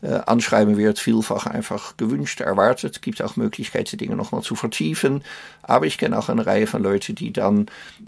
Äh, 0.01 0.19
Anschreiben 0.25 0.77
wird 0.77 0.99
vielfach 0.99 1.45
einfach 1.45 1.95
gewünscht, 1.95 2.41
erwartet. 2.41 2.95
Es 2.95 3.01
gibt 3.01 3.21
auch 3.21 3.35
Möglichkeiten, 3.35 3.97
Dinge 3.97 4.15
nochmal 4.15 4.41
zu 4.41 4.55
vertiefen. 4.55 5.23
Aber 5.61 5.85
ich 5.85 5.97
kenne 5.97 6.17
auch 6.17 6.27
eine 6.27 6.45
Reihe 6.45 6.67
von 6.67 6.81
Leuten, 6.81 7.15
die 7.15 7.31
dann 7.31 7.67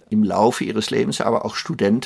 im 0.10 0.24
Laufe 0.24 0.64
ihres 0.64 0.90
Lebens, 0.90 1.22
aber 1.22 1.46
auch 1.46 1.56
Studenten, 1.56 2.03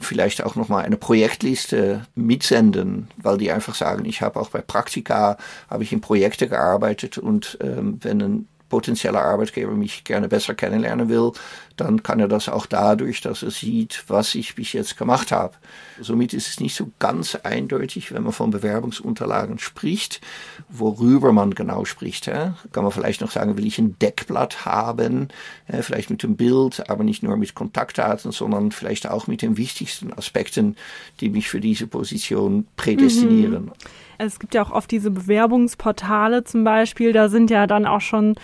vielleicht 0.00 0.42
auch 0.42 0.56
nochmal 0.56 0.84
eine 0.84 0.96
Projektliste 0.96 2.06
mitsenden, 2.14 3.08
weil 3.16 3.38
die 3.38 3.52
einfach 3.52 3.74
sagen, 3.74 4.04
ich 4.04 4.22
habe 4.22 4.40
auch 4.40 4.50
bei 4.50 4.60
Praktika, 4.60 5.36
habe 5.68 5.82
ich 5.82 5.92
in 5.92 6.00
Projekte 6.00 6.48
gearbeitet 6.48 7.18
und 7.18 7.58
ähm, 7.60 7.98
wenn 8.02 8.22
ein 8.22 8.48
potenzieller 8.68 9.22
Arbeitgeber 9.22 9.72
mich 9.72 10.04
gerne 10.04 10.28
besser 10.28 10.54
kennenlernen 10.54 11.08
will, 11.08 11.32
dann 11.76 12.02
kann 12.02 12.20
er 12.20 12.28
das 12.28 12.48
auch 12.48 12.66
dadurch, 12.66 13.20
dass 13.20 13.42
er 13.42 13.50
sieht, 13.50 14.04
was 14.08 14.34
ich 14.34 14.54
bis 14.54 14.72
jetzt 14.72 14.96
gemacht 14.96 15.30
habe. 15.30 15.54
Somit 16.00 16.32
ist 16.34 16.48
es 16.48 16.58
nicht 16.58 16.74
so 16.74 16.90
ganz 16.98 17.34
eindeutig, 17.34 18.12
wenn 18.12 18.22
man 18.22 18.32
von 18.32 18.50
Bewerbungsunterlagen 18.50 19.58
spricht, 19.58 20.20
worüber 20.68 21.32
man 21.32 21.54
genau 21.54 21.84
spricht. 21.84 22.26
Kann 22.26 22.56
man 22.72 22.92
vielleicht 22.92 23.20
noch 23.20 23.30
sagen, 23.30 23.56
will 23.56 23.66
ich 23.66 23.78
ein 23.78 23.98
Deckblatt 23.98 24.64
haben, 24.64 25.28
vielleicht 25.68 26.10
mit 26.10 26.22
dem 26.22 26.36
Bild, 26.36 26.88
aber 26.88 27.04
nicht 27.04 27.22
nur 27.22 27.36
mit 27.36 27.54
Kontaktdaten, 27.54 28.32
sondern 28.32 28.72
vielleicht 28.72 29.08
auch 29.08 29.26
mit 29.26 29.42
den 29.42 29.56
wichtigsten 29.56 30.12
Aspekten, 30.12 30.76
die 31.20 31.28
mich 31.28 31.48
für 31.48 31.60
diese 31.60 31.86
Position 31.86 32.66
prädestinieren. 32.76 33.66
Mhm. 33.66 33.72
Es 34.18 34.38
gibt 34.38 34.54
ja 34.54 34.62
auch 34.62 34.70
oft 34.70 34.90
diese 34.90 35.10
Bewerbungsportale 35.10 36.44
zum 36.44 36.64
Beispiel, 36.64 37.12
da 37.12 37.28
sind 37.28 37.50
ja 37.50 37.66
dann 37.66 37.86
auch 37.86 38.00
schon 38.00 38.34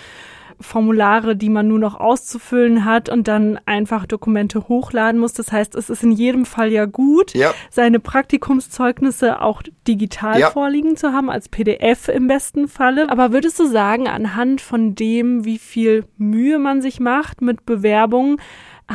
Formulare, 0.62 1.36
die 1.36 1.48
man 1.48 1.68
nur 1.68 1.78
noch 1.78 1.98
auszufüllen 1.98 2.84
hat 2.84 3.08
und 3.08 3.28
dann 3.28 3.58
einfach 3.66 4.06
Dokumente 4.06 4.68
hochladen 4.68 5.20
muss. 5.20 5.32
Das 5.32 5.52
heißt, 5.52 5.74
es 5.74 5.90
ist 5.90 6.02
in 6.02 6.12
jedem 6.12 6.46
Fall 6.46 6.72
ja 6.72 6.86
gut, 6.86 7.34
ja. 7.34 7.52
seine 7.70 8.00
Praktikumszeugnisse 8.00 9.40
auch 9.42 9.62
digital 9.86 10.40
ja. 10.40 10.50
vorliegen 10.50 10.96
zu 10.96 11.12
haben, 11.12 11.30
als 11.30 11.48
PDF 11.48 12.08
im 12.08 12.26
besten 12.26 12.68
Falle. 12.68 13.10
Aber 13.10 13.32
würdest 13.32 13.58
du 13.58 13.66
sagen, 13.66 14.08
anhand 14.08 14.60
von 14.60 14.94
dem, 14.94 15.44
wie 15.44 15.58
viel 15.58 16.04
Mühe 16.16 16.58
man 16.58 16.80
sich 16.80 17.00
macht 17.00 17.42
mit 17.42 17.66
Bewerbungen, 17.66 18.40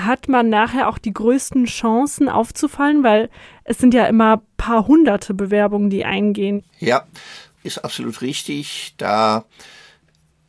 hat 0.06 0.28
man 0.28 0.50
nachher 0.50 0.90
auch 0.90 0.98
die 0.98 1.14
größten 1.14 1.66
Chancen 1.66 2.30
aufzufallen, 2.30 3.04
weil 3.04 3.30
es 3.64 3.78
sind 3.78 3.94
ja 3.94 4.06
immer 4.06 4.42
paar 4.58 4.88
hunderte 4.88 5.34
Bewerbungen, 5.34 5.90
die 5.90 6.06
eingehen. 6.06 6.64
Ja, 6.80 7.06
ist 7.64 7.80
absolut 7.80 8.22
richtig. 8.22 8.94
Da 8.98 9.46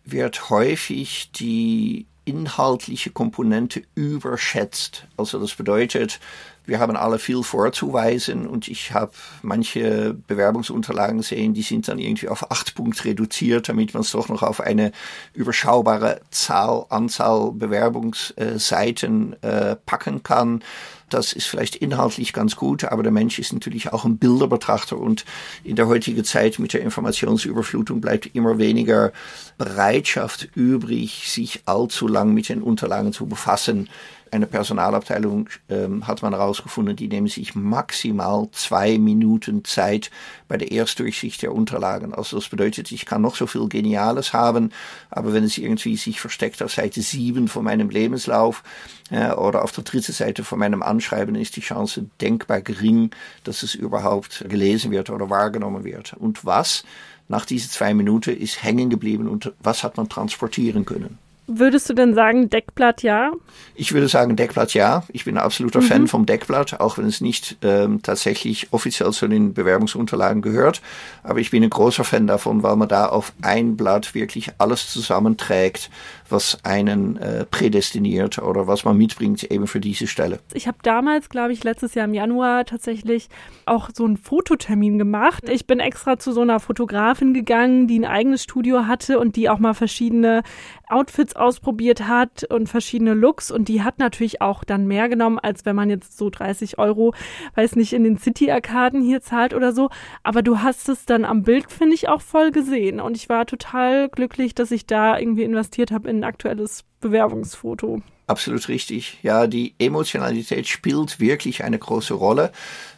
wird 0.04 0.50
häufig 0.50 1.30
die 1.32 2.06
inhaltliche 2.24 3.10
Komponente 3.10 3.82
überschätzt. 3.94 5.06
Also 5.16 5.38
das 5.38 5.54
bedeutet, 5.54 6.20
wir 6.68 6.80
haben 6.80 6.96
alle 6.96 7.18
viel 7.18 7.42
vorzuweisen 7.42 8.46
und 8.46 8.68
ich 8.68 8.92
habe 8.92 9.12
manche 9.42 10.14
Bewerbungsunterlagen 10.26 11.16
gesehen, 11.16 11.54
die 11.54 11.62
sind 11.62 11.88
dann 11.88 11.98
irgendwie 11.98 12.28
auf 12.28 12.50
acht 12.50 12.74
Punkte 12.74 13.06
reduziert, 13.06 13.70
damit 13.70 13.94
man 13.94 14.02
es 14.02 14.12
doch 14.12 14.28
noch 14.28 14.42
auf 14.42 14.60
eine 14.60 14.92
überschaubare 15.32 16.20
Zahl, 16.30 16.84
Anzahl 16.90 17.52
Bewerbungsseiten 17.52 19.42
äh, 19.42 19.76
packen 19.76 20.22
kann. 20.22 20.62
Das 21.08 21.32
ist 21.32 21.46
vielleicht 21.46 21.76
inhaltlich 21.76 22.34
ganz 22.34 22.54
gut, 22.54 22.84
aber 22.84 23.02
der 23.02 23.12
Mensch 23.12 23.38
ist 23.38 23.54
natürlich 23.54 23.90
auch 23.94 24.04
ein 24.04 24.18
Bilderbetrachter 24.18 24.98
und 24.98 25.24
in 25.64 25.74
der 25.74 25.88
heutigen 25.88 26.22
Zeit 26.22 26.58
mit 26.58 26.74
der 26.74 26.82
Informationsüberflutung 26.82 28.02
bleibt 28.02 28.34
immer 28.34 28.58
weniger 28.58 29.12
Bereitschaft 29.56 30.50
übrig, 30.54 31.30
sich 31.30 31.62
allzu 31.64 32.08
lang 32.08 32.34
mit 32.34 32.50
den 32.50 32.60
Unterlagen 32.60 33.14
zu 33.14 33.24
befassen 33.24 33.88
eine 34.32 34.46
Personalabteilung 34.46 35.48
ähm, 35.68 36.06
hat 36.06 36.22
man 36.22 36.32
herausgefunden, 36.32 36.96
die 36.96 37.08
nehmen 37.08 37.28
sich 37.28 37.54
maximal 37.54 38.48
zwei 38.52 38.98
Minuten 38.98 39.64
Zeit 39.64 40.10
bei 40.48 40.56
der 40.56 40.70
Erstdurchsicht 40.70 41.42
der 41.42 41.54
Unterlagen. 41.54 42.14
Also 42.14 42.36
das 42.36 42.48
bedeutet, 42.48 42.92
ich 42.92 43.06
kann 43.06 43.22
noch 43.22 43.36
so 43.36 43.46
viel 43.46 43.68
Geniales 43.68 44.32
haben, 44.32 44.70
aber 45.10 45.32
wenn 45.32 45.44
es 45.44 45.58
irgendwie 45.58 45.96
sich 45.96 46.20
versteckt 46.20 46.62
auf 46.62 46.72
Seite 46.72 47.02
7 47.02 47.48
von 47.48 47.64
meinem 47.64 47.90
Lebenslauf 47.90 48.62
äh, 49.10 49.32
oder 49.32 49.62
auf 49.62 49.72
der 49.72 49.84
dritten 49.84 50.12
Seite 50.12 50.44
von 50.44 50.58
meinem 50.58 50.82
Anschreiben, 50.82 51.34
ist 51.34 51.56
die 51.56 51.60
Chance 51.60 52.06
denkbar 52.20 52.60
gering, 52.60 53.10
dass 53.44 53.62
es 53.62 53.74
überhaupt 53.74 54.44
gelesen 54.48 54.90
wird 54.90 55.10
oder 55.10 55.30
wahrgenommen 55.30 55.84
wird. 55.84 56.14
Und 56.14 56.44
was 56.44 56.84
nach 57.28 57.44
diesen 57.44 57.70
zwei 57.70 57.94
Minuten 57.94 58.36
ist 58.36 58.62
hängen 58.62 58.90
geblieben 58.90 59.28
und 59.28 59.52
was 59.60 59.84
hat 59.84 59.96
man 59.96 60.08
transportieren 60.08 60.84
können? 60.84 61.18
Würdest 61.50 61.88
du 61.88 61.94
denn 61.94 62.12
sagen, 62.14 62.50
Deckblatt 62.50 63.02
ja? 63.02 63.32
Ich 63.74 63.92
würde 63.94 64.06
sagen, 64.06 64.36
Deckblatt 64.36 64.74
ja. 64.74 65.04
Ich 65.10 65.24
bin 65.24 65.38
ein 65.38 65.42
absoluter 65.42 65.80
mhm. 65.80 65.84
Fan 65.84 66.06
vom 66.06 66.26
Deckblatt, 66.26 66.78
auch 66.78 66.98
wenn 66.98 67.06
es 67.06 67.22
nicht 67.22 67.56
ähm, 67.62 68.02
tatsächlich 68.02 68.68
offiziell 68.70 69.12
zu 69.12 69.28
den 69.28 69.54
Bewerbungsunterlagen 69.54 70.42
gehört. 70.42 70.82
Aber 71.22 71.38
ich 71.40 71.50
bin 71.50 71.62
ein 71.62 71.70
großer 71.70 72.04
Fan 72.04 72.26
davon, 72.26 72.62
weil 72.62 72.76
man 72.76 72.88
da 72.88 73.06
auf 73.06 73.32
ein 73.40 73.78
Blatt 73.78 74.14
wirklich 74.14 74.50
alles 74.58 74.92
zusammenträgt, 74.92 75.88
was 76.30 76.58
einen 76.64 77.16
äh, 77.16 77.44
prädestiniert 77.44 78.38
oder 78.38 78.66
was 78.66 78.84
man 78.84 78.96
mitbringt 78.96 79.44
eben 79.44 79.66
für 79.66 79.80
diese 79.80 80.06
Stelle. 80.06 80.40
Ich 80.54 80.66
habe 80.66 80.78
damals, 80.82 81.28
glaube 81.28 81.52
ich, 81.52 81.64
letztes 81.64 81.94
Jahr 81.94 82.06
im 82.06 82.14
Januar 82.14 82.64
tatsächlich 82.64 83.28
auch 83.66 83.90
so 83.92 84.04
einen 84.04 84.16
Fototermin 84.16 84.98
gemacht. 84.98 85.48
Ich 85.48 85.66
bin 85.66 85.80
extra 85.80 86.18
zu 86.18 86.32
so 86.32 86.40
einer 86.40 86.60
Fotografin 86.60 87.34
gegangen, 87.34 87.86
die 87.86 87.98
ein 87.98 88.04
eigenes 88.04 88.42
Studio 88.42 88.86
hatte 88.86 89.18
und 89.18 89.36
die 89.36 89.48
auch 89.48 89.58
mal 89.58 89.74
verschiedene 89.74 90.42
Outfits 90.88 91.36
ausprobiert 91.36 92.06
hat 92.06 92.44
und 92.44 92.68
verschiedene 92.68 93.14
Looks 93.14 93.50
und 93.50 93.68
die 93.68 93.82
hat 93.82 93.98
natürlich 93.98 94.40
auch 94.40 94.64
dann 94.64 94.86
mehr 94.86 95.08
genommen, 95.08 95.38
als 95.38 95.66
wenn 95.66 95.76
man 95.76 95.90
jetzt 95.90 96.16
so 96.16 96.30
30 96.30 96.78
Euro, 96.78 97.14
weiß 97.54 97.76
nicht, 97.76 97.92
in 97.92 98.04
den 98.04 98.18
City-Arkaden 98.18 99.02
hier 99.02 99.20
zahlt 99.20 99.54
oder 99.54 99.72
so. 99.72 99.90
Aber 100.22 100.42
du 100.42 100.60
hast 100.60 100.88
es 100.88 101.04
dann 101.04 101.24
am 101.24 101.42
Bild, 101.42 101.70
finde 101.70 101.94
ich, 101.94 102.08
auch 102.08 102.20
voll 102.20 102.50
gesehen 102.50 103.00
und 103.00 103.16
ich 103.16 103.28
war 103.28 103.46
total 103.46 104.08
glücklich, 104.08 104.54
dass 104.54 104.70
ich 104.70 104.86
da 104.86 105.18
irgendwie 105.18 105.42
investiert 105.42 105.92
habe 105.92 106.08
in 106.08 106.17
ein 106.20 106.24
aktuelles 106.24 106.84
Bewerbungsfoto. 107.00 108.02
Absolut 108.26 108.68
richtig. 108.68 109.18
Ja, 109.22 109.46
die 109.46 109.74
Emotionalität 109.78 110.66
spielt 110.66 111.18
wirklich 111.18 111.64
eine 111.64 111.78
große 111.78 112.12
Rolle. 112.12 112.52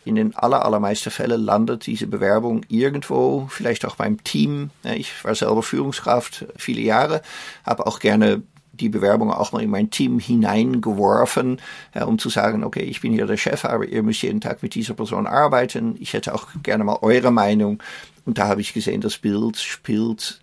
In 0.05 0.17
den 0.17 0.35
aller, 0.35 0.65
allermeisten 0.65 1.11
Fällen 1.11 1.41
landet 1.41 1.87
diese 1.87 2.09
Bewerbung 2.09 2.63
irgendwo, 2.69 3.47
vielleicht 3.49 3.85
auch 3.85 3.95
beim 3.95 4.25
Team. 4.25 4.71
Ich 4.97 5.25
war 5.25 5.35
selber 5.37 5.63
Führungskraft 5.63 6.47
viele 6.57 6.81
Jahre, 6.81 7.23
habe 7.65 7.87
auch 7.87 8.01
gerne 8.01 8.43
die 8.73 8.89
Bewerbung 8.89 9.31
auch 9.31 9.53
mal 9.53 9.63
in 9.63 9.71
mein 9.71 9.91
Team 9.91 10.19
hineingeworfen, 10.19 11.61
äh, 11.93 12.03
um 12.03 12.19
zu 12.19 12.29
sagen, 12.29 12.65
okay, 12.65 12.83
ich 12.83 13.01
bin 13.01 13.13
hier 13.13 13.27
der 13.27 13.37
Chef, 13.37 13.65
aber 13.65 13.87
ihr 13.87 14.03
müsst 14.03 14.23
jeden 14.23 14.41
Tag 14.41 14.63
mit 14.63 14.75
dieser 14.75 14.95
Person 14.95 15.27
arbeiten. 15.27 15.97
Ich 16.01 16.13
hätte 16.13 16.35
auch 16.35 16.49
gerne 16.63 16.83
mal 16.83 16.99
eure 17.03 17.31
Meinung. 17.31 17.81
Und 18.25 18.39
da 18.39 18.49
habe 18.49 18.61
ich 18.61 18.75
gesehen, 18.75 19.01
das 19.01 19.19
Bild 19.19 19.59
spielt 19.59 20.41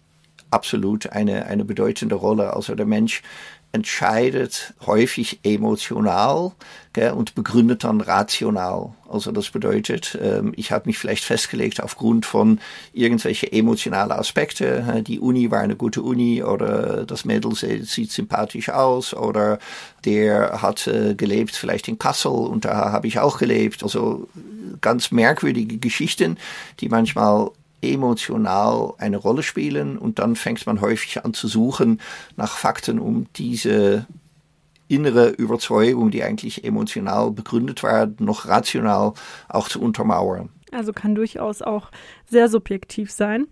absolut 0.52 1.12
eine, 1.12 1.46
eine 1.46 1.66
bedeutende 1.66 2.16
Rolle. 2.16 2.54
Also 2.54 2.76
der 2.76 2.86
Mensch 2.86 3.22
entscheidet 3.74 4.74
häufig 4.86 5.40
emotional 5.44 6.54
gell, 6.94 7.12
und 7.12 7.36
begründet 7.36 7.84
dann 7.84 8.02
rational. 8.02 8.94
Also 9.10 9.32
das 9.32 9.50
bedeutet, 9.50 10.18
ähm, 10.22 10.54
ich 10.56 10.72
habe 10.72 10.88
mich 10.88 10.98
vielleicht 10.98 11.24
festgelegt 11.24 11.84
aufgrund 11.84 12.26
von 12.26 12.60
irgendwelche 12.94 13.52
emotionale 13.52 14.18
Aspekte. 14.18 15.04
Die 15.06 15.20
Uni 15.20 15.52
war 15.52 15.60
eine 15.60 15.76
gute 15.76 16.02
Uni 16.02 16.42
oder 16.44 17.06
das 17.06 17.26
Mädel 17.26 17.54
sieht 17.56 18.12
sympathisch 18.12 18.70
aus 18.70 19.14
oder 19.14 19.60
der 20.06 20.62
hat 20.62 20.88
äh, 20.88 21.14
gelebt 21.16 21.56
vielleicht 21.56 21.88
in 21.88 22.00
Kassel 22.00 22.32
und 22.32 22.66
da 22.66 22.92
habe 22.92 23.08
ich 23.08 23.20
auch 23.20 23.38
gelebt. 23.38 23.84
Also 23.84 24.28
ganz 24.82 25.12
merkwürdige 25.12 25.78
Geschichten, 25.78 26.38
die 26.80 26.90
manchmal 26.90 27.52
emotional 27.82 28.94
eine 28.98 29.18
Rolle 29.18 29.44
spielen 29.44 29.98
und 29.98 30.20
dann 30.20 30.36
fängt 30.36 30.66
man 30.66 30.82
häufig 30.82 31.24
an 31.24 31.34
zu 31.34 31.48
suchen 31.48 32.00
nach 32.36 32.58
Fakten, 32.58 33.00
um 33.00 33.28
diese 33.36 34.08
innere 34.88 35.30
Überzeugung, 35.30 36.12
die 36.12 36.24
eigentlich 36.24 36.64
emotional 36.64 37.32
begründet 37.32 37.84
war, 37.84 38.08
noch 38.20 38.48
rational 38.48 39.14
auch 39.50 39.68
zu 39.68 39.82
untermauern. 39.82 40.50
Also 40.72 40.94
kann 40.94 41.16
durchaus 41.16 41.62
auch 41.62 41.92
sehr 42.30 42.50
subjektiv 42.50 43.12
sein. 43.12 43.48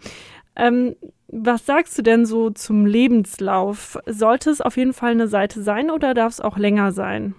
Ähm, 0.56 0.96
was 1.28 1.66
sagst 1.66 1.98
du 1.98 2.02
denn 2.02 2.26
so 2.26 2.50
zum 2.50 2.86
Lebenslauf? 2.86 3.98
Sollte 4.06 4.50
es 4.50 4.62
auf 4.62 4.78
jeden 4.78 4.94
Fall 4.94 5.12
eine 5.12 5.28
Seite 5.28 5.62
sein 5.62 5.92
oder 5.92 6.14
darf 6.14 6.34
es 6.34 6.42
auch 6.42 6.58
länger 6.58 6.92
sein? 6.92 7.36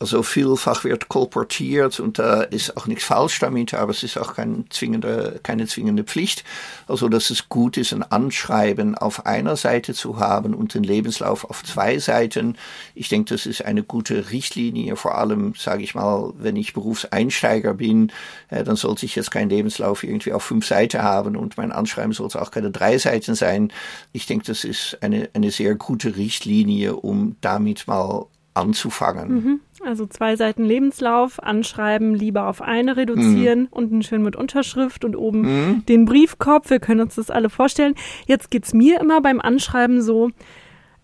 Also 0.00 0.22
vielfach 0.22 0.82
wird 0.84 1.10
kolportiert 1.10 2.00
und 2.00 2.18
da 2.18 2.40
ist 2.40 2.74
auch 2.78 2.86
nichts 2.86 3.04
falsch 3.04 3.38
damit, 3.38 3.74
aber 3.74 3.90
es 3.90 4.02
ist 4.02 4.16
auch 4.16 4.32
kein 4.32 4.64
zwingende, 4.70 5.40
keine 5.42 5.66
zwingende 5.66 6.04
Pflicht. 6.04 6.42
Also 6.88 7.10
dass 7.10 7.28
es 7.28 7.50
gut 7.50 7.76
ist, 7.76 7.92
ein 7.92 8.02
Anschreiben 8.02 8.94
auf 8.94 9.26
einer 9.26 9.56
Seite 9.56 9.92
zu 9.92 10.18
haben 10.18 10.54
und 10.54 10.72
den 10.72 10.84
Lebenslauf 10.84 11.44
auf 11.44 11.62
zwei 11.64 11.98
Seiten. 11.98 12.56
Ich 12.94 13.10
denke, 13.10 13.34
das 13.34 13.44
ist 13.44 13.62
eine 13.66 13.82
gute 13.82 14.30
Richtlinie, 14.30 14.96
vor 14.96 15.18
allem, 15.18 15.52
sage 15.54 15.82
ich 15.82 15.94
mal, 15.94 16.32
wenn 16.38 16.56
ich 16.56 16.72
Berufseinsteiger 16.72 17.74
bin, 17.74 18.10
äh, 18.48 18.64
dann 18.64 18.76
sollte 18.76 19.04
ich 19.04 19.14
jetzt 19.16 19.30
keinen 19.30 19.50
Lebenslauf 19.50 20.02
irgendwie 20.02 20.32
auf 20.32 20.44
fünf 20.44 20.66
Seiten 20.66 21.02
haben 21.02 21.36
und 21.36 21.58
mein 21.58 21.72
Anschreiben 21.72 22.14
sollte 22.14 22.40
auch 22.40 22.50
keine 22.50 22.70
drei 22.70 22.96
Seiten 22.96 23.34
sein. 23.34 23.70
Ich 24.14 24.24
denke, 24.24 24.46
das 24.46 24.64
ist 24.64 24.96
eine, 25.02 25.28
eine 25.34 25.50
sehr 25.50 25.74
gute 25.74 26.16
Richtlinie, 26.16 26.96
um 26.96 27.36
damit 27.42 27.86
mal 27.86 28.24
anzufangen. 28.54 29.28
Mhm. 29.28 29.60
Also 29.82 30.06
zwei 30.06 30.36
Seiten 30.36 30.64
Lebenslauf, 30.64 31.42
anschreiben, 31.42 32.14
lieber 32.14 32.48
auf 32.48 32.60
eine 32.60 32.98
reduzieren, 32.98 33.60
mhm. 33.60 33.68
unten 33.70 34.02
schön 34.02 34.22
mit 34.22 34.36
Unterschrift 34.36 35.06
und 35.06 35.16
oben 35.16 35.40
mhm. 35.40 35.86
den 35.86 36.04
Briefkopf. 36.04 36.68
Wir 36.68 36.80
können 36.80 37.00
uns 37.00 37.14
das 37.14 37.30
alle 37.30 37.48
vorstellen. 37.48 37.94
Jetzt 38.26 38.50
geht's 38.50 38.74
mir 38.74 39.00
immer 39.00 39.22
beim 39.22 39.40
Anschreiben 39.40 40.02
so, 40.02 40.30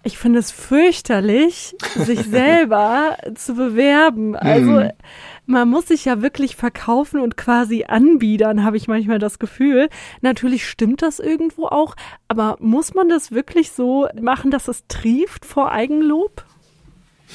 ich 0.06 0.18
finde 0.18 0.38
es 0.38 0.52
fürchterlich, 0.52 1.74
sich 1.94 2.20
selber 2.30 3.16
zu 3.34 3.54
bewerben. 3.54 4.36
Also 4.36 4.70
mhm. 4.70 4.90
man 5.46 5.68
muss 5.68 5.88
sich 5.88 6.04
ja 6.04 6.22
wirklich 6.22 6.54
verkaufen 6.54 7.20
und 7.20 7.36
quasi 7.36 7.84
anbiedern, 7.88 8.62
habe 8.62 8.76
ich 8.76 8.88
manchmal 8.88 9.18
das 9.18 9.38
Gefühl. 9.38 9.88
Natürlich 10.20 10.68
stimmt 10.68 11.02
das 11.02 11.18
irgendwo 11.18 11.66
auch, 11.66 11.96
aber 12.28 12.56
muss 12.60 12.94
man 12.94 13.08
das 13.08 13.32
wirklich 13.32 13.72
so 13.72 14.06
machen, 14.20 14.50
dass 14.50 14.68
es 14.68 14.86
trieft 14.86 15.44
vor 15.44 15.72
Eigenlob? 15.72 16.44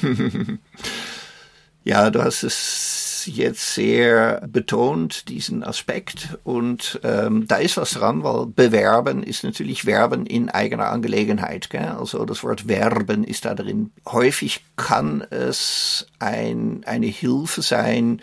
Ja, 1.84 2.10
du 2.10 2.22
hast 2.22 2.44
es 2.44 3.24
jetzt 3.26 3.74
sehr 3.74 4.42
betont, 4.48 5.28
diesen 5.28 5.64
Aspekt. 5.64 6.38
Und 6.44 7.00
ähm, 7.02 7.46
da 7.48 7.56
ist 7.56 7.76
was 7.76 7.92
dran, 7.92 8.22
weil 8.22 8.46
bewerben 8.46 9.22
ist 9.22 9.44
natürlich 9.44 9.84
Werben 9.84 10.26
in 10.26 10.48
eigener 10.48 10.88
Angelegenheit. 10.88 11.70
Gell? 11.70 11.94
Also 11.98 12.24
das 12.24 12.44
Wort 12.44 12.68
Werben 12.68 13.24
ist 13.24 13.44
da 13.44 13.54
drin. 13.54 13.90
Häufig 14.06 14.64
kann 14.76 15.22
es 15.30 16.06
ein, 16.18 16.82
eine 16.86 17.06
Hilfe 17.06 17.62
sein, 17.62 18.20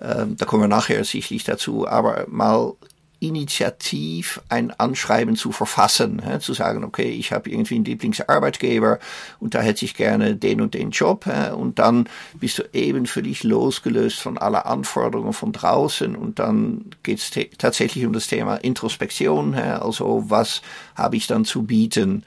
ähm, 0.00 0.36
da 0.36 0.46
kommen 0.46 0.62
wir 0.62 0.68
nachher 0.68 1.04
sicherlich 1.04 1.44
dazu, 1.44 1.86
aber 1.86 2.24
mal 2.28 2.72
initiativ 3.20 4.40
ein 4.48 4.70
Anschreiben 4.70 5.36
zu 5.36 5.52
verfassen, 5.52 6.22
he, 6.26 6.38
zu 6.40 6.54
sagen, 6.54 6.84
okay, 6.84 7.10
ich 7.10 7.32
habe 7.32 7.50
irgendwie 7.50 7.76
einen 7.76 7.84
Lieblingsarbeitgeber 7.84 8.98
und 9.38 9.54
da 9.54 9.60
hätte 9.60 9.84
ich 9.84 9.94
gerne 9.94 10.34
den 10.34 10.60
und 10.60 10.74
den 10.74 10.90
Job 10.90 11.26
he, 11.26 11.52
und 11.52 11.78
dann 11.78 12.08
bist 12.34 12.58
du 12.58 12.62
eben 12.72 13.06
für 13.06 13.22
dich 13.22 13.44
losgelöst 13.44 14.20
von 14.20 14.38
aller 14.38 14.66
Anforderungen 14.66 15.34
von 15.34 15.52
draußen 15.52 16.16
und 16.16 16.38
dann 16.38 16.86
geht 17.02 17.18
es 17.18 17.30
tatsächlich 17.58 18.06
um 18.06 18.14
das 18.14 18.26
Thema 18.26 18.56
Introspektion, 18.56 19.54
he, 19.54 19.60
also 19.60 20.24
was 20.28 20.62
habe 20.94 21.16
ich 21.16 21.26
dann 21.26 21.44
zu 21.44 21.64
bieten. 21.64 22.24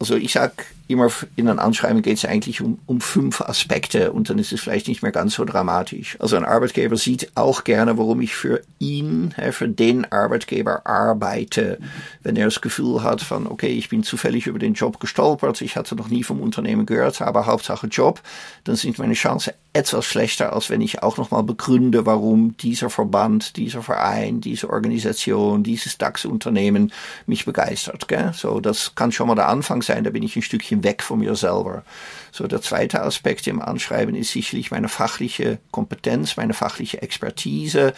Also 0.00 0.16
ich 0.16 0.32
sag 0.32 0.66
immer 0.88 1.10
in 1.36 1.48
einem 1.48 1.58
Anschreiben 1.58 2.02
geht 2.02 2.18
es 2.18 2.24
eigentlich 2.24 2.60
um, 2.60 2.78
um 2.86 3.00
fünf 3.00 3.40
Aspekte 3.40 4.12
und 4.12 4.30
dann 4.30 4.38
ist 4.38 4.52
es 4.52 4.60
vielleicht 4.60 4.88
nicht 4.88 5.02
mehr 5.02 5.12
ganz 5.12 5.34
so 5.34 5.44
dramatisch. 5.44 6.16
Also 6.20 6.36
ein 6.36 6.44
Arbeitgeber 6.44 6.96
sieht 6.96 7.32
auch 7.34 7.64
gerne, 7.64 7.98
warum 7.98 8.20
ich 8.20 8.34
für 8.34 8.62
ihn, 8.78 9.34
für 9.52 9.68
den 9.68 10.10
Arbeitgeber 10.10 10.86
arbeite. 10.86 11.78
Wenn 12.22 12.36
er 12.36 12.46
das 12.46 12.60
Gefühl 12.60 13.02
hat 13.02 13.20
von, 13.20 13.46
okay, 13.46 13.68
ich 13.68 13.88
bin 13.88 14.02
zufällig 14.02 14.46
über 14.46 14.58
den 14.58 14.74
Job 14.74 15.00
gestolpert, 15.00 15.60
ich 15.62 15.76
hatte 15.76 15.94
noch 15.96 16.08
nie 16.08 16.22
vom 16.22 16.40
Unternehmen 16.40 16.86
gehört, 16.86 17.22
aber 17.22 17.46
Hauptsache 17.46 17.86
Job, 17.86 18.20
dann 18.64 18.76
sind 18.76 18.98
meine 18.98 19.14
Chancen 19.14 19.52
etwas 19.74 20.04
schlechter, 20.04 20.52
als 20.52 20.68
wenn 20.68 20.82
ich 20.82 21.02
auch 21.02 21.16
nochmal 21.16 21.42
begründe, 21.42 22.04
warum 22.04 22.56
dieser 22.58 22.90
Verband, 22.90 23.56
dieser 23.56 23.82
Verein, 23.82 24.40
diese 24.40 24.68
Organisation, 24.68 25.62
dieses 25.62 25.96
DAX-Unternehmen 25.96 26.92
mich 27.26 27.46
begeistert. 27.46 28.06
Gell? 28.06 28.32
So, 28.34 28.60
das 28.60 28.94
kann 28.94 29.12
schon 29.12 29.28
mal 29.28 29.34
der 29.34 29.48
Anfang 29.48 29.80
sein, 29.80 30.04
da 30.04 30.10
bin 30.10 30.22
ich 30.22 30.36
ein 30.36 30.42
Stückchen 30.42 30.71
weg 30.80 31.02
von 31.02 31.18
mir 31.20 31.34
selber. 31.36 31.84
So, 32.32 32.46
der 32.46 32.62
zweite 32.62 33.02
Aspekt 33.02 33.46
im 33.46 33.60
Anschreiben 33.60 34.14
ist 34.14 34.32
sicherlich 34.32 34.70
meine 34.70 34.88
fachliche 34.88 35.58
Kompetenz, 35.70 36.36
meine 36.36 36.54
fachliche 36.54 37.02
Expertise. 37.02 37.92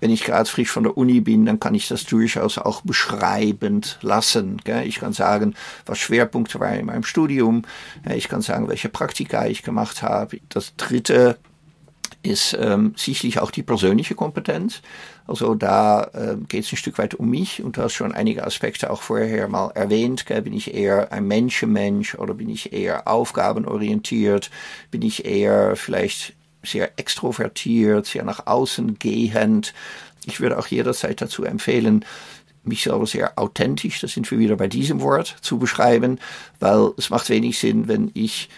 Wenn 0.00 0.10
ich 0.10 0.24
gerade 0.24 0.48
frisch 0.48 0.70
von 0.70 0.84
der 0.84 0.96
Uni 0.96 1.20
bin, 1.20 1.46
dann 1.46 1.60
kann 1.60 1.74
ich 1.74 1.88
das 1.88 2.04
durchaus 2.04 2.58
auch 2.58 2.82
beschreibend 2.82 3.98
lassen. 4.02 4.60
Ich 4.84 5.00
kann 5.00 5.12
sagen, 5.12 5.54
was 5.86 5.98
Schwerpunkte 5.98 6.58
waren 6.60 6.78
in 6.78 6.86
meinem 6.86 7.04
Studium. 7.04 7.62
Ich 8.12 8.28
kann 8.28 8.42
sagen, 8.42 8.68
welche 8.68 8.88
Praktika 8.88 9.46
ich 9.46 9.62
gemacht 9.62 10.02
habe. 10.02 10.40
Das 10.48 10.74
dritte 10.76 11.38
ist 12.22 12.56
ähm, 12.60 12.94
sicherlich 12.96 13.38
auch 13.40 13.50
die 13.50 13.62
persönliche 13.62 14.14
Kompetenz. 14.14 14.82
Also 15.26 15.54
da 15.54 16.04
äh, 16.14 16.36
geht 16.48 16.64
es 16.64 16.72
ein 16.72 16.76
Stück 16.76 16.98
weit 16.98 17.14
um 17.14 17.30
mich 17.30 17.62
und 17.62 17.76
du 17.76 17.82
hast 17.82 17.94
schon 17.94 18.12
einige 18.12 18.44
Aspekte 18.44 18.90
auch 18.90 19.02
vorher 19.02 19.48
mal 19.48 19.70
erwähnt. 19.70 20.26
Gell? 20.26 20.42
Bin 20.42 20.52
ich 20.52 20.74
eher 20.74 21.12
ein 21.12 21.26
Menschenmensch 21.26 22.16
oder 22.16 22.34
bin 22.34 22.48
ich 22.48 22.72
eher 22.72 23.08
aufgabenorientiert? 23.08 24.50
Bin 24.90 25.02
ich 25.02 25.24
eher 25.24 25.76
vielleicht 25.76 26.34
sehr 26.62 26.90
extrovertiert, 26.98 28.06
sehr 28.06 28.24
nach 28.24 28.46
außen 28.46 28.98
gehend? 28.98 29.74
Ich 30.26 30.40
würde 30.40 30.58
auch 30.58 30.66
jederzeit 30.66 31.20
dazu 31.20 31.44
empfehlen, 31.44 32.04
mich 32.64 32.82
selber 32.84 33.06
sehr 33.06 33.38
authentisch, 33.38 34.00
da 34.00 34.08
sind 34.08 34.30
wir 34.30 34.38
wieder 34.38 34.56
bei 34.56 34.68
diesem 34.68 35.00
Wort, 35.00 35.36
zu 35.40 35.58
beschreiben, 35.58 36.18
weil 36.60 36.92
es 36.96 37.10
macht 37.10 37.28
wenig 37.28 37.58
Sinn, 37.58 37.88
wenn 37.88 38.10
ich 38.14 38.48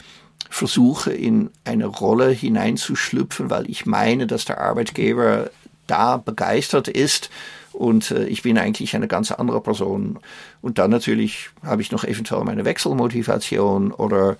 versuche, 0.50 1.12
in 1.12 1.50
eine 1.64 1.86
Rolle 1.86 2.30
hineinzuschlüpfen, 2.30 3.50
weil 3.50 3.68
ich 3.70 3.86
meine, 3.86 4.26
dass 4.26 4.44
der 4.44 4.60
Arbeitgeber 4.60 5.50
da 5.86 6.16
begeistert 6.16 6.88
ist 6.88 7.30
und 7.74 8.12
äh, 8.12 8.24
ich 8.26 8.42
bin 8.42 8.56
eigentlich 8.56 8.94
eine 8.94 9.08
ganz 9.08 9.32
andere 9.32 9.60
Person. 9.60 10.18
Und 10.62 10.78
dann 10.78 10.90
natürlich 10.90 11.50
habe 11.62 11.82
ich 11.82 11.90
noch 11.90 12.04
eventuell 12.04 12.44
meine 12.44 12.64
Wechselmotivation 12.64 13.92
oder 13.92 14.36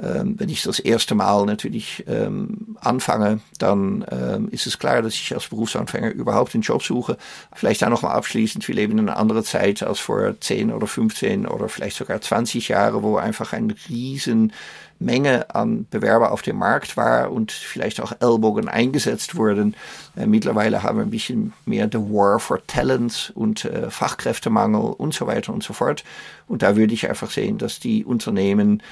ähm, 0.00 0.36
wenn 0.38 0.48
ich 0.48 0.62
das 0.62 0.78
erste 0.78 1.14
Mal 1.14 1.44
natürlich 1.44 2.04
ähm, 2.06 2.76
anfange, 2.80 3.40
dann 3.58 4.04
ähm, 4.10 4.48
ist 4.50 4.66
es 4.66 4.78
klar, 4.78 5.02
dass 5.02 5.14
ich 5.14 5.34
als 5.34 5.48
Berufsanfänger 5.48 6.10
überhaupt 6.12 6.54
einen 6.54 6.62
Job 6.62 6.82
suche. 6.82 7.18
Vielleicht 7.52 7.82
dann 7.82 7.90
nochmal 7.90 8.16
abschließend, 8.16 8.66
wir 8.68 8.74
leben 8.74 8.98
in 8.98 9.08
einer 9.08 9.18
anderen 9.18 9.44
Zeit 9.44 9.82
als 9.82 9.98
vor 9.98 10.40
10 10.40 10.72
oder 10.72 10.86
15 10.86 11.46
oder 11.46 11.68
vielleicht 11.68 11.96
sogar 11.96 12.20
20 12.20 12.68
Jahre, 12.68 13.02
wo 13.02 13.16
einfach 13.16 13.52
ein 13.52 13.74
riesen 13.88 14.52
Menge 14.98 15.54
an 15.54 15.86
Bewerber 15.90 16.32
auf 16.32 16.42
dem 16.42 16.56
Markt 16.56 16.96
war 16.96 17.30
und 17.30 17.52
vielleicht 17.52 18.00
auch 18.00 18.12
Ellbogen 18.20 18.68
eingesetzt 18.68 19.36
wurden. 19.36 19.76
Äh, 20.16 20.26
mittlerweile 20.26 20.82
haben 20.82 20.98
wir 20.98 21.04
ein 21.04 21.10
bisschen 21.10 21.52
mehr 21.66 21.88
the 21.90 21.98
War 21.98 22.38
for 22.40 22.66
Talent 22.66 23.32
und 23.34 23.64
äh, 23.64 23.90
Fachkräftemangel 23.90 24.94
und 24.96 25.14
so 25.14 25.26
weiter 25.26 25.52
und 25.52 25.62
so 25.62 25.72
fort. 25.72 26.04
Und 26.48 26.62
da 26.62 26.76
würde 26.76 26.94
ich 26.94 27.08
einfach 27.08 27.30
sehen, 27.30 27.58
dass 27.58 27.78
die 27.80 28.04
Unternehmen 28.04 28.82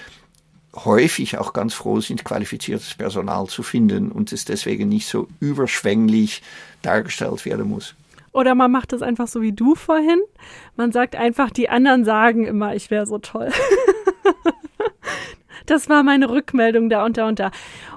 häufig 0.85 1.39
auch 1.39 1.53
ganz 1.53 1.75
froh 1.75 2.01
sind, 2.01 2.25
qualifiziertes 2.25 2.95
Personal 2.95 3.47
zu 3.47 3.63
finden 3.63 4.13
und 4.13 4.33
es 4.33 4.45
deswegen 4.45 4.89
nicht 4.89 5.09
so 5.09 5.27
überschwänglich 5.41 6.43
dargestellt 6.83 7.45
werden 7.47 7.69
muss. 7.69 7.95
Oder 8.33 8.55
man 8.55 8.71
macht 8.71 8.93
es 8.93 9.01
einfach 9.01 9.29
so 9.29 9.41
wie 9.41 9.53
du 9.53 9.75
vorhin. 9.75 10.21
Man 10.77 10.93
sagt 10.93 11.17
einfach, 11.17 11.51
die 11.51 11.71
anderen 11.71 12.05
sagen 12.05 12.45
immer, 12.45 12.75
ich 12.75 12.91
wäre 12.91 13.07
so 13.07 13.17
toll. 13.19 13.51
das 15.71 15.89
war 15.89 16.03
meine 16.03 16.31
Rückmeldung 16.31 16.89
da 16.89 17.05
und 17.05 17.17
da 17.17 17.29
und 17.29 17.39
da. 17.39 17.51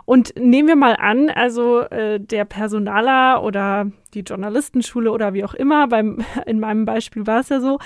Und 0.05 0.33
nehmen 0.37 0.67
wir 0.67 0.75
mal 0.75 0.95
an, 0.95 1.29
also 1.29 1.81
äh, 1.81 2.19
der 2.19 2.45
Personaler 2.45 3.43
oder 3.43 3.91
die 4.13 4.21
Journalistenschule 4.21 5.11
oder 5.11 5.33
wie 5.33 5.43
auch 5.43 5.53
immer, 5.53 5.87
beim, 5.87 6.23
in 6.45 6.59
meinem 6.59 6.85
Beispiel 6.85 7.27
war 7.27 7.41
es 7.41 7.49
ja 7.49 7.59
so, 7.59 7.79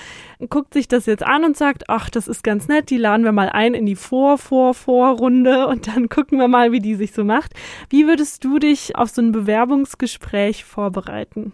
guckt 0.48 0.74
sich 0.74 0.88
das 0.88 1.06
jetzt 1.06 1.22
an 1.22 1.44
und 1.44 1.56
sagt, 1.56 1.84
ach, 1.88 2.10
das 2.10 2.28
ist 2.28 2.42
ganz 2.42 2.68
nett, 2.68 2.90
die 2.90 2.96
laden 2.96 3.24
wir 3.24 3.32
mal 3.32 3.50
ein 3.50 3.74
in 3.74 3.86
die 3.86 3.96
Vor, 3.96 4.38
Vor, 4.38 4.74
Vorrunde 4.74 5.66
und 5.68 5.88
dann 5.88 6.08
gucken 6.08 6.38
wir 6.38 6.48
mal, 6.48 6.72
wie 6.72 6.80
die 6.80 6.94
sich 6.94 7.12
so 7.12 7.24
macht. 7.24 7.52
Wie 7.90 8.06
würdest 8.06 8.44
du 8.44 8.58
dich 8.58 8.96
auf 8.96 9.10
so 9.10 9.20
ein 9.20 9.32
Bewerbungsgespräch 9.32 10.64
vorbereiten? 10.64 11.52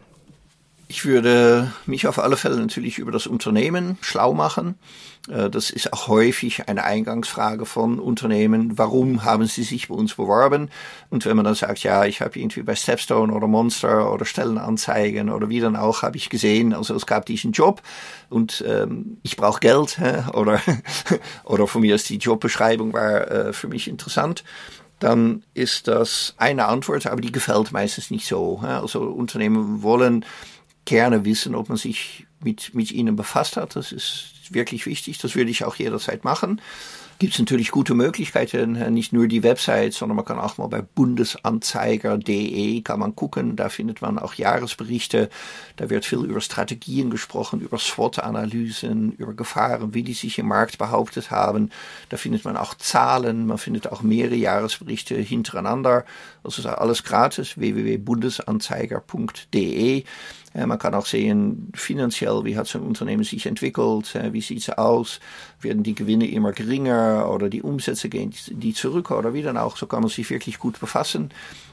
Ich 0.91 1.05
würde 1.05 1.73
mich 1.87 2.09
auf 2.09 2.19
alle 2.19 2.37
Fälle 2.37 2.57
natürlich 2.57 2.99
über 2.99 3.13
das 3.13 3.29
Unternehmen 3.29 3.97
schlau 4.01 4.35
machen. 4.35 4.75
Äh, 5.29 5.49
das 5.49 5.71
ist 5.71 5.93
auch 5.93 6.09
häufig 6.09 6.69
eine 6.69 6.83
Eingangsfrage 6.83 7.65
von 7.65 8.01
Unternehmen. 8.01 8.77
Warum 8.77 9.23
haben 9.23 9.47
sie 9.47 9.63
sich 9.63 9.87
bei 9.87 9.95
uns 9.95 10.15
beworben? 10.15 10.69
Und 11.09 11.27
wenn 11.27 11.37
man 11.37 11.45
dann 11.45 11.55
sagt, 11.55 11.85
ja, 11.85 12.07
ich 12.07 12.21
habe 12.21 12.37
irgendwie 12.37 12.65
bei 12.65 12.75
Stepstone 12.75 13.33
oder 13.33 13.47
Monster 13.47 14.13
oder 14.13 14.25
Stellenanzeigen 14.25 15.31
oder 15.31 15.49
wie 15.49 15.61
dann 15.61 15.77
auch, 15.77 16.03
habe 16.03 16.17
ich 16.17 16.29
gesehen, 16.29 16.75
also 16.75 16.97
es 16.97 17.07
gab 17.07 17.25
diesen 17.25 17.53
Job 17.53 17.83
und 18.29 18.65
ähm, 18.67 19.19
ich 19.23 19.37
brauche 19.37 19.61
Geld 19.61 19.97
oder 20.35 20.61
oder 21.45 21.69
von 21.69 21.83
mir 21.83 21.95
ist 21.95 22.09
die 22.09 22.19
Jobbeschreibung 22.19 22.93
war 22.93 23.31
äh, 23.31 23.53
für 23.53 23.69
mich 23.69 23.87
interessant 23.87 24.43
dann 25.01 25.43
ist 25.55 25.89
das 25.89 26.35
eine 26.37 26.67
Antwort, 26.67 27.07
aber 27.07 27.23
die 27.23 27.33
gefällt 27.33 27.73
meistens 27.73 28.11
nicht 28.11 28.27
so. 28.27 28.59
Also 28.59 29.01
Unternehmen 29.01 29.83
wollen 29.83 30.27
gerne 30.85 31.25
wissen, 31.25 31.55
ob 31.55 31.69
man 31.69 31.79
sich 31.79 32.27
mit, 32.43 32.75
mit 32.75 32.93
ihnen 32.93 33.17
befasst 33.17 33.57
hat. 33.57 33.77
Das 33.77 33.93
ist 33.93 34.33
wirklich 34.51 34.87
wichtig. 34.87 35.19
Das 35.19 35.35
würde 35.35 35.51
ich 35.51 35.65
auch 35.65 35.77
jederzeit 35.77 36.25
machen. 36.25 36.61
Gibt 37.21 37.35
es 37.35 37.39
natürlich 37.39 37.71
gute 37.71 37.95
Möglichkeiten, 37.95 38.73
nicht 38.95 39.13
nur 39.13 39.29
die 39.29 39.43
Website, 39.43 39.93
sondern 39.93 40.17
man 40.17 40.25
kann 40.25 40.39
auch 40.39 40.57
mal 40.57 40.69
bei 40.69 40.81
bundesanzeiger.de 40.81 42.81
kann 42.81 42.99
man 42.99 43.15
gucken. 43.15 43.57
Da 43.57 43.69
findet 43.69 44.01
man 44.01 44.19
auch 44.19 44.33
Jahresberichte. 44.33 45.29
Da 45.77 45.91
wird 45.91 46.07
viel 46.07 46.21
über 46.21 46.41
Strategien 46.41 47.11
gesprochen, 47.11 47.61
über 47.61 47.77
SWOT-Analysen, 47.77 49.13
über 49.13 49.35
Gefahren, 49.35 49.93
wie 49.93 50.03
die 50.03 50.15
sich 50.15 50.39
im 50.39 50.49
Markt 50.49 50.79
behauptet 50.79 51.31
haben. 51.31 51.69
Da 52.09 52.17
findet 52.17 52.47
man 52.47 52.57
auch 52.57 52.73
Zahlen. 52.73 53.47
Man 53.47 53.59
findet 53.59 53.93
auch 53.93 54.01
mehrere 54.01 54.37
Jahresberichte 54.37 55.17
hintereinander. 55.17 56.07
Also 56.43 56.63
ist 56.63 56.69
alles 56.69 57.05
gratis. 57.05 57.59
www.bundesanzeiger.de. 57.59 60.05
Man 60.53 60.79
kann 60.81 60.95
auch 60.95 61.07
sehen, 61.07 61.71
finanziell, 61.75 62.45
wie 62.45 62.57
hat 62.57 62.67
so 62.67 62.79
ein 62.79 62.85
Unternehmen 62.85 63.23
sich 63.23 63.47
entwickelt, 63.47 64.19
wie 64.33 64.41
sieht 64.41 64.59
es 64.59 64.71
aus, 64.71 65.21
werden 65.61 65.85
die 65.85 65.95
Gewinne 65.95 66.29
immer 66.29 66.51
geringer 66.51 67.31
oder 67.33 67.49
die 67.49 67.63
Umsätze 67.63 68.09
gehen 68.09 68.35
die 68.49 68.75
zurück 68.75 69.13
oder 69.13 69.33
wie 69.33 69.43
dann 69.43 69.57
auch, 69.57 69.77
so 69.77 69.87
kann 69.87 70.01
man 70.01 70.11
sich 70.11 70.29
wirklich 70.29 70.59
gut 70.59 70.81
befassen. 70.81 71.31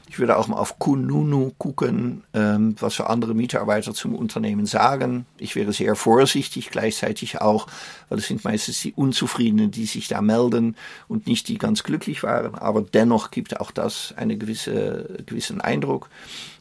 Ich 0.08 0.18
würde 0.18 0.38
auch 0.38 0.48
mal 0.48 0.56
auf 0.56 0.78
Kununu 0.78 1.52
gucken, 1.58 2.24
ähm, 2.32 2.74
was 2.80 2.94
so 2.94 3.04
andere 3.04 3.34
Mitarbeiter 3.34 3.92
zum 3.92 4.14
Unternehmen 4.14 4.64
sagen. 4.64 5.26
Ich 5.38 5.54
wäre 5.54 5.72
sehr 5.72 5.94
vorsichtig 5.96 6.70
gleichzeitig 6.70 7.40
auch, 7.40 7.66
weil 8.08 8.18
es 8.18 8.26
sind 8.26 8.42
meistens 8.42 8.80
die 8.80 8.94
Unzufriedenen, 8.94 9.70
die 9.70 9.84
sich 9.84 10.08
da 10.08 10.22
melden 10.22 10.76
und 11.08 11.26
nicht 11.26 11.48
die 11.48 11.58
ganz 11.58 11.82
glücklich 11.82 12.22
waren. 12.22 12.54
Aber 12.54 12.80
dennoch 12.80 13.30
gibt 13.30 13.60
auch 13.60 13.70
das 13.70 14.14
einen 14.16 14.38
gewisse, 14.38 15.18
gewissen 15.26 15.60
Eindruck. 15.60 16.08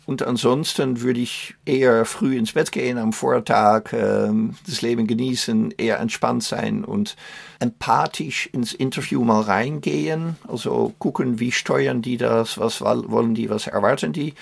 Und 0.08 0.24
ansonsten 0.24 1.02
würde 1.02 1.20
ich 1.20 1.56
eher 1.66 2.06
früh 2.06 2.38
ins 2.38 2.54
Bett 2.54 2.72
gehen 2.72 2.98
am 2.98 3.12
Vortag, 3.12 3.92
äh, 3.92 4.32
das 4.66 4.82
Leben 4.82 5.06
genießen, 5.06 5.72
eher 5.78 6.00
entspannt 6.00 6.44
sein 6.44 6.86
und 6.86 7.18
empathisch 7.60 8.48
ins 8.54 8.72
Interview 8.74 9.26
mal 9.26 9.42
reingehen. 9.42 10.38
Also 10.48 10.94
gucken, 10.98 11.42
wie 11.42 11.52
steuern 11.52 12.02
die 12.02 12.16
das, 12.16 12.58
was 12.58 12.80
wollen 12.80 13.36
die, 13.36 13.50
was 13.50 13.68
erwarten 13.68 14.14
die. 14.14 14.34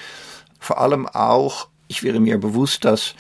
Vor 0.60 0.80
allem 0.80 1.08
auch, 1.08 1.68
ich 1.88 2.04
wäre 2.04 2.20
mir 2.20 2.38
bewusst, 2.38 2.86
dass 2.86 3.16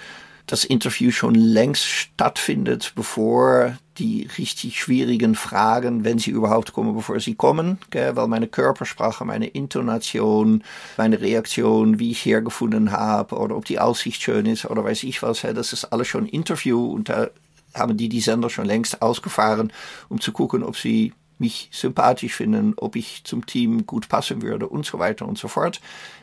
das 0.46 0.66
Interview 0.66 1.10
schon 1.10 1.34
längst 1.34 1.86
stattfindet, 1.86 2.94
bevor 2.96 3.76
die 3.98 4.28
richtig 4.38 4.80
schwierigen 4.80 5.36
Fragen, 5.36 6.04
wenn 6.04 6.20
sie 6.20 6.32
überhaupt 6.32 6.74
kommen, 6.74 6.96
bevor 6.96 7.20
sie 7.20 7.36
kommen, 7.36 7.78
gell? 7.90 8.16
weil 8.16 8.28
meine 8.28 8.48
Körpersprache, 8.48 9.26
meine 9.26 9.48
Intonation, 9.48 10.64
meine 10.98 11.22
Reaktion, 11.22 12.00
wie 12.00 12.12
ich 12.12 12.26
hergefunden 12.26 12.92
habe 12.92 13.36
oder 13.36 13.56
ob 13.56 13.66
die 13.66 13.80
Aussicht 13.80 14.22
schön 14.22 14.46
ist 14.46 14.66
oder 14.66 14.84
weiß 14.84 15.04
ich 15.04 15.22
was, 15.22 15.42
das 15.42 15.74
ist 15.74 15.86
alles 15.86 16.08
schon 16.08 16.26
Interview 16.26 16.86
und 16.86 17.10
da 17.10 17.30
haben 17.74 17.98
die 17.98 18.10
die 18.10 18.22
Sender 18.22 18.50
schon 18.50 18.66
längst 18.66 19.02
ausgefahren, 19.02 19.72
um 20.10 20.22
zu 20.22 20.32
gucken, 20.32 20.64
ob 20.64 20.78
sie 20.78 21.14
mich 21.38 21.70
sympathisch 21.72 22.36
finden, 22.36 22.74
ob 22.78 22.96
ich 22.96 23.24
zum 23.24 23.46
Team 23.46 23.86
gut 23.86 24.08
passen 24.08 24.42
würde 24.42 24.68
und 24.68 24.86
so 24.86 25.00
weiter 25.00 25.28
und 25.28 25.38
so 25.38 25.48
fort. 25.48 25.82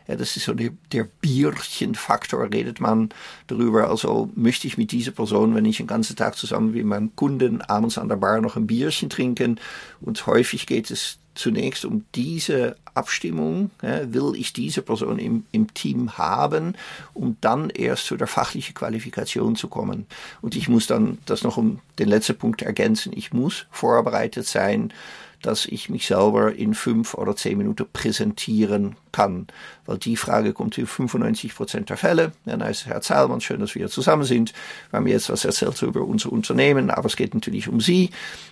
Ja, 0.08 0.16
das 0.16 0.36
ist 0.36 0.44
so 0.44 0.54
der, 0.54 0.70
der 0.90 1.04
Bierchenfaktor, 1.20 2.50
redet 2.50 2.80
man 2.80 3.10
darüber. 3.46 3.88
Also 3.88 4.30
möchte 4.34 4.66
ich 4.66 4.78
mit 4.78 4.90
dieser 4.90 5.12
Person, 5.12 5.54
wenn 5.54 5.64
ich 5.64 5.76
den 5.76 5.86
ganzen 5.86 6.16
Tag 6.16 6.36
zusammen 6.36 6.72
mit 6.72 6.84
meinem 6.84 7.14
Kunden 7.14 7.60
abends 7.62 7.98
an 7.98 8.08
der 8.08 8.16
Bar 8.16 8.40
noch 8.40 8.56
ein 8.56 8.66
Bierchen 8.66 9.10
trinken 9.10 9.60
und 10.00 10.26
häufig 10.26 10.66
geht 10.66 10.90
es 10.90 11.18
zunächst 11.34 11.84
um 11.84 12.04
diese 12.14 12.76
Abstimmung, 12.94 13.70
ja, 13.82 14.12
will 14.12 14.34
ich 14.36 14.52
diese 14.52 14.82
Person 14.82 15.18
im, 15.18 15.44
im 15.52 15.72
Team 15.72 16.18
haben, 16.18 16.74
um 17.14 17.36
dann 17.40 17.70
erst 17.70 18.06
zu 18.06 18.16
der 18.16 18.26
fachlichen 18.26 18.74
Qualifikation 18.74 19.56
zu 19.56 19.68
kommen. 19.68 20.06
Und 20.42 20.56
ich 20.56 20.68
muss 20.68 20.86
dann 20.86 21.18
das 21.26 21.42
noch 21.42 21.56
um 21.56 21.80
den 21.98 22.08
letzten 22.08 22.36
Punkt 22.36 22.62
ergänzen. 22.62 23.12
Ich 23.14 23.32
muss 23.32 23.66
vorbereitet 23.70 24.46
sein, 24.46 24.92
dass 25.42 25.66
ich 25.66 25.88
mich 25.88 26.06
selber 26.06 26.54
in 26.54 26.74
fünf 26.74 27.14
oder 27.14 27.36
zehn 27.36 27.58
Minuten 27.58 27.86
präsentieren 27.92 28.96
kann. 29.12 29.46
Weil 29.84 29.98
die 29.98 30.16
Frage 30.16 30.52
kommt 30.52 30.78
in 30.78 30.86
95 30.86 31.54
Prozent 31.54 31.90
der 31.90 31.96
Fälle. 31.96 32.32
Dann 32.46 32.62
heißt 32.62 32.86
Herr 32.86 33.00
Zahlmann, 33.00 33.40
schön, 33.40 33.60
dass 33.60 33.74
wir 33.74 33.88
zusammen 33.88 34.24
sind. 34.24 34.52
Wir 34.90 34.98
haben 34.98 35.06
jetzt 35.06 35.28
was 35.28 35.44
erzählt 35.44 35.80
über 35.82 36.02
unser 36.02 36.32
Unternehmen, 36.32 36.90
aber 36.90 37.06
es 37.06 37.16
geht 37.16 37.34
natürlich 37.34 37.68
um 37.68 37.80
Sie. 37.80 38.10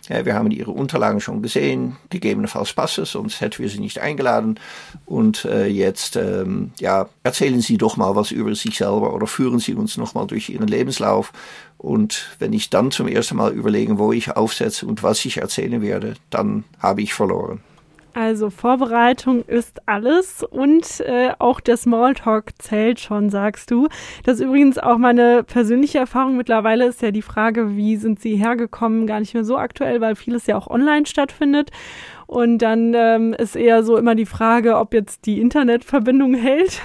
Wir 0.09 0.35
haben 0.35 0.51
Ihre 0.51 0.73
Unterlagen 0.73 1.21
schon 1.21 1.41
gesehen. 1.43 1.97
Gegebenenfalls 2.11 2.73
passt 2.73 2.99
es, 2.99 3.13
sonst 3.13 3.41
hätten 3.41 3.63
wir 3.63 3.69
Sie 3.69 3.81
nicht 3.81 4.01
eingeladen. 4.01 4.59
Und 5.07 5.45
äh, 5.45 5.67
jetzt 5.67 6.17
ähm, 6.17 6.73
ja, 6.79 7.09
erzählen 7.23 7.61
Sie 7.61 7.79
doch 7.79 7.97
mal 7.97 8.17
was 8.17 8.31
über 8.31 8.55
sich 8.55 8.77
selber 8.77 9.15
oder 9.15 9.27
führen 9.27 9.61
Sie 9.61 9.75
uns 9.75 9.97
noch 9.97 10.15
mal 10.15 10.27
durch 10.27 10.49
Ihren 10.51 10.69
Lebenslauf. 10.69 11.33
Und 11.81 12.37
wenn 12.39 12.53
ich 12.53 12.69
dann 12.69 12.91
zum 12.91 13.09
ersten 13.09 13.37
Mal 13.37 13.53
überlege, 13.53 13.99
wo 13.99 14.13
ich 14.13 14.37
aufsetze 14.37 14.85
und 14.85 15.03
was 15.03 15.25
ich 15.25 15.39
erzählen 15.39 15.81
werde, 15.81 16.13
dann 16.29 16.65
habe 16.79 17.01
ich 17.01 17.15
verloren. 17.15 17.61
Also 18.13 18.51
Vorbereitung 18.51 19.43
ist 19.47 19.89
alles 19.89 20.43
und 20.43 21.01
äh, 21.01 21.31
auch 21.39 21.59
der 21.59 21.79
Smalltalk 21.79 22.51
zählt 22.59 23.01
schon, 23.01 23.31
sagst 23.31 23.71
du. 23.71 23.89
Das 24.25 24.35
ist 24.35 24.45
übrigens 24.45 24.77
auch 24.77 24.99
meine 24.99 25.43
persönliche 25.43 25.99
Erfahrung. 25.99 26.37
Mittlerweile 26.37 26.87
ist 26.87 27.01
ja 27.01 27.13
die 27.13 27.23
Frage, 27.23 27.77
wie 27.79 27.97
sind 27.97 28.21
sie 28.21 28.37
hergekommen, 28.37 29.07
gar 29.07 29.21
nicht 29.21 29.33
mehr 29.33 29.45
so 29.45 29.57
aktuell, 29.57 30.03
weil 30.03 30.17
vieles 30.17 30.47
ja 30.47 30.59
auch 30.59 30.67
online 30.67 31.07
stattfindet. 31.07 31.71
Und 32.27 32.59
dann 32.59 32.93
ähm, 32.95 33.33
ist 33.33 33.57
eher 33.57 33.85
so 33.85 33.97
immer 33.97 34.15
die 34.15 34.27
Frage, 34.27 34.77
ob 34.77 34.93
jetzt 34.93 35.25
die 35.25 35.41
Internetverbindung 35.41 36.35
hält. 36.35 36.83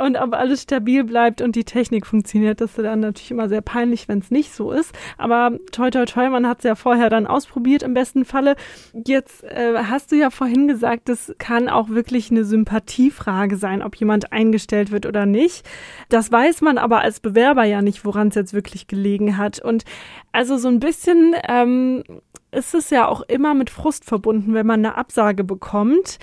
Und 0.00 0.16
ob 0.16 0.34
alles 0.34 0.62
stabil 0.62 1.04
bleibt 1.04 1.42
und 1.42 1.56
die 1.56 1.64
Technik 1.64 2.06
funktioniert. 2.06 2.60
Das 2.60 2.70
ist 2.70 2.78
dann 2.78 3.00
natürlich 3.00 3.30
immer 3.30 3.48
sehr 3.48 3.60
peinlich, 3.60 4.08
wenn 4.08 4.18
es 4.18 4.30
nicht 4.30 4.52
so 4.52 4.72
ist. 4.72 4.94
Aber 5.18 5.52
toi 5.72 5.90
toi 5.90 6.04
toi, 6.04 6.30
man 6.30 6.46
hat 6.46 6.58
es 6.58 6.64
ja 6.64 6.74
vorher 6.74 7.10
dann 7.10 7.26
ausprobiert 7.26 7.82
im 7.82 7.94
besten 7.94 8.24
Falle. 8.24 8.56
Jetzt 8.92 9.44
äh, 9.44 9.74
hast 9.76 10.12
du 10.12 10.16
ja 10.16 10.30
vorhin 10.30 10.68
gesagt, 10.68 11.08
das 11.08 11.34
kann 11.38 11.68
auch 11.68 11.90
wirklich 11.90 12.30
eine 12.30 12.44
Sympathiefrage 12.44 13.56
sein, 13.56 13.82
ob 13.82 13.94
jemand 13.96 14.32
eingestellt 14.32 14.90
wird 14.90 15.06
oder 15.06 15.26
nicht. 15.26 15.68
Das 16.08 16.32
weiß 16.32 16.62
man 16.62 16.78
aber 16.78 17.00
als 17.00 17.20
Bewerber 17.20 17.64
ja 17.64 17.82
nicht, 17.82 18.04
woran 18.04 18.28
es 18.28 18.34
jetzt 18.34 18.54
wirklich 18.54 18.86
gelegen 18.86 19.36
hat. 19.36 19.60
Und 19.60 19.84
also 20.32 20.56
so 20.56 20.68
ein 20.68 20.80
bisschen 20.80 21.34
ähm, 21.48 22.04
ist 22.52 22.74
es 22.74 22.90
ja 22.90 23.06
auch 23.06 23.22
immer 23.22 23.54
mit 23.54 23.70
Frust 23.70 24.04
verbunden, 24.04 24.54
wenn 24.54 24.66
man 24.66 24.84
eine 24.84 24.96
Absage 24.96 25.44
bekommt. 25.44 26.18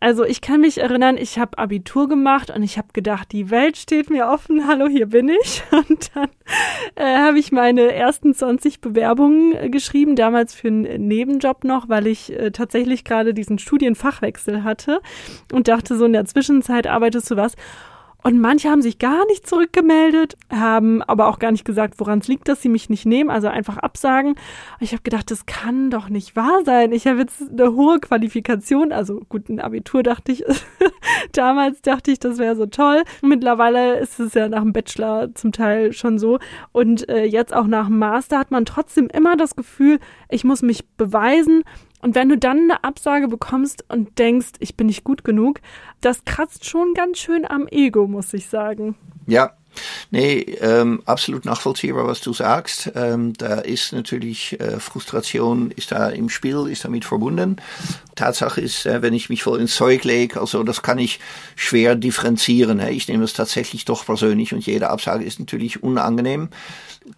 Also 0.00 0.24
ich 0.24 0.40
kann 0.40 0.60
mich 0.60 0.78
erinnern, 0.78 1.16
ich 1.16 1.40
habe 1.40 1.58
Abitur 1.58 2.08
gemacht 2.08 2.50
und 2.54 2.62
ich 2.62 2.78
habe 2.78 2.88
gedacht, 2.92 3.32
die 3.32 3.50
Welt 3.50 3.76
steht 3.76 4.10
mir 4.10 4.28
offen, 4.28 4.68
hallo, 4.68 4.86
hier 4.86 5.06
bin 5.06 5.28
ich. 5.28 5.64
Und 5.72 6.10
dann 6.14 6.28
äh, 6.94 7.18
habe 7.18 7.40
ich 7.40 7.50
meine 7.50 7.92
ersten 7.92 8.32
20 8.32 8.80
Bewerbungen 8.80 9.56
äh, 9.56 9.70
geschrieben, 9.70 10.14
damals 10.14 10.54
für 10.54 10.68
einen 10.68 11.08
Nebenjob 11.08 11.64
noch, 11.64 11.88
weil 11.88 12.06
ich 12.06 12.32
äh, 12.32 12.52
tatsächlich 12.52 13.02
gerade 13.02 13.34
diesen 13.34 13.58
Studienfachwechsel 13.58 14.62
hatte 14.62 15.00
und 15.52 15.66
dachte 15.66 15.96
so, 15.96 16.04
in 16.04 16.12
der 16.12 16.26
Zwischenzeit 16.26 16.86
arbeitest 16.86 17.32
du 17.32 17.36
was. 17.36 17.54
Und 18.24 18.40
manche 18.40 18.68
haben 18.68 18.82
sich 18.82 18.98
gar 18.98 19.26
nicht 19.26 19.46
zurückgemeldet, 19.46 20.36
haben 20.50 21.02
aber 21.02 21.28
auch 21.28 21.38
gar 21.38 21.52
nicht 21.52 21.64
gesagt, 21.64 21.94
woran 21.98 22.18
es 22.18 22.26
liegt, 22.26 22.48
dass 22.48 22.60
sie 22.60 22.68
mich 22.68 22.90
nicht 22.90 23.06
nehmen, 23.06 23.30
also 23.30 23.46
einfach 23.46 23.76
absagen. 23.76 24.34
Ich 24.80 24.92
habe 24.92 25.02
gedacht, 25.02 25.30
das 25.30 25.46
kann 25.46 25.90
doch 25.90 26.08
nicht 26.08 26.34
wahr 26.34 26.62
sein. 26.64 26.92
Ich 26.92 27.06
habe 27.06 27.20
jetzt 27.20 27.42
eine 27.48 27.72
hohe 27.74 28.00
Qualifikation, 28.00 28.92
also 28.92 29.20
gut, 29.28 29.48
ein 29.48 29.60
Abitur 29.60 30.02
dachte 30.02 30.32
ich, 30.32 30.44
damals 31.32 31.80
dachte 31.80 32.10
ich, 32.10 32.18
das 32.18 32.38
wäre 32.38 32.56
so 32.56 32.66
toll. 32.66 33.04
Mittlerweile 33.22 34.00
ist 34.00 34.18
es 34.18 34.34
ja 34.34 34.48
nach 34.48 34.62
dem 34.62 34.72
Bachelor 34.72 35.32
zum 35.34 35.52
Teil 35.52 35.92
schon 35.92 36.18
so. 36.18 36.40
Und 36.72 37.08
äh, 37.08 37.24
jetzt 37.24 37.54
auch 37.54 37.68
nach 37.68 37.86
dem 37.86 37.98
Master 37.98 38.38
hat 38.38 38.50
man 38.50 38.64
trotzdem 38.64 39.08
immer 39.08 39.36
das 39.36 39.54
Gefühl, 39.54 40.00
ich 40.28 40.42
muss 40.42 40.62
mich 40.62 40.86
beweisen 40.96 41.62
und 42.00 42.14
wenn 42.14 42.28
du 42.28 42.38
dann 42.38 42.58
eine 42.58 42.84
Absage 42.84 43.28
bekommst 43.28 43.84
und 43.88 44.18
denkst, 44.18 44.52
ich 44.60 44.76
bin 44.76 44.86
nicht 44.86 45.04
gut 45.04 45.24
genug, 45.24 45.60
das 46.00 46.24
kratzt 46.24 46.64
schon 46.64 46.94
ganz 46.94 47.18
schön 47.18 47.44
am 47.44 47.66
Ego, 47.68 48.06
muss 48.06 48.32
ich 48.34 48.48
sagen. 48.48 48.94
Ja, 49.26 49.57
Nee, 50.10 50.38
ähm, 50.60 51.02
absolut 51.04 51.44
nachvollziehbar, 51.44 52.06
was 52.06 52.20
du 52.20 52.32
sagst. 52.32 52.90
Ähm, 52.94 53.32
da 53.34 53.56
ist 53.60 53.92
natürlich 53.92 54.58
äh, 54.60 54.80
Frustration 54.80 55.70
ist 55.70 55.92
da 55.92 56.08
im 56.08 56.28
Spiel, 56.28 56.66
ist 56.68 56.84
damit 56.84 57.04
verbunden. 57.04 57.56
Tatsache 58.14 58.60
ist, 58.60 58.86
äh, 58.86 59.02
wenn 59.02 59.14
ich 59.14 59.28
mich 59.28 59.42
voll 59.42 59.60
ins 59.60 59.74
Zeug 59.74 60.04
lege, 60.04 60.40
also 60.40 60.62
das 60.62 60.82
kann 60.82 60.98
ich 60.98 61.20
schwer 61.56 61.94
differenzieren. 61.94 62.80
Ich 62.80 63.08
nehme 63.08 63.24
es 63.24 63.32
tatsächlich 63.32 63.84
doch 63.84 64.04
persönlich 64.04 64.52
und 64.52 64.66
jede 64.66 64.90
Absage 64.90 65.24
ist 65.24 65.38
natürlich 65.40 65.82
unangenehm. 65.82 66.48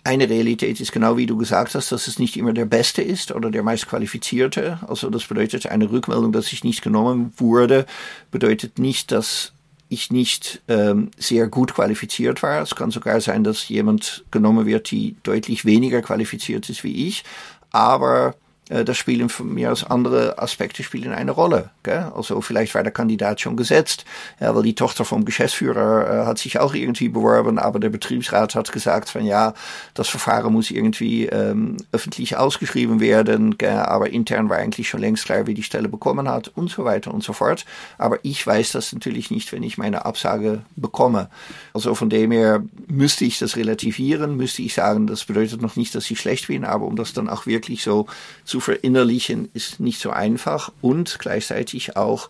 Eine 0.05 0.29
Realität 0.29 0.81
ist 0.81 0.93
genau 0.93 1.17
wie 1.17 1.27
du 1.27 1.37
gesagt 1.37 1.75
hast, 1.75 1.91
dass 1.93 2.07
es 2.07 2.19
nicht 2.19 2.37
immer 2.37 2.53
der 2.53 2.65
Beste 2.65 3.03
ist 3.03 3.33
oder 3.33 3.51
der 3.51 3.63
meist 3.63 3.89
qualifizierte. 3.89 4.79
Also 4.87 5.11
das 5.11 5.25
bedeutet 5.25 5.67
eine 5.67 5.91
Rückmeldung, 5.91 6.33
dass 6.33 6.53
ich 6.53 6.65
nicht 6.65 6.83
genommen 6.83 7.33
wurde, 7.37 7.87
bedeutet 8.31 8.79
nicht, 8.79 9.13
dass 9.13 9.53
ich 9.91 10.13
nicht 10.13 10.63
ähm, 10.69 11.11
sehr 11.19 11.49
gut 11.49 11.75
qualifiziert 11.75 12.43
war. 12.43 12.63
Es 12.63 12.77
kann 12.77 12.93
sogar 12.93 13.21
sein, 13.21 13.43
dass 13.45 13.69
jemand 13.69 14.25
genommen 14.31 14.65
wird, 14.65 14.91
die 14.93 15.17
deutlich 15.25 15.65
weniger 15.65 16.01
qualifiziert 16.01 16.71
ist 16.71 16.85
wie 16.85 17.09
ich. 17.09 17.25
Aber 17.73 18.37
äh, 18.71 18.85
das 18.85 18.97
spielen 18.97 19.29
von 19.29 19.53
mir 19.53 19.71
aus 19.71 19.85
andere 19.85 20.39
Aspekte 20.39 20.83
spielen 20.83 21.13
eine 21.13 21.33
Rolle. 21.33 21.71
Gell? 21.83 22.11
Also 22.15 22.41
vielleicht 22.41 22.75
war 22.75 22.83
der 22.83 22.93
Kandidat 22.93 23.41
schon 23.41 23.57
gesetzt, 23.57 24.05
ja, 24.41 24.55
weil 24.55 24.63
die 24.63 24.75
Tochter 24.75 25.05
vom 25.05 25.25
Geschäftsführer 25.25 26.23
äh, 26.23 26.27
hat 26.27 26.39
sich 26.39 26.59
auch 26.59 26.75
irgendwie 26.75 27.09
beworben, 27.09 27.59
aber 27.59 27.81
der 27.81 27.91
Betriebsrat 27.91 28.55
hat 28.55 28.73
gesagt 28.73 29.11
von 29.11 29.25
ja, 29.25 29.55
das 29.95 30.09
Verfahren 30.09 30.53
muss 30.53 30.71
irgendwie 30.71 31.27
ähm, 31.27 31.77
öffentlich 31.93 32.37
ausgeschrieben 32.37 33.01
werden, 33.01 33.59
gell? 33.59 33.71
aber 33.71 34.11
intern 34.11 34.49
war 34.49 34.57
eigentlich 34.57 34.89
schon 34.89 35.01
längst 35.01 35.25
klar, 35.25 35.47
wie 35.47 35.55
die 35.55 35.63
Stelle 35.63 35.89
bekommen 35.89 36.29
hat 36.29 36.49
und 36.49 36.71
so 36.71 36.85
weiter 36.85 37.13
und 37.13 37.23
so 37.23 37.33
fort. 37.33 37.65
Aber 37.99 38.19
ich 38.23 38.47
weiß 38.47 38.73
das 38.73 38.93
natürlich 38.93 39.31
nicht, 39.31 39.53
wenn 39.53 39.63
ich 39.63 39.79
meine 39.79 40.05
Absage 40.05 40.63
bekomme. 40.77 41.29
Also 41.75 41.95
von 41.95 42.11
dem 42.11 42.31
her 42.31 42.63
müsste 42.87 43.25
ich 43.25 43.39
das 43.39 43.57
relativieren, 43.57 44.37
müsste 44.37 44.63
ich 44.63 44.75
sagen, 44.75 45.07
das 45.07 45.25
bedeutet 45.25 45.61
noch 45.61 45.77
nicht, 45.77 45.95
dass 45.95 46.11
ich 46.11 46.21
schlecht 46.21 46.47
bin, 46.47 46.65
aber 46.65 46.87
um 46.87 46.97
das 46.97 47.13
dann 47.13 47.29
auch 47.29 47.47
wirklich 47.47 47.83
so 47.83 48.07
zu 48.45 48.60
verinnerlichen 48.61 49.51
ist 49.53 49.81
nicht 49.81 50.01
so 50.01 50.11
einfach 50.11 50.73
und 50.81 51.19
gleichzeitig 51.19 51.97
auch 51.97 52.29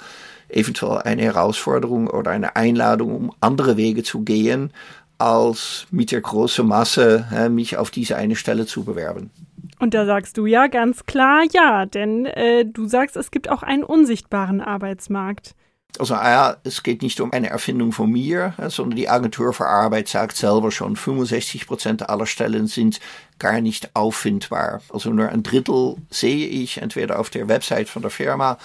eventuell 0.48 0.98
eine 0.98 1.22
Herausforderung 1.22 2.08
oder 2.08 2.30
eine 2.30 2.56
Einladung, 2.56 3.14
um 3.14 3.32
andere 3.40 3.76
Wege 3.76 4.02
zu 4.02 4.20
gehen, 4.20 4.72
als 5.18 5.86
mit 5.90 6.12
der 6.12 6.20
großen 6.20 6.66
Masse 6.66 7.48
mich 7.50 7.76
auf 7.76 7.90
diese 7.90 8.16
eine 8.16 8.36
Stelle 8.36 8.66
zu 8.66 8.84
bewerben. 8.84 9.30
Und 9.78 9.94
da 9.94 10.04
sagst 10.04 10.36
du 10.36 10.46
ja 10.46 10.66
ganz 10.66 11.06
klar 11.06 11.42
ja, 11.52 11.86
denn 11.86 12.26
äh, 12.26 12.66
du 12.66 12.86
sagst, 12.86 13.16
es 13.16 13.30
gibt 13.30 13.48
auch 13.48 13.62
einen 13.62 13.82
unsichtbaren 13.82 14.60
Arbeitsmarkt. 14.60 15.54
Also 15.98 16.14
ja, 16.14 16.56
es 16.62 16.82
geht 16.82 17.02
nicht 17.02 17.20
um 17.20 17.32
eine 17.32 17.50
Erfindung 17.50 17.92
von 17.92 18.10
mir, 18.10 18.54
sondern 18.68 18.96
die 18.96 19.08
Agentur 19.08 19.52
für 19.52 19.66
Arbeit 19.66 20.06
sagt 20.06 20.36
selber 20.36 20.70
schon, 20.70 20.96
65 20.96 21.66
Prozent 21.66 22.08
aller 22.08 22.26
Stellen 22.26 22.68
sind 22.68 23.00
gar 23.40 23.60
nicht 23.60 23.96
auffindbar. 23.96 24.82
Also 24.90 25.10
nur 25.10 25.28
ein 25.28 25.42
Drittel 25.42 25.96
sehe 26.10 26.46
ich 26.46 26.80
entweder 26.80 27.18
auf 27.18 27.30
der 27.30 27.48
Website 27.48 27.88
von 27.88 28.02
der 28.02 28.12
Firma 28.12 28.58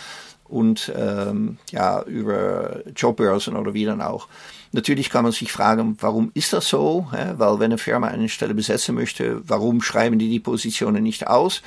und 0.44 0.94
ähm, 0.96 1.58
ja 1.72 2.04
über 2.04 2.82
Jobbörsen 2.96 3.56
oder 3.56 3.74
wie 3.74 3.86
dann 3.86 4.02
auch. 4.02 4.28
Natürlich 4.72 5.10
kann 5.10 5.24
man 5.24 5.32
sich 5.32 5.52
fragen, 5.52 5.98
warum 6.02 6.32
ist 6.34 6.54
das 6.54 6.68
so? 6.68 7.08
Weil 7.12 7.60
wenn 7.60 7.72
eine 7.72 7.78
Firma 7.78 8.08
eine 8.08 8.30
Stelle 8.30 8.54
besetzen 8.54 8.94
möchte, 8.94 9.42
warum 9.48 9.82
schreiben 9.82 10.20
die 10.20 10.30
die 10.30 10.42
Positionen 10.42 11.02
nicht 11.02 11.28
aus? 11.28 11.64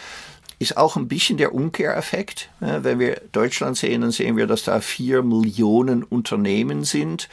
ist 0.59 0.77
auch 0.77 0.97
ein 0.97 1.09
bisschen 1.09 1.39
der 1.39 1.55
Umkehreffekt. 1.55 2.51
Wenn 2.61 2.99
wir 2.99 3.23
Deutschland 3.33 3.77
sehen, 3.77 4.01
dann 4.01 4.11
sehen 4.11 4.37
wir, 4.37 4.47
dass 4.47 4.65
da 4.65 4.81
vier 4.81 5.23
Millionen 5.23 6.03
Unternehmen 6.03 6.85
sind. 6.85 7.29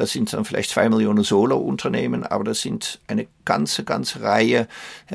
Das 0.00 0.12
sind 0.12 0.32
dann 0.32 0.46
vielleicht 0.46 0.70
zwei 0.70 0.88
Millionen 0.88 1.22
Solo-Unternehmen, 1.22 2.24
aber 2.24 2.42
das 2.42 2.62
sind 2.62 3.00
eine 3.06 3.26
ganze, 3.44 3.84
ganze 3.84 4.22
Reihe 4.22 4.66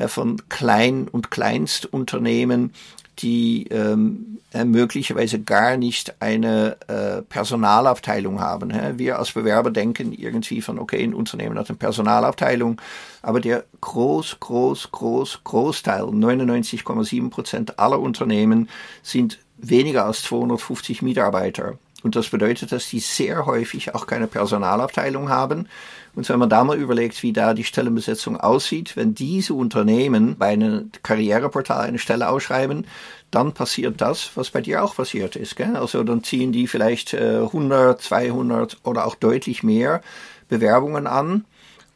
von 0.06 0.48
Klein- 0.48 1.08
und 1.08 1.32
Kleinstunternehmen, 1.32 2.72
die 3.18 3.66
ähm, 3.70 4.38
äh, 4.52 4.64
möglicherweise 4.64 5.40
gar 5.40 5.76
nicht 5.76 6.22
eine 6.22 6.76
äh, 6.86 7.22
Personalabteilung 7.22 8.38
haben. 8.38 8.70
Hä? 8.70 8.92
Wir 8.96 9.18
als 9.18 9.32
Bewerber 9.32 9.72
denken 9.72 10.12
irgendwie 10.12 10.60
von, 10.60 10.78
okay, 10.78 11.02
ein 11.02 11.14
Unternehmen 11.14 11.58
hat 11.58 11.68
eine 11.68 11.78
Personalabteilung, 11.78 12.80
aber 13.22 13.40
der 13.40 13.64
groß, 13.80 14.36
groß, 14.38 14.92
groß, 14.92 15.40
Großteil, 15.42 16.02
99,7 16.02 17.28
Prozent 17.28 17.78
aller 17.80 17.98
Unternehmen 17.98 18.68
sind 19.02 19.40
weniger 19.56 20.04
als 20.04 20.22
250 20.22 21.02
Mitarbeiter. 21.02 21.76
Und 22.06 22.14
das 22.14 22.28
bedeutet, 22.28 22.70
dass 22.70 22.88
die 22.88 23.00
sehr 23.00 23.46
häufig 23.46 23.96
auch 23.96 24.06
keine 24.06 24.28
Personalabteilung 24.28 25.28
haben. 25.28 25.66
Und 26.14 26.28
wenn 26.28 26.38
man 26.38 26.48
da 26.48 26.62
mal 26.62 26.78
überlegt, 26.78 27.20
wie 27.24 27.32
da 27.32 27.52
die 27.52 27.64
Stellenbesetzung 27.64 28.36
aussieht, 28.36 28.96
wenn 28.96 29.12
diese 29.12 29.54
Unternehmen 29.54 30.36
bei 30.36 30.50
einem 30.50 30.92
Karriereportal 31.02 31.88
eine 31.88 31.98
Stelle 31.98 32.28
ausschreiben, 32.28 32.86
dann 33.32 33.54
passiert 33.54 34.00
das, 34.00 34.30
was 34.36 34.50
bei 34.50 34.60
dir 34.60 34.84
auch 34.84 34.94
passiert 34.94 35.34
ist. 35.34 35.56
Gell? 35.56 35.74
Also 35.74 36.04
dann 36.04 36.22
ziehen 36.22 36.52
die 36.52 36.68
vielleicht 36.68 37.12
äh, 37.12 37.38
100, 37.38 38.00
200 38.00 38.76
oder 38.84 39.04
auch 39.04 39.16
deutlich 39.16 39.64
mehr 39.64 40.00
Bewerbungen 40.48 41.08
an 41.08 41.44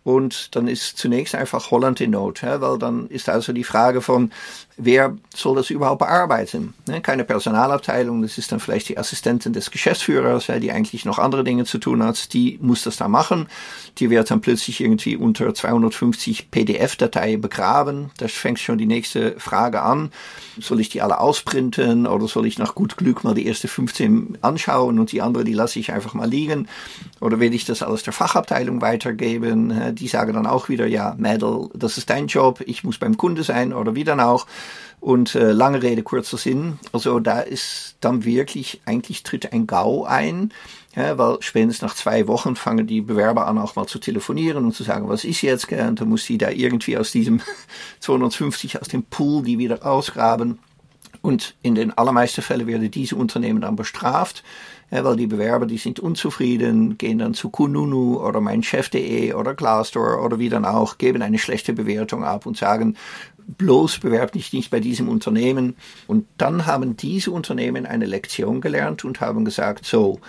und 0.03 0.57
dann 0.57 0.67
ist 0.67 0.97
zunächst 0.97 1.35
einfach 1.35 1.71
Holland 1.71 2.01
in 2.01 2.11
Not, 2.11 2.43
weil 2.43 2.79
dann 2.79 3.07
ist 3.09 3.29
also 3.29 3.53
die 3.53 3.65
Frage 3.65 4.01
von, 4.01 4.33
wer 4.83 5.17
soll 5.35 5.57
das 5.57 5.71
überhaupt 5.71 6.01
bearbeiten? 6.01 6.75
Ne? 6.87 7.01
Keine 7.01 7.25
Personalabteilung, 7.25 8.23
das 8.23 8.39
ist 8.39 8.51
dann 8.53 8.61
vielleicht 8.61 8.89
die 8.89 8.99
Assistentin 8.99 9.53
des 9.53 9.71
Geschäftsführers, 9.71 10.47
die 10.61 10.73
eigentlich 10.73 11.05
noch 11.05 11.19
andere 11.19 11.45
Dinge 11.45 11.65
zu 11.65 11.79
tun 11.79 12.03
hat, 12.03 12.33
die 12.33 12.59
muss 12.61 12.83
das 12.83 12.97
da 12.97 13.09
machen. 13.09 13.49
Die 13.99 14.11
wird 14.11 14.31
dann 14.31 14.41
plötzlich 14.41 14.81
irgendwie 14.81 15.17
unter 15.17 15.53
250 15.55 16.51
PDF-Dateien 16.51 17.41
begraben. 17.41 18.11
Das 18.19 18.33
fängt 18.33 18.59
schon 18.59 18.79
die 18.79 18.87
nächste 18.87 19.39
Frage 19.39 19.83
an. 19.83 20.13
Soll 20.61 20.81
ich 20.81 20.89
die 20.89 21.03
alle 21.03 21.21
ausprinten 21.21 22.07
oder 22.07 22.27
soll 22.29 22.47
ich 22.47 22.59
nach 22.59 22.75
gut 22.75 22.97
Glück 22.97 23.25
mal 23.25 23.35
die 23.35 23.47
erste 23.47 23.69
15 23.69 24.39
anschauen 24.41 24.99
und 24.99 25.13
die 25.13 25.23
andere, 25.23 25.45
die 25.45 25.53
lasse 25.53 25.79
ich 25.79 25.93
einfach 25.93 26.15
mal 26.15 26.29
liegen? 26.29 26.69
Oder 27.21 27.41
will 27.41 27.55
ich 27.55 27.65
das 27.65 27.83
alles 27.83 28.03
der 28.03 28.13
Fachabteilung 28.13 28.81
weitergeben? 28.81 29.95
Die 29.95 30.09
sagen 30.09 30.35
dann 30.35 30.47
auch 30.47 30.69
wieder, 30.69 30.87
ja, 30.87 31.15
Mädel, 31.19 31.69
das 31.75 31.99
ist 31.99 32.11
dein 32.11 32.27
Job, 32.27 32.63
ich 32.67 32.85
muss 32.85 32.99
beim 32.99 33.17
Kunde 33.17 33.43
sein 33.43 33.73
oder 33.73 33.95
wie 33.95 34.05
dann 34.05 34.21
auch. 34.21 34.47
Und 35.01 35.35
äh, 35.35 35.53
lange 35.53 35.83
Rede, 35.83 36.03
kurzer 36.03 36.37
Sinn. 36.37 36.79
Also 36.93 37.21
da 37.21 37.41
ist 37.41 37.97
dann 38.01 38.25
wirklich, 38.25 38.81
eigentlich 38.85 39.23
tritt 39.23 39.53
ein 39.53 39.67
GAU 39.67 40.05
ein, 40.05 40.53
ja, 40.95 41.17
weil 41.17 41.39
spätestens 41.41 41.83
nach 41.83 41.95
zwei 41.95 42.27
Wochen 42.27 42.57
fangen 42.57 42.87
die 42.87 43.01
Bewerber 43.01 43.47
an, 43.47 43.59
auch 43.59 43.77
mal 43.77 43.87
zu 43.87 43.99
telefonieren 43.99 44.65
und 44.65 44.75
zu 44.75 44.83
sagen, 44.83 45.09
was 45.09 45.25
ist 45.25 45.43
jetzt? 45.43 45.71
Und 45.71 46.01
dann 46.01 46.09
muss 46.09 46.25
sie 46.25 46.37
da 46.37 46.51
irgendwie 46.51 46.99
aus 46.99 47.13
diesem 47.13 47.41
250, 48.01 48.81
aus 48.81 48.89
dem 48.89 49.05
Pool, 49.05 49.45
die 49.45 49.59
wieder 49.59 49.87
ausgraben. 49.87 50.59
Und 51.23 51.55
in 51.63 51.75
den 51.75 51.97
allermeisten 51.97 52.43
Fällen 52.43 52.67
werden 52.67 52.91
diese 52.91 53.17
Unternehmen 53.17 53.61
dann 53.61 53.77
bestraft, 53.77 54.43
ja, 54.91 55.05
weil 55.05 55.17
die 55.17 55.27
Bewerber, 55.27 55.67
die 55.67 55.79
sind 55.79 56.01
unzufrieden, 56.01 56.99
gehen 56.99 57.19
dann 57.19 57.35
zu 57.35 57.51
Kununu 57.51 58.17
oder 58.17 58.41
meinchef.de 58.41 59.35
oder 59.35 59.55
Glassdoor 59.55 60.25
oder 60.25 60.39
wie 60.39 60.49
dann 60.49 60.65
auch, 60.65 60.99
geben 60.99 61.23
eine 61.23 61.39
schlechte 61.39 61.73
Bewertung 61.73 62.25
ab 62.25 62.47
und 62.47 62.57
sagen, 62.57 62.97
bloß 63.47 63.99
bewerb 63.99 64.33
dich 64.33 64.53
nicht 64.53 64.71
bei 64.71 64.81
diesem 64.81 65.09
Unternehmen. 65.09 65.77
Und 66.07 66.27
dann 66.39 66.67
haben 66.67 66.97
diese 66.97 67.31
Unternehmen 67.31 67.87
eine 67.87 68.07
Lektion 68.07 68.61
gelernt 68.61 69.05
und 69.05 69.21
haben 69.21 69.45
gesagt, 69.45 69.85
so, 69.85 70.21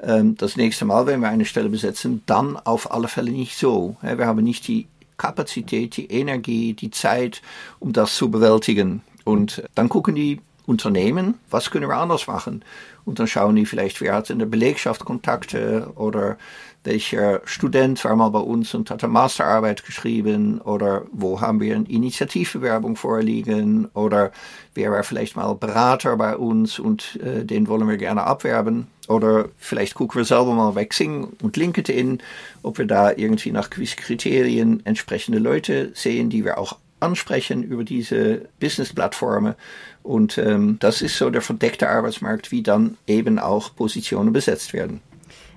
ähm, 0.00 0.36
das 0.36 0.56
nächste 0.56 0.84
Mal, 0.84 1.06
wenn 1.06 1.20
wir 1.20 1.28
eine 1.28 1.44
Stelle 1.44 1.68
besetzen, 1.68 2.22
dann 2.26 2.56
auf 2.56 2.92
alle 2.92 3.08
Fälle 3.08 3.30
nicht 3.30 3.56
so. 3.56 3.96
Wir 4.02 4.26
haben 4.26 4.42
nicht 4.44 4.68
die 4.68 4.86
Kapazität, 5.16 5.96
die 5.96 6.10
Energie, 6.10 6.74
die 6.74 6.90
Zeit, 6.90 7.42
um 7.80 7.92
das 7.92 8.14
zu 8.14 8.30
bewältigen. 8.30 9.02
Und 9.24 9.62
dann 9.74 9.88
gucken 9.88 10.14
die 10.14 10.40
Unternehmen, 10.68 11.34
was 11.48 11.70
können 11.70 11.88
wir 11.88 11.96
anders 11.96 12.26
machen? 12.26 12.62
Und 13.06 13.18
dann 13.18 13.26
schauen 13.26 13.56
die 13.56 13.64
vielleicht, 13.64 14.02
wer 14.02 14.14
hat 14.14 14.28
in 14.28 14.38
der 14.38 14.44
Belegschaft 14.44 15.02
Kontakte 15.06 15.90
oder 15.94 16.36
welcher 16.84 17.40
Student 17.44 18.04
war 18.04 18.14
mal 18.16 18.28
bei 18.28 18.38
uns 18.38 18.74
und 18.74 18.90
hat 18.90 19.02
eine 19.02 19.12
Masterarbeit 19.12 19.84
geschrieben 19.84 20.60
oder 20.60 21.06
wo 21.10 21.40
haben 21.40 21.60
wir 21.60 21.74
eine 21.74 21.88
Initiativbewerbung 21.88 22.96
vorliegen 22.96 23.86
oder 23.94 24.30
wer 24.74 24.90
war 24.90 25.02
vielleicht 25.04 25.36
mal 25.36 25.54
Berater 25.54 26.16
bei 26.18 26.36
uns 26.36 26.78
und 26.78 27.18
äh, 27.22 27.46
den 27.46 27.66
wollen 27.68 27.88
wir 27.88 27.96
gerne 27.96 28.24
abwerben 28.24 28.88
oder 29.08 29.48
vielleicht 29.56 29.94
gucken 29.94 30.20
wir 30.20 30.24
selber 30.26 30.52
mal 30.52 30.72
bei 30.72 30.84
Xing 30.84 31.30
und 31.42 31.56
LinkedIn, 31.56 32.18
ob 32.62 32.76
wir 32.76 32.86
da 32.86 33.10
irgendwie 33.10 33.52
nach 33.52 33.70
gewissen 33.70 33.96
Kriterien 33.96 34.84
entsprechende 34.84 35.38
Leute 35.38 35.92
sehen, 35.94 36.28
die 36.28 36.44
wir 36.44 36.58
auch 36.58 36.76
ansprechen 37.00 37.62
über 37.62 37.84
diese 37.84 38.48
Business-Plattformen. 38.60 39.54
Und 40.02 40.38
ähm, 40.38 40.78
das 40.80 41.02
ist 41.02 41.16
so 41.16 41.30
der 41.30 41.42
verdeckte 41.42 41.88
Arbeitsmarkt, 41.88 42.50
wie 42.50 42.62
dann 42.62 42.96
eben 43.06 43.38
auch 43.38 43.74
Positionen 43.74 44.32
besetzt 44.32 44.72
werden. 44.72 45.00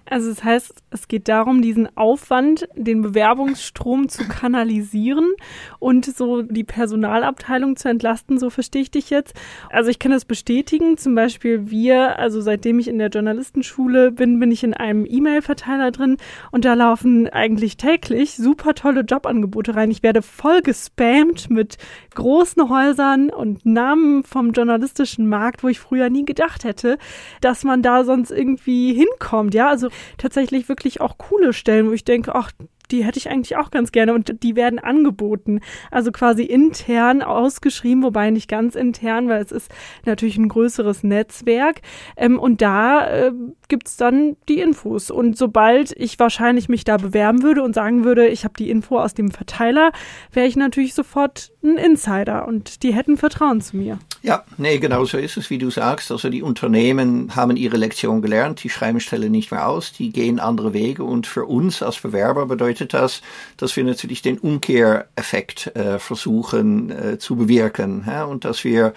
Also 0.10 0.30
das 0.30 0.44
heißt, 0.44 0.84
es 0.90 1.08
geht 1.08 1.28
darum, 1.28 1.62
diesen 1.62 1.96
Aufwand, 1.96 2.68
den 2.76 3.02
Bewerbungsstrom 3.02 4.10
zu 4.10 4.28
kanalisieren 4.28 5.32
und 5.80 6.06
so 6.06 6.42
die 6.42 6.64
Personalabteilung 6.64 7.76
zu 7.76 7.88
entlasten, 7.88 8.38
so 8.38 8.50
verstehe 8.50 8.82
ich 8.82 8.92
dich 8.92 9.10
jetzt. 9.10 9.34
Also 9.70 9.90
ich 9.90 10.00
kann 10.00 10.12
das 10.12 10.26
bestätigen, 10.26 10.98
zum 10.98 11.16
Beispiel 11.16 11.70
wir, 11.70 12.20
also 12.20 12.42
seitdem 12.42 12.80
ich 12.80 12.88
in 12.88 13.00
der 13.00 13.10
Journalistenschule 13.10 14.12
bin, 14.12 14.40
bin 14.40 14.52
ich 14.52 14.64
in 14.64 14.74
einem 14.74 15.06
E-Mail-Verteiler 15.06 15.92
drin 15.92 16.18
und 16.52 16.66
da 16.66 16.74
laufen 16.74 17.30
eigentlich 17.30 17.78
täglich 17.78 18.36
super 18.36 18.74
tolle 18.74 19.02
Jobangebote 19.02 19.76
rein. 19.76 19.92
Ich 19.92 20.04
werde 20.04 20.22
voll 20.22 20.62
gespammt 20.62 21.50
mit 21.50 21.78
großen 22.16 22.70
Häusern 22.70 23.30
und 23.30 23.66
Namen 23.66 24.24
vom 24.24 24.52
journalistischen 24.52 25.30
Markt, 25.30 25.64
wo 25.64 25.68
ich 25.68 25.80
früher 25.80 26.10
nie 26.10 26.26
gedacht 26.26 26.64
hätte, 26.64 26.98
dass 27.40 27.64
man 27.64 27.82
da 27.82 28.04
sonst 28.04 28.32
irgendwie 28.32 28.94
hinkommt. 28.94 29.54
Ja, 29.54 29.70
also 29.70 29.90
tatsächlich 30.18 30.70
wirklich 30.70 31.02
auch 31.02 31.18
coole 31.18 31.54
Stellen, 31.54 31.88
wo 31.88 31.94
ich 31.94 32.04
denke, 32.04 32.36
ach, 32.36 32.52
die 32.92 33.04
hätte 33.04 33.18
ich 33.18 33.30
eigentlich 33.30 33.58
auch 33.58 33.72
ganz 33.72 33.92
gerne 33.92 34.14
und 34.14 34.44
die 34.44 34.56
werden 34.56 34.80
angeboten. 34.80 35.62
Also 35.90 36.12
quasi 36.12 36.44
intern 36.44 37.22
ausgeschrieben, 37.22 38.04
wobei 38.04 38.30
nicht 38.30 38.50
ganz 38.50 38.76
intern, 38.76 39.30
weil 39.30 39.42
es 39.42 39.52
ist 39.52 39.72
natürlich 40.06 40.38
ein 40.38 40.50
größeres 40.50 41.04
Netzwerk. 41.04 41.82
Ähm, 42.18 42.40
und 42.40 42.62
da 42.62 43.08
äh, 43.08 43.32
gibt's 43.68 43.98
dann 43.98 44.36
die 44.50 44.60
Infos. 44.60 45.12
Und 45.12 45.38
sobald 45.38 45.92
ich 45.98 46.20
wahrscheinlich 46.20 46.70
mich 46.70 46.84
da 46.84 46.98
bewerben 46.98 47.44
würde 47.44 47.64
und 47.64 47.74
sagen 47.74 48.04
würde, 48.04 48.28
ich 48.28 48.44
habe 48.44 48.54
die 48.58 48.70
Info 48.70 49.00
aus 49.00 49.14
dem 49.14 49.32
Verteiler, 49.32 49.92
wäre 50.32 50.48
ich 50.48 50.56
natürlich 50.56 50.94
sofort 50.94 51.52
ein 51.64 51.78
Insider 51.78 52.48
und 52.48 52.84
die 52.84 52.94
hätten 52.94 53.18
Vertrauen 53.18 53.62
zu 53.62 53.78
mir. 53.78 54.00
Ja, 54.24 54.44
nee, 54.58 54.78
genau 54.78 55.06
so 55.06 55.18
ist 55.18 55.38
es, 55.38 55.50
wie 55.50 55.58
du 55.58 55.72
sagst. 55.72 56.12
Also 56.12 56.30
die 56.30 56.44
Unternehmen 56.44 57.36
haben 57.36 57.56
ihre 57.56 57.78
Lektion 57.78 58.22
gelernt, 58.22 58.64
die 58.64 58.70
schreiben 58.70 59.00
Stellen 59.00 59.32
nicht 59.32 59.52
mehr 59.52 59.68
aus, 59.68 59.94
die 59.94 60.12
gehen 60.12 60.40
andere 60.40 60.74
Wege 60.74 61.04
und 61.04 61.26
für 61.26 61.46
uns 61.46 61.82
als 61.82 62.00
Bewerber 62.00 62.46
bedeutet 62.46 62.81
das, 62.86 63.22
dass 63.58 63.76
wir 63.76 63.84
natürlich 63.84 64.22
den 64.22 64.38
Umkehreffekt 64.38 65.76
äh, 65.76 66.00
versuchen 66.00 66.90
äh, 66.90 67.18
zu 67.18 67.36
bewirken 67.36 68.04
ja? 68.08 68.26
und 68.26 68.46
dass 68.46 68.64
wir 68.64 68.94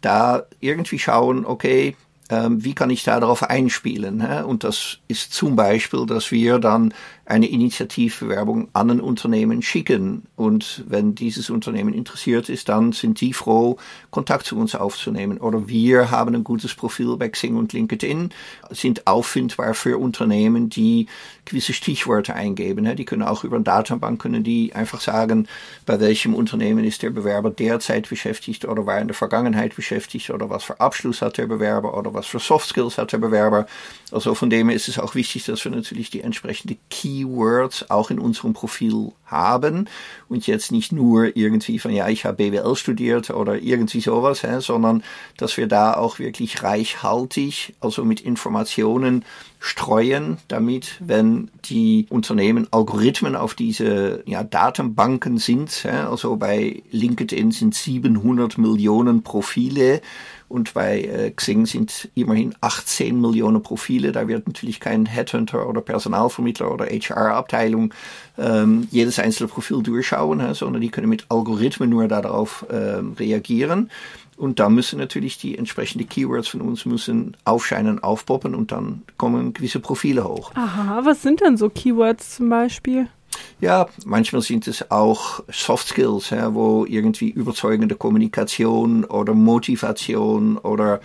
da 0.00 0.44
irgendwie 0.60 0.98
schauen, 0.98 1.46
okay, 1.46 1.96
ähm, 2.30 2.64
wie 2.64 2.74
kann 2.74 2.90
ich 2.90 3.04
da 3.04 3.20
darauf 3.20 3.42
einspielen? 3.42 4.20
Und 4.44 4.64
das 4.64 4.98
ist 5.08 5.32
zum 5.32 5.56
Beispiel, 5.56 6.06
dass 6.06 6.30
wir 6.30 6.58
dann 6.58 6.94
eine 7.26 7.46
Initiativbewerbung 7.46 8.68
an 8.72 8.90
ein 8.90 9.00
Unternehmen 9.00 9.62
schicken. 9.62 10.24
Und 10.36 10.84
wenn 10.86 11.14
dieses 11.14 11.48
Unternehmen 11.48 11.94
interessiert 11.94 12.48
ist, 12.48 12.68
dann 12.68 12.92
sind 12.92 13.20
die 13.20 13.32
froh, 13.32 13.78
Kontakt 14.10 14.46
zu 14.46 14.56
uns 14.56 14.74
aufzunehmen. 14.74 15.38
Oder 15.38 15.68
wir 15.68 16.10
haben 16.10 16.34
ein 16.34 16.44
gutes 16.44 16.74
Profil 16.74 17.16
bei 17.16 17.28
Xing 17.28 17.56
und 17.56 17.72
LinkedIn, 17.72 18.30
sind 18.70 19.06
auffindbar 19.06 19.74
für 19.74 19.98
Unternehmen, 19.98 20.68
die 20.68 21.06
gewisse 21.44 21.72
Stichworte 21.72 22.34
eingeben. 22.34 22.94
Die 22.96 23.04
können 23.04 23.22
auch 23.22 23.44
über 23.44 23.56
eine 23.56 23.64
Datenbank, 23.64 24.20
können 24.20 24.44
die 24.44 24.74
einfach 24.74 25.00
sagen, 25.00 25.48
bei 25.86 26.00
welchem 26.00 26.34
Unternehmen 26.34 26.84
ist 26.84 27.02
der 27.02 27.10
Bewerber 27.10 27.50
derzeit 27.50 28.08
beschäftigt 28.08 28.64
oder 28.64 28.86
war 28.86 29.00
in 29.00 29.08
der 29.08 29.14
Vergangenheit 29.14 29.76
beschäftigt 29.76 30.30
oder 30.30 30.50
was 30.50 30.64
für 30.64 30.80
Abschluss 30.80 31.22
hat 31.22 31.38
der 31.38 31.46
Bewerber 31.46 31.96
oder 31.96 32.12
was 32.14 32.26
für 32.26 32.38
Soft 32.38 32.68
Skills 32.68 32.98
hat 32.98 33.12
der 33.12 33.18
Bewerber. 33.18 33.66
Also 34.12 34.34
von 34.34 34.50
dem 34.50 34.70
ist 34.70 34.88
es 34.88 34.98
auch 34.98 35.14
wichtig, 35.14 35.44
dass 35.44 35.64
wir 35.64 35.72
natürlich 35.72 36.10
die 36.10 36.20
entsprechende 36.20 36.76
Keywords 37.14 37.90
auch 37.90 38.10
in 38.10 38.18
unserem 38.18 38.52
Profil 38.52 39.12
haben 39.26 39.88
und 40.28 40.46
jetzt 40.46 40.72
nicht 40.72 40.92
nur 40.92 41.36
irgendwie 41.36 41.78
von, 41.78 41.92
ja, 41.92 42.08
ich 42.08 42.24
habe 42.24 42.36
BWL 42.36 42.76
studiert 42.76 43.30
oder 43.30 43.60
irgendwie 43.60 44.00
sowas, 44.00 44.42
hä, 44.42 44.60
sondern 44.60 45.02
dass 45.36 45.56
wir 45.56 45.66
da 45.66 45.94
auch 45.94 46.18
wirklich 46.18 46.62
reichhaltig, 46.62 47.74
also 47.80 48.04
mit 48.04 48.20
Informationen 48.20 49.24
streuen, 49.60 50.38
damit, 50.48 50.96
wenn 51.00 51.50
die 51.64 52.06
Unternehmen 52.10 52.68
Algorithmen 52.70 53.34
auf 53.34 53.54
diese 53.54 54.22
ja, 54.26 54.44
Datenbanken 54.44 55.38
sind, 55.38 55.84
ja, 55.84 56.10
also 56.10 56.36
bei 56.36 56.82
LinkedIn 56.90 57.50
sind 57.50 57.74
700 57.74 58.58
Millionen 58.58 59.22
Profile 59.22 60.02
und 60.48 60.74
bei 60.74 61.02
äh, 61.02 61.30
Xing 61.30 61.66
sind 61.66 62.08
immerhin 62.14 62.54
18 62.60 63.20
Millionen 63.20 63.62
Profile. 63.62 64.12
Da 64.12 64.28
wird 64.28 64.46
natürlich 64.46 64.80
kein 64.80 65.06
Headhunter 65.06 65.68
oder 65.68 65.80
Personalvermittler 65.80 66.70
oder 66.70 66.86
HR-Abteilung 66.86 67.92
ähm, 68.38 68.86
jedes 68.90 69.18
einzelne 69.18 69.48
Profil 69.48 69.82
durchschauen, 69.82 70.54
sondern 70.54 70.82
die 70.82 70.90
können 70.90 71.08
mit 71.08 71.26
Algorithmen 71.28 71.90
nur 71.90 72.08
darauf 72.08 72.66
ähm, 72.70 73.14
reagieren. 73.18 73.90
Und 74.36 74.58
da 74.58 74.68
müssen 74.68 74.98
natürlich 74.98 75.38
die 75.38 75.56
entsprechenden 75.56 76.08
Keywords 76.08 76.48
von 76.48 76.60
uns 76.60 76.86
müssen 76.86 77.36
aufscheinen, 77.44 78.02
aufpoppen 78.02 78.54
und 78.54 78.72
dann 78.72 79.02
kommen 79.16 79.52
gewisse 79.52 79.80
Profile 79.80 80.24
hoch. 80.24 80.50
Aha, 80.54 81.00
was 81.04 81.22
sind 81.22 81.40
denn 81.40 81.56
so 81.56 81.68
Keywords 81.68 82.36
zum 82.36 82.48
Beispiel? 82.48 83.08
Ja, 83.60 83.86
manchmal 84.04 84.42
sind 84.42 84.66
es 84.68 84.90
auch 84.90 85.42
Soft 85.50 85.88
Skills, 85.88 86.30
ja, 86.30 86.54
wo 86.54 86.84
irgendwie 86.84 87.30
überzeugende 87.30 87.94
Kommunikation 87.94 89.04
oder 89.04 89.34
Motivation 89.34 90.58
oder 90.58 91.00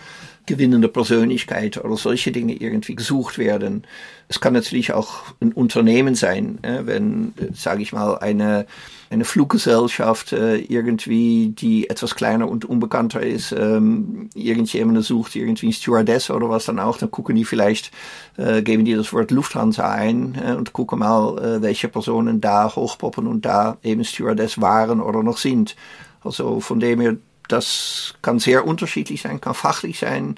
gewinnende 0.50 0.88
Persönlichkeit 0.88 1.82
oder 1.82 1.96
solche 1.96 2.32
Dinge 2.32 2.54
irgendwie 2.54 2.96
gesucht 2.96 3.38
werden. 3.38 3.84
Es 4.28 4.40
kann 4.40 4.52
natürlich 4.52 4.92
auch 4.92 5.22
ein 5.40 5.52
Unternehmen 5.52 6.16
sein, 6.16 6.58
wenn, 6.62 7.32
sage 7.54 7.82
ich 7.82 7.92
mal, 7.92 8.18
eine, 8.18 8.66
eine 9.10 9.24
Fluggesellschaft 9.24 10.32
äh, 10.32 10.56
irgendwie, 10.56 11.48
die 11.48 11.88
etwas 11.88 12.14
kleiner 12.14 12.48
und 12.48 12.64
unbekannter 12.64 13.20
ist, 13.20 13.52
ähm, 13.52 14.28
irgendjemanden 14.34 15.02
sucht, 15.02 15.36
irgendwie 15.36 15.68
ein 15.68 15.72
Stewardess 15.72 16.30
oder 16.30 16.48
was 16.48 16.66
dann 16.66 16.78
auch, 16.78 16.96
dann 16.96 17.10
gucken 17.10 17.36
die 17.36 17.44
vielleicht, 17.44 17.90
äh, 18.36 18.62
geben 18.62 18.84
die 18.84 18.94
das 18.94 19.12
Wort 19.12 19.30
Lufthansa 19.30 19.88
ein 19.88 20.36
äh, 20.40 20.52
und 20.54 20.72
gucken 20.72 21.00
mal, 21.00 21.60
welche 21.62 21.88
Personen 21.88 22.40
da 22.40 22.74
hochpoppen 22.74 23.26
und 23.26 23.44
da 23.44 23.78
eben 23.82 24.04
Stewardess 24.04 24.60
waren 24.60 25.00
oder 25.00 25.22
noch 25.22 25.38
sind. 25.38 25.76
Also 26.22 26.60
von 26.60 26.80
dem 26.80 27.00
her 27.00 27.16
das 27.52 28.14
kann 28.22 28.38
sehr 28.38 28.66
unterschiedlich 28.66 29.22
sein, 29.22 29.40
kann 29.40 29.54
fachlich 29.54 29.98
sein, 29.98 30.36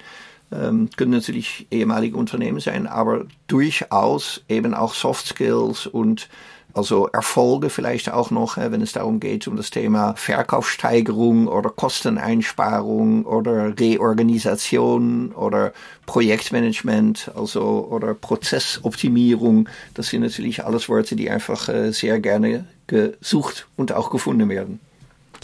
ähm, 0.51 0.89
können 0.95 1.11
natürlich 1.11 1.67
ehemalige 1.71 2.17
Unternehmen 2.17 2.59
sein, 2.59 2.87
aber 2.87 3.25
durchaus 3.47 4.41
eben 4.49 4.73
auch 4.73 4.93
Soft 4.93 5.27
Skills 5.27 5.87
und 5.87 6.29
also 6.75 7.07
Erfolge 7.07 7.69
vielleicht 7.69 8.11
auch 8.11 8.31
noch, 8.31 8.57
wenn 8.57 8.81
es 8.81 8.93
darum 8.93 9.19
geht, 9.19 9.47
um 9.47 9.55
das 9.55 9.69
Thema 9.69 10.15
Verkaufssteigerung 10.15 11.47
oder 11.47 11.69
Kosteneinsparung 11.69 13.25
oder 13.25 13.79
Reorganisation 13.79 15.31
oder 15.33 15.71
Projektmanagement, 16.07 17.31
also 17.35 17.87
oder 17.91 18.15
Prozessoptimierung. 18.15 19.69
Das 19.93 20.07
sind 20.07 20.21
natürlich 20.21 20.65
alles 20.65 20.89
Worte, 20.89 21.15
die 21.15 21.29
einfach 21.29 21.69
äh, 21.69 21.91
sehr 21.91 22.19
gerne 22.19 22.65
gesucht 22.87 23.67
und 23.77 23.91
auch 23.91 24.09
gefunden 24.09 24.49
werden. 24.49 24.79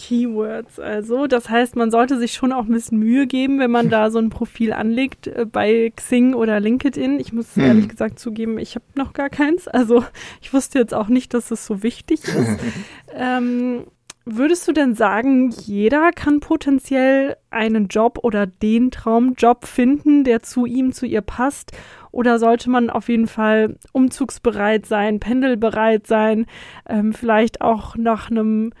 Keywords. 0.00 0.80
Also, 0.80 1.26
das 1.26 1.50
heißt, 1.50 1.76
man 1.76 1.90
sollte 1.90 2.18
sich 2.18 2.32
schon 2.32 2.52
auch 2.52 2.64
ein 2.64 2.72
bisschen 2.72 2.98
Mühe 2.98 3.26
geben, 3.26 3.58
wenn 3.58 3.70
man 3.70 3.90
da 3.90 4.10
so 4.10 4.18
ein 4.18 4.30
Profil 4.30 4.72
anlegt 4.72 5.26
äh, 5.26 5.44
bei 5.44 5.92
Xing 5.94 6.32
oder 6.32 6.58
LinkedIn. 6.58 7.20
Ich 7.20 7.34
muss 7.34 7.54
hm. 7.54 7.64
ehrlich 7.64 7.88
gesagt 7.90 8.18
zugeben, 8.18 8.58
ich 8.58 8.76
habe 8.76 8.84
noch 8.94 9.12
gar 9.12 9.28
keins. 9.28 9.68
Also, 9.68 10.02
ich 10.40 10.54
wusste 10.54 10.78
jetzt 10.78 10.94
auch 10.94 11.08
nicht, 11.08 11.34
dass 11.34 11.50
es 11.50 11.66
so 11.66 11.82
wichtig 11.82 12.24
ist. 12.24 12.58
ähm, 13.14 13.84
würdest 14.24 14.66
du 14.66 14.72
denn 14.72 14.94
sagen, 14.94 15.50
jeder 15.50 16.12
kann 16.12 16.40
potenziell 16.40 17.36
einen 17.50 17.88
Job 17.88 18.20
oder 18.22 18.46
den 18.46 18.90
Traumjob 18.90 19.66
finden, 19.66 20.24
der 20.24 20.42
zu 20.42 20.64
ihm, 20.64 20.92
zu 20.92 21.04
ihr 21.04 21.20
passt? 21.20 21.72
Oder 22.10 22.38
sollte 22.38 22.70
man 22.70 22.88
auf 22.88 23.10
jeden 23.10 23.26
Fall 23.26 23.76
umzugsbereit 23.92 24.86
sein, 24.86 25.20
pendelbereit 25.20 26.06
sein, 26.06 26.46
ähm, 26.88 27.12
vielleicht 27.12 27.60
auch 27.60 27.96
nach 27.96 28.30
einem 28.30 28.72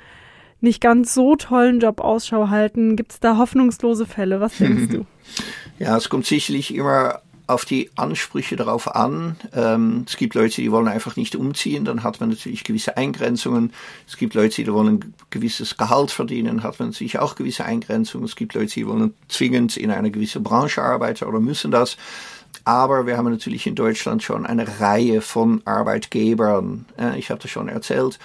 nicht 0.60 0.80
ganz 0.80 1.14
so 1.14 1.36
tollen 1.36 1.80
Job 1.80 2.00
Ausschau 2.00 2.48
halten? 2.48 2.96
Gibt 2.96 3.12
es 3.12 3.20
da 3.20 3.36
hoffnungslose 3.38 4.06
Fälle? 4.06 4.40
Was 4.40 4.58
denkst 4.58 4.88
du? 4.92 5.06
Ja, 5.78 5.96
es 5.96 6.08
kommt 6.08 6.26
sicherlich 6.26 6.74
immer 6.74 7.20
auf 7.50 7.64
die 7.64 7.90
Ansprüche 7.96 8.56
darauf 8.56 8.94
an. 8.94 9.36
Ähm, 9.54 10.04
es 10.06 10.16
gibt 10.16 10.34
Leute, 10.34 10.62
die 10.62 10.70
wollen 10.70 10.88
einfach 10.88 11.16
nicht 11.16 11.34
umziehen, 11.34 11.84
dann 11.84 12.04
hat 12.04 12.20
man 12.20 12.28
natürlich 12.30 12.64
gewisse 12.64 12.96
Eingrenzungen. 12.96 13.72
Es 14.06 14.16
gibt 14.16 14.34
Leute, 14.34 14.62
die 14.62 14.72
wollen 14.72 14.94
ein 14.94 15.14
gewisses 15.30 15.76
Gehalt 15.76 16.12
verdienen, 16.12 16.62
hat 16.62 16.78
man 16.78 16.90
natürlich 16.90 17.18
auch 17.18 17.34
gewisse 17.34 17.64
Eingrenzungen. 17.64 18.26
Es 18.26 18.36
gibt 18.36 18.54
Leute, 18.54 18.74
die 18.74 18.86
wollen 18.86 19.14
zwingend 19.28 19.76
in 19.76 19.90
einer 19.90 20.10
gewissen 20.10 20.42
Branche 20.42 20.82
arbeiten 20.82 21.24
oder 21.24 21.40
müssen 21.40 21.70
das. 21.70 21.96
Aber 22.64 23.06
wir 23.06 23.16
haben 23.16 23.30
natürlich 23.30 23.66
in 23.66 23.74
Deutschland 23.74 24.22
schon 24.22 24.46
eine 24.46 24.80
Reihe 24.80 25.20
von 25.20 25.62
Arbeitgebern. 25.64 26.86
Äh, 26.98 27.18
ich 27.18 27.30
habe 27.30 27.40
das 27.40 27.50
schon 27.50 27.68
erzählt 27.68 28.18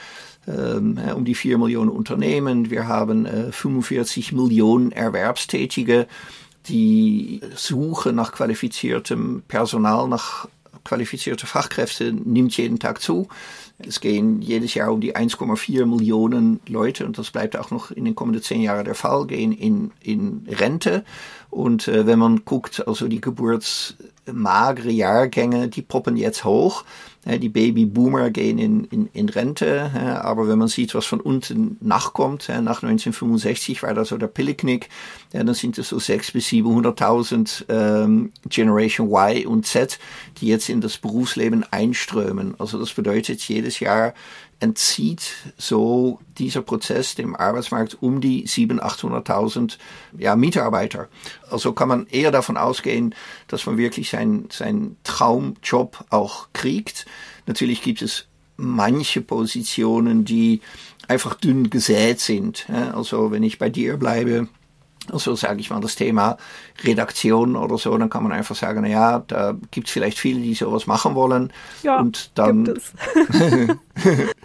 um 0.47 1.25
die 1.25 1.35
vier 1.35 1.57
Millionen 1.57 1.89
Unternehmen. 1.89 2.69
Wir 2.69 2.87
haben 2.87 3.25
äh, 3.25 3.51
45 3.51 4.31
Millionen 4.31 4.91
Erwerbstätige, 4.91 6.07
die 6.67 7.41
Suche 7.55 8.13
nach 8.13 8.31
qualifiziertem 8.31 9.43
Personal, 9.47 10.07
nach 10.07 10.47
qualifizierte 10.85 11.47
Fachkräfte 11.47 12.13
nimmt 12.13 12.55
jeden 12.55 12.79
Tag 12.79 13.01
zu. 13.01 13.27
Es 13.77 13.99
gehen 13.99 14.41
jedes 14.41 14.73
Jahr 14.73 14.93
um 14.93 15.01
die 15.01 15.15
1,4 15.15 15.85
Millionen 15.85 16.61
Leute, 16.67 17.05
und 17.05 17.17
das 17.17 17.31
bleibt 17.31 17.57
auch 17.57 17.71
noch 17.71 17.91
in 17.91 18.05
den 18.05 18.15
kommenden 18.15 18.41
zehn 18.41 18.61
Jahren 18.61 18.85
der 18.85 18.95
Fall, 18.95 19.27
gehen 19.27 19.51
in, 19.51 19.91
in 20.01 20.47
Rente. 20.49 21.03
Und 21.49 21.89
äh, 21.89 22.07
wenn 22.07 22.19
man 22.19 22.45
guckt, 22.45 22.87
also 22.87 23.07
die 23.07 23.19
geburtsmagere 23.19 24.91
Jahrgänge, 24.91 25.67
die 25.67 25.81
poppen 25.81 26.15
jetzt 26.15 26.45
hoch. 26.45 26.85
Die 27.25 27.49
Babyboomer 27.49 28.29
gehen 28.29 28.59
in, 28.59 28.83
in, 28.85 29.09
in 29.13 29.29
Rente, 29.29 29.91
aber 30.21 30.47
wenn 30.47 30.59
man 30.59 30.67
sieht, 30.67 30.93
was 30.93 31.07
von 31.07 31.19
unten 31.19 31.77
nachkommt, 31.81 32.49
nach 32.49 32.83
1965 32.83 33.81
war 33.81 33.95
das 33.95 34.09
so 34.09 34.17
der 34.17 34.27
Pilleknick, 34.27 34.89
dann 35.31 35.51
sind 35.55 35.79
es 35.79 35.89
so 35.89 35.97
600.000 35.97 36.33
bis 36.33 36.47
700.000 36.49 37.65
ähm, 37.69 38.31
Generation 38.47 39.09
Y 39.09 39.47
und 39.47 39.65
Z, 39.65 39.97
die 40.37 40.47
jetzt 40.47 40.69
in 40.69 40.81
das 40.81 40.99
Berufsleben 40.99 41.65
einströmen. 41.71 42.53
Also 42.59 42.79
das 42.79 42.93
bedeutet, 42.93 43.41
jedes 43.41 43.79
Jahr 43.79 44.13
entzieht 44.59 45.33
so 45.57 46.19
dieser 46.37 46.61
Prozess 46.61 47.15
dem 47.15 47.35
Arbeitsmarkt 47.35 47.97
um 48.01 48.21
die 48.21 48.47
700.000, 48.47 49.25
800.000 49.25 49.77
ja, 50.17 50.35
Mitarbeiter. 50.35 51.07
Also 51.49 51.73
kann 51.73 51.89
man 51.89 52.07
eher 52.07 52.31
davon 52.31 52.57
ausgehen, 52.57 53.13
dass 53.47 53.65
man 53.65 53.77
wirklich 53.77 54.09
seinen 54.09 54.49
sein 54.51 54.97
Traumjob 55.03 56.05
auch 56.09 56.47
kriegt. 56.53 57.05
Natürlich 57.45 57.81
gibt 57.81 58.01
es 58.01 58.27
manche 58.57 59.21
Positionen, 59.21 60.25
die 60.25 60.61
einfach 61.07 61.35
dünn 61.35 61.69
gesät 61.69 62.19
sind. 62.19 62.67
Also 62.69 63.31
wenn 63.31 63.43
ich 63.43 63.59
bei 63.59 63.69
dir 63.69 63.97
bleibe, 63.97 64.47
also 65.11 65.35
sage 65.35 65.59
ich 65.59 65.69
mal 65.69 65.79
das 65.79 65.95
Thema 65.95 66.37
Redaktion 66.83 67.55
oder 67.55 67.77
so, 67.77 67.97
dann 67.97 68.09
kann 68.09 68.23
man 68.23 68.31
einfach 68.31 68.55
sagen, 68.55 68.81
na 68.81 68.87
ja, 68.87 69.19
da 69.27 69.55
gibt 69.71 69.87
es 69.87 69.93
vielleicht 69.93 70.19
viele, 70.19 70.41
die 70.41 70.53
sowas 70.53 70.87
machen 70.87 71.15
wollen. 71.15 71.51
Ja, 71.83 71.99
und 71.99 72.31
dann 72.35 72.65
gibt 72.65 72.77
es. 72.77 72.93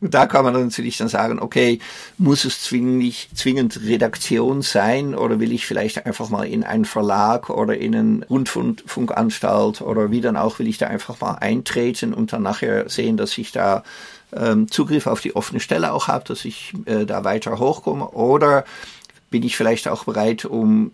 da 0.00 0.26
kann 0.26 0.44
man 0.44 0.54
natürlich 0.54 0.96
dann 0.96 1.08
sagen, 1.08 1.38
okay, 1.38 1.80
muss 2.16 2.44
es 2.44 2.62
zwingend, 2.62 3.14
zwingend 3.34 3.80
Redaktion 3.82 4.62
sein 4.62 5.14
oder 5.14 5.38
will 5.38 5.52
ich 5.52 5.66
vielleicht 5.66 6.06
einfach 6.06 6.30
mal 6.30 6.46
in 6.46 6.64
einen 6.64 6.86
Verlag 6.86 7.50
oder 7.50 7.76
in 7.76 7.94
eine 7.94 8.26
Rundfunkanstalt 8.28 9.82
oder 9.82 10.10
wie 10.10 10.20
dann 10.20 10.36
auch 10.36 10.58
will 10.58 10.68
ich 10.68 10.78
da 10.78 10.86
einfach 10.86 11.20
mal 11.20 11.34
eintreten 11.34 12.14
und 12.14 12.32
dann 12.32 12.42
nachher 12.42 12.88
sehen, 12.88 13.16
dass 13.16 13.36
ich 13.36 13.52
da 13.52 13.82
ähm, 14.34 14.70
Zugriff 14.70 15.06
auf 15.06 15.20
die 15.20 15.36
offene 15.36 15.60
Stelle 15.60 15.92
auch 15.92 16.08
habe, 16.08 16.24
dass 16.24 16.44
ich 16.44 16.72
äh, 16.86 17.04
da 17.04 17.24
weiter 17.24 17.58
hochkomme 17.58 18.08
oder 18.10 18.64
bin 19.30 19.42
ich 19.42 19.56
vielleicht 19.56 19.88
auch 19.88 20.04
bereit, 20.04 20.44
um 20.44 20.92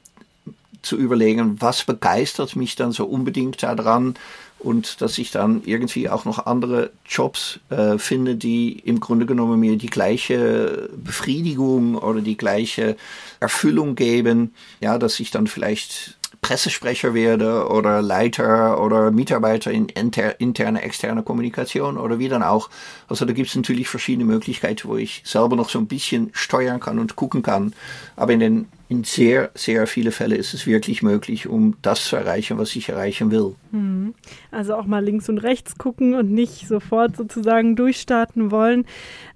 zu 0.82 0.96
überlegen, 0.96 1.60
was 1.60 1.84
begeistert 1.84 2.56
mich 2.56 2.74
dann 2.76 2.92
so 2.92 3.04
unbedingt 3.06 3.62
daran 3.62 4.14
und 4.58 5.00
dass 5.00 5.18
ich 5.18 5.30
dann 5.30 5.62
irgendwie 5.64 6.08
auch 6.08 6.24
noch 6.24 6.46
andere 6.46 6.90
Jobs 7.06 7.60
äh, 7.70 7.98
finde, 7.98 8.36
die 8.36 8.78
im 8.78 9.00
Grunde 9.00 9.26
genommen 9.26 9.60
mir 9.60 9.76
die 9.76 9.86
gleiche 9.86 10.88
Befriedigung 10.96 11.96
oder 11.96 12.20
die 12.20 12.36
gleiche 12.36 12.96
Erfüllung 13.40 13.94
geben, 13.94 14.54
ja, 14.80 14.98
dass 14.98 15.18
ich 15.20 15.30
dann 15.30 15.46
vielleicht 15.46 16.16
Pressesprecher 16.42 17.14
werde 17.14 17.68
oder 17.68 18.02
Leiter 18.02 18.82
oder 18.82 19.12
Mitarbeiter 19.12 19.70
in 19.70 19.88
inter, 19.88 20.40
interne, 20.40 20.82
externe 20.82 21.22
Kommunikation 21.22 21.96
oder 21.96 22.18
wie 22.18 22.28
dann 22.28 22.42
auch. 22.42 22.68
Also 23.08 23.24
da 23.24 23.32
gibt 23.32 23.48
es 23.48 23.54
natürlich 23.54 23.88
verschiedene 23.88 24.24
Möglichkeiten, 24.24 24.88
wo 24.88 24.96
ich 24.96 25.22
selber 25.24 25.54
noch 25.54 25.68
so 25.68 25.78
ein 25.78 25.86
bisschen 25.86 26.30
steuern 26.32 26.80
kann 26.80 26.98
und 26.98 27.14
gucken 27.14 27.42
kann. 27.42 27.72
Aber 28.16 28.32
in 28.32 28.40
den 28.40 28.68
in 28.92 29.04
sehr, 29.04 29.50
sehr 29.54 29.86
viele 29.86 30.12
Fälle 30.12 30.36
ist 30.36 30.52
es 30.52 30.66
wirklich 30.66 31.02
möglich, 31.02 31.48
um 31.48 31.76
das 31.80 32.04
zu 32.04 32.16
erreichen, 32.16 32.58
was 32.58 32.76
ich 32.76 32.90
erreichen 32.90 33.30
will. 33.30 33.54
Hm. 33.70 34.12
Also 34.50 34.74
auch 34.74 34.84
mal 34.84 35.02
links 35.02 35.30
und 35.30 35.38
rechts 35.38 35.78
gucken 35.78 36.14
und 36.14 36.30
nicht 36.30 36.68
sofort 36.68 37.16
sozusagen 37.16 37.74
durchstarten 37.74 38.50
wollen 38.50 38.84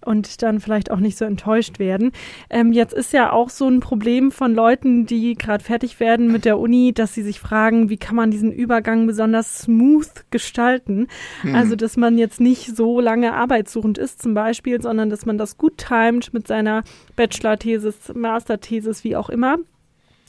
und 0.05 0.43
dann 0.43 0.61
vielleicht 0.61 0.91
auch 0.91 1.01
nicht 1.01 1.17
so 1.17 1.25
enttäuscht 1.25 1.79
werden. 1.79 2.13
Ähm, 2.51 2.71
jetzt 2.71 2.93
ist 2.93 3.15
ja 3.15 3.33
auch 3.33 3.49
so 3.49 3.67
ein 3.67 3.81
Problem 3.81 4.31
von 4.31 4.55
Leuten, 4.55 5.07
die 5.07 5.35
gerade 5.37 5.65
fertig 5.65 6.01
werden 6.01 6.31
mit 6.31 6.45
der 6.45 6.59
Uni, 6.59 6.93
dass 6.93 7.15
sie 7.15 7.23
sich 7.23 7.41
fragen, 7.41 7.89
wie 7.89 7.97
kann 7.97 8.15
man 8.15 8.31
diesen 8.31 8.53
Übergang 8.53 9.07
besonders 9.07 9.61
smooth 9.61 10.27
gestalten? 10.31 11.09
Hm. 11.41 11.55
Also, 11.55 11.77
dass 11.77 11.97
man 11.97 12.19
jetzt 12.19 12.41
nicht 12.41 12.77
so 12.77 13.01
lange 13.01 13.33
arbeitssuchend 13.33 13.97
ist 13.97 14.21
zum 14.21 14.35
Beispiel, 14.35 14.83
sondern 14.83 15.09
dass 15.09 15.25
man 15.25 15.39
das 15.39 15.57
gut 15.57 15.79
timet 15.79 16.35
mit 16.35 16.47
seiner 16.47 16.85
Bachelor-Thesis, 17.17 18.12
Master-Thesis, 18.14 19.05
wie 19.05 19.17
auch 19.17 19.29
immer. 19.29 19.59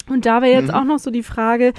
Und 0.10 0.26
da 0.26 0.42
wäre 0.42 0.54
jetzt 0.54 0.70
mhm. 0.70 0.76
auch 0.76 0.84
noch 0.86 1.00
so 1.00 1.12
die 1.12 1.24
Frage, 1.24 1.74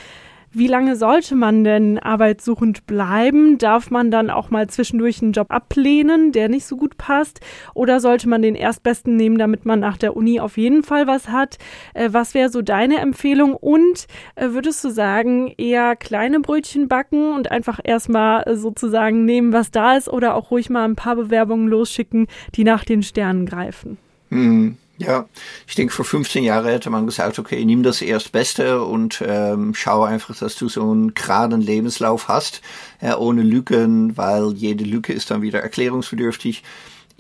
wie 0.51 0.67
lange 0.67 0.97
sollte 0.97 1.35
man 1.35 1.63
denn 1.63 1.99
arbeitssuchend 1.99 2.87
bleiben? 2.87 3.59
Darf 3.59 3.91
man 3.91 4.11
dann 4.11 4.31
auch 4.31 4.49
mal 4.49 4.67
zwischendurch 4.69 5.21
einen 5.21 5.33
Job 5.33 5.51
ablehnen, 5.51 6.33
der 6.33 6.49
nicht 6.49 6.65
so 6.65 6.77
gut 6.77 6.97
passt? 6.97 7.41
Oder 7.75 8.01
sollte 8.01 8.29
man 8.31 8.41
den 8.41 8.55
Erstbesten 8.55 9.17
nehmen, 9.17 9.37
damit 9.37 9.67
man 9.67 9.79
nach 9.79 9.99
der 9.99 10.17
Uni 10.17 10.41
auf 10.41 10.57
jeden 10.57 10.83
Fall 10.83 11.07
was 11.07 11.29
hat? 11.29 11.59
Äh, 11.93 12.09
was 12.13 12.33
wäre 12.33 12.49
so 12.49 12.63
deine 12.63 12.99
Empfehlung? 12.99 13.55
Und 13.55 14.07
äh, 14.37 14.49
würdest 14.51 14.83
du 14.85 14.89
sagen, 14.89 15.53
eher 15.59 15.97
kleine 15.97 16.41
Brötchen 16.41 16.89
backen 16.89 17.35
und 17.35 17.51
einfach 17.51 17.79
erstmal 17.85 18.43
äh, 18.45 18.57
sozusagen 18.57 19.27
nehmen, 19.27 19.53
was 19.53 19.71
da 19.71 19.97
ist? 19.97 20.09
Oder 20.09 20.35
auch 20.35 20.51
ruhig 20.51 20.71
mal 20.71 20.85
ein 20.85 20.97
paar 20.97 21.17
Bewerbungen 21.17 21.69
losschicken, 21.69 22.27
die 22.55 22.65
nach 22.65 22.85
den 22.85 23.03
Sternen 23.03 23.45
greifen? 23.45 23.99
Mhm. 24.31 24.79
Ja, 24.99 25.29
ich 25.69 25.77
denke, 25.77 25.93
vor 25.95 26.05
15 26.05 26.43
Jahren 26.43 26.67
hätte 26.67 26.91
man 26.91 27.07
gesagt, 27.07 27.39
okay, 27.39 27.65
nimm 27.65 27.85
das 27.85 28.03
Erstbeste 28.03 28.83
und 28.83 29.23
ähm, 29.25 29.73
schau 29.73 30.03
einfach, 30.03 30.37
dass 30.37 30.57
du 30.57 30.69
so 30.69 30.91
einen 30.91 31.15
geraden 31.15 31.61
Lebenslauf 31.61 32.27
hast, 32.27 32.63
äh, 33.01 33.15
ohne 33.15 33.43
Lücken, 33.43 34.17
weil 34.17 34.55
jede 34.55 34.83
Lücke 34.83 35.13
ist 35.13 35.31
dann 35.31 35.41
wieder 35.41 35.61
erklärungsbedürftig. 35.61 36.65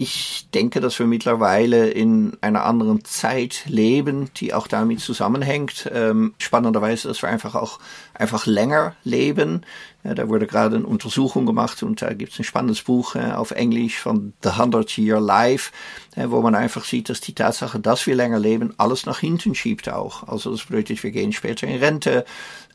Ich 0.01 0.47
denke, 0.55 0.81
dass 0.81 0.97
wir 1.01 1.09
mittlerweile 1.09 1.91
in 1.91 2.37
einer 2.41 2.65
anderen 2.65 3.05
Zeit 3.05 3.65
leben, 3.67 4.31
die 4.37 4.55
auch 4.55 4.69
damit 4.69 5.01
zusammenhängt. 5.01 5.91
Ähm, 5.93 6.35
spannenderweise, 6.39 7.09
dass 7.09 7.21
wir 7.21 7.29
einfach 7.29 7.57
auch 7.57 7.81
einfach 8.15 8.47
länger 8.47 8.95
leben. 9.03 9.63
Da 10.05 10.29
wurde 10.29 10.47
gerade 10.47 10.77
eine 10.77 10.87
Untersuchung 10.87 11.47
gemacht 11.47 11.83
und 11.83 12.01
da 12.01 12.13
gibt 12.13 12.33
es 12.33 12.39
ein 12.39 12.45
spannendes 12.45 12.83
Buch 12.83 13.17
äh, 13.17 13.33
auf 13.33 13.51
Englisch 13.51 13.99
von 13.99 14.35
The 14.45 14.51
100 14.51 14.97
Year 14.97 15.21
Life, 15.21 15.73
äh, 16.15 16.31
wo 16.31 16.41
man 16.43 16.55
einfach 16.55 16.85
sieht, 16.85 17.09
dass 17.09 17.21
die 17.21 17.35
Tatsache, 17.35 17.81
dass 17.81 18.07
wir 18.07 18.15
länger 18.15 18.39
leben, 18.39 18.75
alles 18.79 19.05
nach 19.05 19.19
hinten 19.19 19.57
schiebt 19.57 19.89
auch. 19.89 20.29
Also 20.29 20.53
das 20.53 20.67
bedeutet, 20.67 21.03
wir 21.03 21.11
gehen 21.11 21.33
später 21.33 21.67
in 21.67 21.81
Rente, 21.81 22.25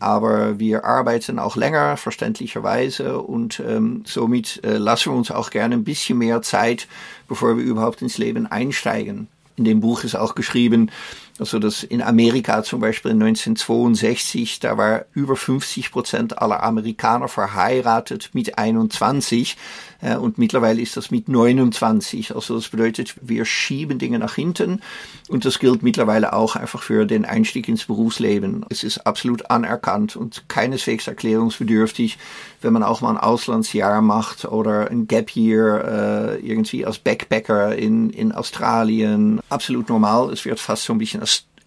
aber 0.04 0.60
wir 0.60 0.84
arbeiten 0.84 1.40
auch 1.40 1.56
länger, 1.56 1.96
verständlicherweise, 1.96 3.20
und 3.20 3.62
ähm, 3.66 4.04
somit 4.06 4.62
äh, 4.64 4.78
lassen 4.78 5.12
wir 5.12 5.18
uns 5.18 5.32
auch 5.32 5.50
gerne 5.50 5.76
ein 5.76 5.86
bisschen 5.86 6.18
mehr 6.18 6.42
Zeit, 6.42 6.88
bevor 7.30 7.58
wir 7.58 7.64
überhaupt 7.64 8.02
ins 8.02 8.18
Leben 8.18 8.46
einsteigen. 8.46 9.28
In 9.56 9.64
dem 9.64 9.80
Buch 9.80 10.04
ist 10.04 10.16
auch 10.16 10.36
geschrieben, 10.36 10.92
also 11.40 11.58
das 11.58 11.84
in 11.84 12.02
Amerika 12.02 12.64
zum 12.64 12.80
Beispiel 12.80 13.12
1962, 13.12 14.60
da 14.60 14.78
war 14.78 15.06
über 15.14 15.36
50 15.36 15.92
Prozent 15.92 16.38
aller 16.40 16.62
Amerikaner 16.62 17.28
verheiratet 17.28 18.30
mit 18.34 18.58
21 18.60 19.58
äh, 20.02 20.16
und 20.16 20.38
mittlerweile 20.38 20.80
ist 20.80 20.96
das 20.96 21.10
mit 21.10 21.30
29. 21.30 22.36
Also 22.36 22.56
das 22.56 22.70
bedeutet, 22.70 23.16
wir 23.22 23.46
schieben 23.46 23.98
Dinge 23.98 24.20
nach 24.20 24.36
hinten 24.36 24.82
und 25.28 25.46
das 25.46 25.58
gilt 25.58 25.82
mittlerweile 25.82 26.34
auch 26.34 26.56
einfach 26.56 26.84
für 26.84 27.06
den 27.06 27.26
Einstieg 27.26 27.68
ins 27.68 27.86
Berufsleben. 27.86 28.64
Es 28.70 28.84
ist 28.84 29.00
absolut 29.08 29.50
anerkannt 29.50 30.16
und 30.16 30.48
keineswegs 30.50 31.08
erklärungsbedürftig, 31.08 32.20
wenn 32.62 32.74
man 32.74 32.84
auch 32.84 33.02
mal 33.02 33.10
ein 33.10 33.18
Auslandsjahr 33.18 34.02
macht 34.02 34.46
oder 34.46 34.92
ein 34.92 35.08
Gap 35.08 35.36
Year 35.36 36.38
äh, 36.40 36.48
irgendwie 36.48 36.86
als 36.86 37.00
Backpacker 37.00 37.76
in, 37.76 38.12
in 38.12 38.32
Australien. 38.32 39.42
Absolut 39.50 39.90
normal. 39.90 40.32
Es 40.32 40.46
wird 40.46 40.60
fast 40.60 40.84
so 40.84 40.94
ein 40.94 41.00
bisschen 41.00 41.23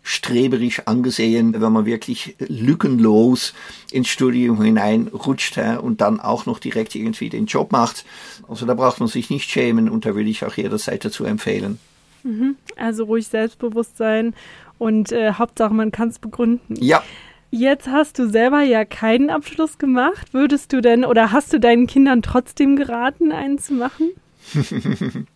streberisch 0.06 0.82
angesehen, 0.86 1.60
wenn 1.60 1.72
man 1.72 1.84
wirklich 1.84 2.36
lückenlos 2.38 3.54
ins 3.90 4.06
Studium 4.06 4.62
hineinrutscht 4.62 5.58
und 5.82 6.00
dann 6.00 6.20
auch 6.20 6.46
noch 6.46 6.60
direkt 6.60 6.94
irgendwie 6.94 7.28
den 7.28 7.46
Job 7.46 7.72
macht. 7.72 8.04
Also 8.48 8.66
da 8.66 8.74
braucht 8.74 9.00
man 9.00 9.08
sich 9.08 9.30
nicht 9.30 9.50
schämen 9.50 9.88
und 9.88 10.06
da 10.06 10.14
würde 10.14 10.30
ich 10.30 10.44
auch 10.44 10.54
jederzeit 10.54 11.04
dazu 11.04 11.24
empfehlen. 11.24 11.80
Mhm. 12.22 12.54
Also 12.76 13.02
ruhig 13.04 13.26
selbstbewusst 13.26 13.96
sein 13.96 14.34
und 14.78 15.10
äh, 15.10 15.32
Hauptsache 15.32 15.74
man 15.74 15.90
kann 15.90 16.10
es 16.10 16.20
begründen. 16.20 16.76
Ja. 16.78 17.02
Jetzt 17.50 17.88
hast 17.88 18.20
du 18.20 18.28
selber 18.28 18.60
ja 18.60 18.84
keinen 18.84 19.28
Abschluss 19.28 19.76
gemacht. 19.76 20.32
Würdest 20.32 20.72
du 20.72 20.80
denn 20.80 21.04
oder 21.04 21.32
hast 21.32 21.52
du 21.52 21.58
deinen 21.58 21.88
Kindern 21.88 22.22
trotzdem 22.22 22.76
geraten, 22.76 23.32
einen 23.32 23.58
zu 23.58 23.74
machen? 23.74 24.12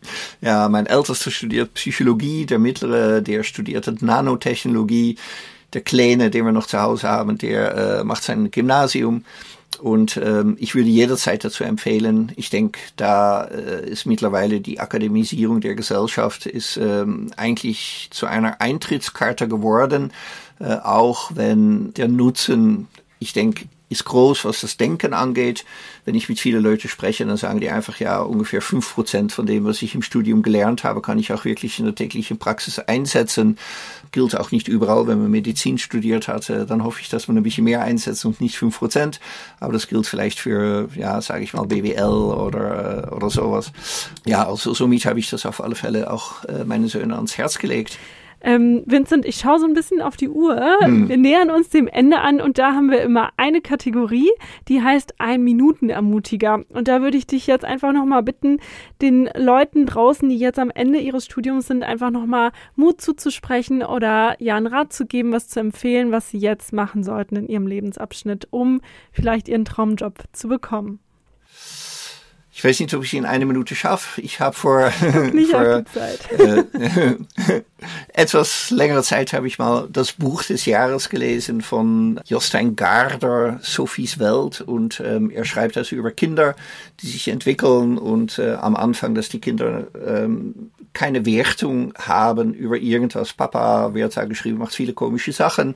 ja, 0.41 0.69
mein 0.69 0.87
Ältester 0.87 1.31
studiert 1.31 1.75
Psychologie, 1.75 2.47
der 2.47 2.59
Mittlere, 2.59 3.23
der 3.23 3.43
studiert 3.43 4.03
Nanotechnologie, 4.03 5.17
der 5.73 5.81
Kleine, 5.83 6.31
den 6.31 6.45
wir 6.45 6.53
noch 6.53 6.67
zu 6.67 6.81
Hause 6.81 7.09
haben, 7.09 7.39
der 7.39 7.75
äh, 8.01 8.05
macht 8.05 8.23
sein 8.23 8.51
Gymnasium. 8.51 9.25
Und 9.81 10.19
ähm, 10.19 10.57
ich 10.59 10.75
würde 10.75 10.89
jederzeit 10.89 11.45
dazu 11.45 11.65
empfehlen, 11.65 12.33
ich 12.37 12.51
denke, 12.51 12.79
da 12.97 13.45
äh, 13.45 13.89
ist 13.89 14.05
mittlerweile 14.05 14.61
die 14.61 14.79
Akademisierung 14.79 15.61
der 15.61 15.75
Gesellschaft 15.75 16.45
ist 16.47 16.77
ähm, 16.77 17.31
eigentlich 17.37 18.09
zu 18.11 18.27
einer 18.27 18.61
Eintrittskarte 18.61 19.49
geworden, 19.49 20.13
äh, 20.59 20.75
auch 20.75 21.31
wenn 21.35 21.95
der 21.95 22.09
Nutzen, 22.09 22.89
ich 23.21 23.33
denke, 23.33 23.67
ist 23.91 24.05
groß, 24.05 24.45
was 24.45 24.61
das 24.61 24.77
Denken 24.77 25.13
angeht. 25.13 25.65
Wenn 26.05 26.15
ich 26.15 26.29
mit 26.29 26.39
vielen 26.39 26.63
Leuten 26.63 26.89
spreche, 26.89 27.27
dann 27.27 27.37
sagen 27.37 27.61
die 27.61 27.71
einfach, 27.71 27.99
ja, 27.99 28.21
ungefähr 28.21 28.63
fünf 28.63 28.95
Prozent 28.95 29.33
von 29.33 29.47
dem, 29.47 29.65
was 29.65 29.83
ich 29.83 29.97
im 29.97 30.03
Studium 30.03 30.43
gelernt 30.43 30.85
habe, 30.85 31.03
kann 31.03 31.19
ich 31.19 31.33
auch 31.33 31.45
wirklich 31.45 31.81
in 31.81 31.87
der 31.87 31.97
täglichen 31.97 32.39
Praxis 32.39 32.79
einsetzen. 32.79 33.59
Gilt 34.13 34.37
auch 34.37 34.53
nicht 34.53 34.69
überall. 34.69 35.09
Wenn 35.09 35.21
man 35.21 35.31
Medizin 35.31 35.77
studiert 35.77 36.29
hat, 36.29 36.49
dann 36.49 36.85
hoffe 36.85 37.01
ich, 37.01 37.09
dass 37.09 37.27
man 37.27 37.37
ein 37.37 37.43
bisschen 37.43 37.65
mehr 37.65 37.83
einsetzt 37.83 38.25
und 38.25 38.41
nicht 38.41 38.57
fünf 38.57 38.79
Prozent. 38.79 39.19
Aber 39.59 39.73
das 39.73 39.89
gilt 39.89 40.07
vielleicht 40.07 40.39
für, 40.39 40.89
ja, 40.95 41.21
sage 41.21 41.43
ich 41.43 41.53
mal, 41.53 41.67
BWL 41.67 42.05
oder, 42.05 43.13
oder 43.13 43.29
sowas. 43.29 43.73
Ja, 44.25 44.49
also 44.49 44.73
somit 44.73 45.05
habe 45.05 45.19
ich 45.19 45.29
das 45.31 45.45
auf 45.45 45.61
alle 45.61 45.75
Fälle 45.75 46.13
auch 46.13 46.45
äh, 46.45 46.65
meine 46.65 46.89
Söhne 46.89 47.17
ans 47.17 47.37
Herz 47.37 47.59
gelegt. 47.59 47.99
Ähm, 48.43 48.83
Vincent, 48.87 49.27
ich 49.27 49.37
schaue 49.37 49.59
so 49.59 49.67
ein 49.67 49.75
bisschen 49.75 50.01
auf 50.01 50.17
die 50.17 50.29
Uhr. 50.29 50.59
Hm. 50.81 51.09
Wir 51.09 51.17
nähern 51.17 51.51
uns 51.51 51.69
dem 51.69 51.87
Ende 51.87 52.21
an 52.21 52.41
und 52.41 52.59
da 52.59 52.73
haben 52.73 52.91
wir 52.91 53.03
immer 53.03 53.31
eine 53.37 53.61
Kategorie, 53.61 54.31
die 54.69 54.83
heißt 54.83 55.21
ein 55.21 55.43
Minutenermutiger. 55.43 56.65
Und 56.71 56.89
da 56.89 57.03
würde 57.03 57.19
ich 57.19 57.27
dich 57.27 57.47
jetzt 57.47 57.65
einfach 57.65 57.93
nochmal 57.93 58.23
bitten, 58.23 58.59
den 59.03 59.29
Leuten 59.37 59.87
draußen, 59.87 60.29
die 60.29 60.39
jetzt 60.39 60.59
am 60.59 60.71
Ende 60.71 60.99
ihres 60.99 61.27
Studiums 61.27 61.67
sind, 61.67 61.83
einfach 61.83 62.11
nochmal 62.11 62.53
Mut 62.77 63.01
zuzusprechen 63.01 63.83
oder 63.83 64.37
ja 64.39 64.57
einen 64.57 64.67
Rat 64.67 64.93
zu 64.93 65.07
geben, 65.07 65.33
was 65.33 65.49
zu 65.49 65.61
empfehlen, 65.61 66.13
was 66.13 66.31
sie 66.31 66.39
jetzt 66.39 66.73
machen 66.73 67.05
sollten 67.05 67.37
in 67.37 67.49
ihrem 67.49 67.67
Lebensabschnitt, 67.67 68.49
um 68.51 68.81
vielleicht 69.13 69.49
ihren 69.49 69.65
Traumjob 69.65 70.25
zu 70.33 70.49
bekommen. 70.49 71.01
Ich 72.53 72.65
weiß 72.65 72.81
nicht, 72.81 72.93
ob 72.95 73.05
ich 73.05 73.15
in 73.15 73.25
eine 73.25 73.47
Minute 73.47 73.75
schaffe. 73.75 74.21
Ich 74.21 74.41
habe 74.41 74.55
vor, 74.55 74.93
nicht 75.33 75.51
vor 75.51 75.63
äh, 75.63 75.85
etwas 78.13 78.71
längerer 78.71 79.03
Zeit 79.03 79.33
habe 79.33 79.47
ich 79.47 79.59
mal 79.59 79.89
das 79.91 80.13
Buch 80.13 80.43
des 80.43 80.67
Jahres 80.67 81.09
gelesen 81.09 81.61
von 81.61 82.21
Jostein 82.27 82.77
Garder, 82.77 83.59
Sophies 83.63 84.19
Welt. 84.19 84.61
Und 84.61 85.01
ähm, 85.05 85.31
er 85.31 85.45
schreibt 85.45 85.77
also 85.77 85.97
über 85.97 86.11
Kinder, 86.11 86.55
die 87.01 87.09
sich 87.09 87.29
entwickeln 87.29 87.99
und 87.99 88.39
äh, 88.39 88.55
am 88.55 88.77
Anfang, 88.77 89.15
dass 89.15 89.29
die 89.29 89.41
Kinder 89.41 89.87
ähm, 90.07 90.71
keine 90.93 91.25
Wertung 91.25 91.95
haben 91.97 92.53
über 92.53 92.77
irgendwas. 92.77 93.33
Papa 93.33 93.95
wird 93.95 94.17
da 94.17 94.25
geschrieben, 94.25 94.59
macht 94.59 94.75
viele 94.75 94.93
komische 94.93 95.33
Sachen. 95.33 95.75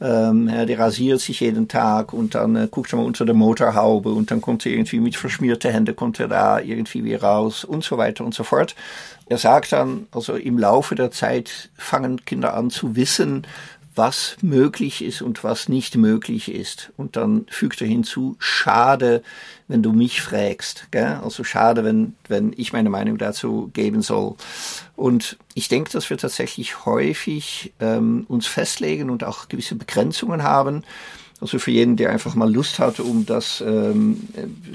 Ähm, 0.00 0.48
ja, 0.48 0.64
der 0.64 0.78
rasiert 0.78 1.20
sich 1.20 1.40
jeden 1.40 1.68
Tag 1.68 2.12
und 2.12 2.34
dann 2.34 2.56
äh, 2.56 2.68
guckt 2.70 2.92
er 2.92 2.96
mal 2.96 3.04
unter 3.04 3.26
der 3.26 3.34
Motorhaube 3.34 4.10
und 4.10 4.30
dann 4.30 4.40
kommt 4.40 4.64
er 4.64 4.72
irgendwie 4.72 5.00
mit 5.00 5.16
verschmierten 5.16 5.70
Händen, 5.70 5.94
kommt 5.94 6.18
er 6.18 6.28
da 6.28 6.60
irgendwie 6.60 7.04
wieder 7.04 7.22
raus 7.22 7.64
und 7.64 7.84
so 7.84 7.98
weiter 7.98 8.24
und 8.24 8.34
so 8.34 8.42
fort. 8.42 8.74
Er 9.26 9.38
sagt 9.38 9.72
dann, 9.72 10.06
also 10.12 10.34
im 10.34 10.58
Laufe 10.58 10.94
der 10.94 11.10
Zeit 11.10 11.70
fangen 11.76 12.24
Kinder 12.24 12.54
an 12.54 12.70
zu 12.70 12.94
wissen, 12.96 13.46
was 13.96 14.36
möglich 14.42 15.02
ist 15.02 15.22
und 15.22 15.44
was 15.44 15.68
nicht 15.68 15.96
möglich 15.96 16.52
ist. 16.52 16.92
Und 16.96 17.16
dann 17.16 17.46
fügt 17.48 17.80
er 17.80 17.86
hinzu, 17.86 18.36
schade, 18.38 19.22
wenn 19.68 19.82
du 19.82 19.92
mich 19.92 20.20
fragst. 20.20 20.88
Gell? 20.90 21.20
Also 21.22 21.44
schade, 21.44 21.84
wenn, 21.84 22.14
wenn 22.28 22.52
ich 22.56 22.72
meine 22.72 22.90
Meinung 22.90 23.18
dazu 23.18 23.70
geben 23.72 24.02
soll. 24.02 24.34
Und 24.96 25.38
ich 25.54 25.68
denke, 25.68 25.92
dass 25.92 26.10
wir 26.10 26.18
tatsächlich 26.18 26.84
häufig 26.84 27.72
ähm, 27.80 28.24
uns 28.28 28.46
festlegen 28.46 29.10
und 29.10 29.22
auch 29.22 29.48
gewisse 29.48 29.76
Begrenzungen 29.76 30.42
haben. 30.42 30.82
Also 31.44 31.58
für 31.58 31.72
jeden, 31.72 31.96
der 31.96 32.08
einfach 32.08 32.34
mal 32.34 32.50
Lust 32.50 32.78
hat, 32.78 33.00
um 33.00 33.26
das 33.26 33.60
ähm, 33.60 34.28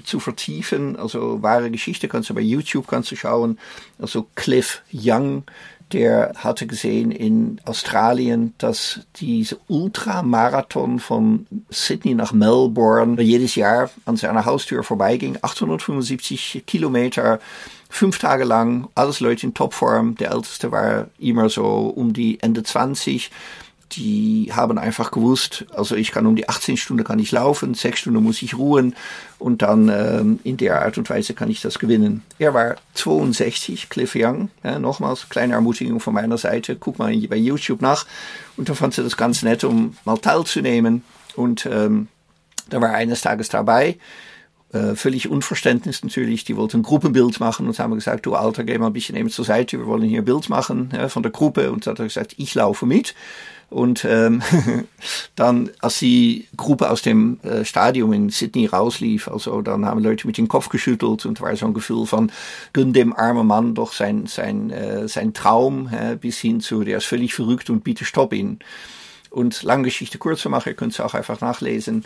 zu 0.03 0.19
vertiefen, 0.19 0.97
also 0.97 1.41
wahre 1.41 1.71
Geschichte 1.71 2.07
kannst 2.07 2.29
du 2.29 2.35
bei 2.35 2.41
YouTube 2.41 2.85
kannst 2.85 3.09
du 3.09 3.15
schauen. 3.15 3.57
Also 3.97 4.27
Cliff 4.35 4.83
Young, 4.93 5.45
der 5.93 6.33
hatte 6.35 6.67
gesehen 6.67 7.09
in 7.09 7.59
Australien, 7.65 8.53
dass 8.59 8.99
diese 9.15 9.57
Ultramarathon 9.67 10.99
von 10.99 11.47
Sydney 11.71 12.13
nach 12.13 12.33
Melbourne 12.33 13.19
jedes 13.19 13.55
Jahr 13.55 13.89
an 14.05 14.15
seiner 14.15 14.45
Haustür 14.45 14.83
vorbeiging. 14.83 15.39
875 15.41 16.65
Kilometer, 16.67 17.39
fünf 17.89 18.19
Tage 18.19 18.43
lang, 18.43 18.89
alles 18.93 19.21
Leute 19.21 19.47
in 19.47 19.55
Topform. 19.55 20.17
Der 20.17 20.33
älteste 20.33 20.71
war 20.71 21.07
immer 21.17 21.49
so 21.49 21.87
um 21.87 22.13
die 22.13 22.39
Ende 22.43 22.61
20 22.61 23.31
die 23.93 24.51
haben 24.53 24.77
einfach 24.77 25.11
gewusst, 25.11 25.65
also 25.73 25.95
ich 25.95 26.11
kann 26.11 26.25
um 26.25 26.35
die 26.35 26.47
18 26.47 26.77
Stunden 26.77 27.03
kann 27.03 27.19
ich 27.19 27.31
laufen, 27.31 27.73
sechs 27.73 27.99
Stunden 27.99 28.21
muss 28.23 28.41
ich 28.41 28.57
ruhen 28.57 28.95
und 29.39 29.61
dann 29.61 29.89
ähm, 29.89 30.39
in 30.43 30.57
der 30.57 30.81
Art 30.81 30.97
und 30.97 31.09
Weise 31.09 31.33
kann 31.33 31.49
ich 31.49 31.61
das 31.61 31.79
gewinnen. 31.79 32.21
Er 32.37 32.53
war 32.53 32.75
62, 32.93 33.89
Cliff 33.89 34.13
Young, 34.15 34.49
ja, 34.63 34.77
nochmals 34.77 35.29
kleine 35.29 35.53
Ermutigung 35.53 35.99
von 35.99 36.13
meiner 36.13 36.37
Seite, 36.37 36.75
guck 36.75 36.99
mal 36.99 37.15
bei 37.27 37.37
YouTube 37.37 37.81
nach. 37.81 38.05
Und 38.57 38.69
dann 38.69 38.75
fand 38.75 38.93
sie 38.93 39.03
das 39.03 39.17
ganz 39.17 39.41
nett, 39.41 39.63
um 39.63 39.97
mal 40.05 40.17
teilzunehmen. 40.17 41.03
Und 41.35 41.65
ähm, 41.65 42.07
da 42.69 42.81
war 42.81 42.91
eines 42.91 43.21
Tages 43.21 43.49
dabei, 43.49 43.97
äh, 44.71 44.95
völlig 44.95 45.29
Unverständnis 45.29 46.03
natürlich. 46.03 46.43
Die 46.43 46.55
wollten 46.55 46.77
ein 46.77 46.83
Gruppenbild 46.83 47.39
machen 47.39 47.67
und 47.67 47.79
haben 47.79 47.95
gesagt, 47.95 48.25
du 48.25 48.35
Alter, 48.35 48.63
geh 48.63 48.77
mal 48.77 48.87
ein 48.87 48.93
bisschen 48.93 49.15
eben 49.15 49.29
zur 49.29 49.45
Seite, 49.45 49.79
wir 49.79 49.87
wollen 49.87 50.03
hier 50.03 50.21
ein 50.21 50.25
Bild 50.25 50.49
machen 50.49 50.91
ja, 50.93 51.09
von 51.09 51.23
der 51.23 51.31
Gruppe. 51.31 51.71
Und 51.71 51.87
dann 51.87 51.93
hat 51.93 51.99
er 51.99 52.05
gesagt, 52.05 52.35
ich 52.37 52.53
laufe 52.55 52.85
mit. 52.85 53.15
Und 53.69 54.03
ähm, 54.05 54.41
dann, 55.35 55.69
als 55.79 55.99
die 55.99 56.47
Gruppe 56.57 56.89
aus 56.89 57.03
dem 57.03 57.39
äh, 57.43 57.63
Stadion 57.63 58.13
in 58.13 58.29
Sydney 58.29 58.65
rauslief, 58.65 59.27
also 59.27 59.61
dann 59.61 59.85
haben 59.85 60.03
Leute 60.03 60.25
mit 60.25 60.37
dem 60.37 60.47
Kopf 60.47 60.69
geschüttelt 60.69 61.25
und 61.25 61.39
war 61.41 61.55
so 61.55 61.67
ein 61.67 61.73
Gefühl 61.73 62.05
von, 62.07 62.31
gönn 62.73 62.93
dem 62.93 63.15
armen 63.15 63.45
Mann 63.45 63.75
doch 63.75 63.93
sein, 63.93 64.25
sein, 64.25 64.71
äh, 64.71 65.07
sein 65.07 65.33
Traum, 65.33 65.89
äh, 65.91 66.15
bis 66.15 66.39
hin 66.39 66.61
zu, 66.61 66.83
der 66.83 66.97
ist 66.97 67.05
völlig 67.05 67.33
verrückt 67.33 67.69
und 67.69 67.83
bitte 67.83 68.05
stopp 68.05 68.33
ihn. 68.33 68.59
Und 69.29 69.61
lange 69.61 69.83
Geschichte 69.83 70.17
kurz 70.17 70.41
zu 70.41 70.49
machen, 70.49 70.69
ihr 70.69 70.75
könnt 70.75 70.93
es 70.93 70.99
auch 70.99 71.13
einfach 71.13 71.39
nachlesen. 71.39 72.05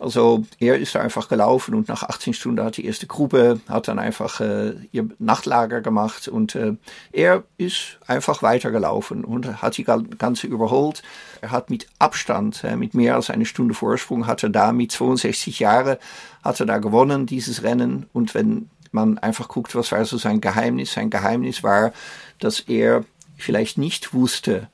Also 0.00 0.44
er 0.58 0.76
ist 0.78 0.96
einfach 0.96 1.28
gelaufen 1.28 1.72
und 1.72 1.88
nach 1.88 2.02
18 2.02 2.34
Stunden 2.34 2.64
hat 2.64 2.76
die 2.76 2.84
erste 2.84 3.06
Gruppe, 3.06 3.60
hat 3.68 3.86
dann 3.86 4.00
einfach 4.00 4.40
äh, 4.40 4.74
ihr 4.90 5.08
Nachtlager 5.20 5.82
gemacht 5.82 6.26
und 6.26 6.56
äh, 6.56 6.74
er 7.12 7.44
ist 7.58 8.00
einfach 8.06 8.42
weitergelaufen 8.42 9.24
und 9.24 9.62
hat 9.62 9.76
die 9.76 9.84
ganze 9.84 10.48
überholt. 10.48 11.04
Er 11.40 11.52
hat 11.52 11.70
mit 11.70 11.86
Abstand, 12.00 12.64
äh, 12.64 12.74
mit 12.74 12.94
mehr 12.94 13.14
als 13.14 13.30
eine 13.30 13.46
Stunde 13.46 13.74
Vorsprung, 13.74 14.26
hat 14.26 14.42
er 14.42 14.50
da 14.50 14.72
mit 14.72 14.90
62 14.90 15.60
Jahren, 15.60 15.98
hat 16.42 16.58
er 16.58 16.66
da 16.66 16.78
gewonnen, 16.78 17.26
dieses 17.26 17.62
Rennen. 17.62 18.06
Und 18.12 18.34
wenn 18.34 18.68
man 18.90 19.18
einfach 19.18 19.46
guckt, 19.46 19.76
was 19.76 19.92
war 19.92 20.04
so 20.04 20.18
sein 20.18 20.40
Geheimnis, 20.40 20.92
sein 20.92 21.10
Geheimnis 21.10 21.62
war, 21.62 21.92
dass 22.40 22.60
er 22.60 23.04
vielleicht 23.36 23.78
nicht 23.78 24.12
wusste, 24.12 24.68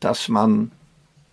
dass 0.00 0.28
man 0.28 0.70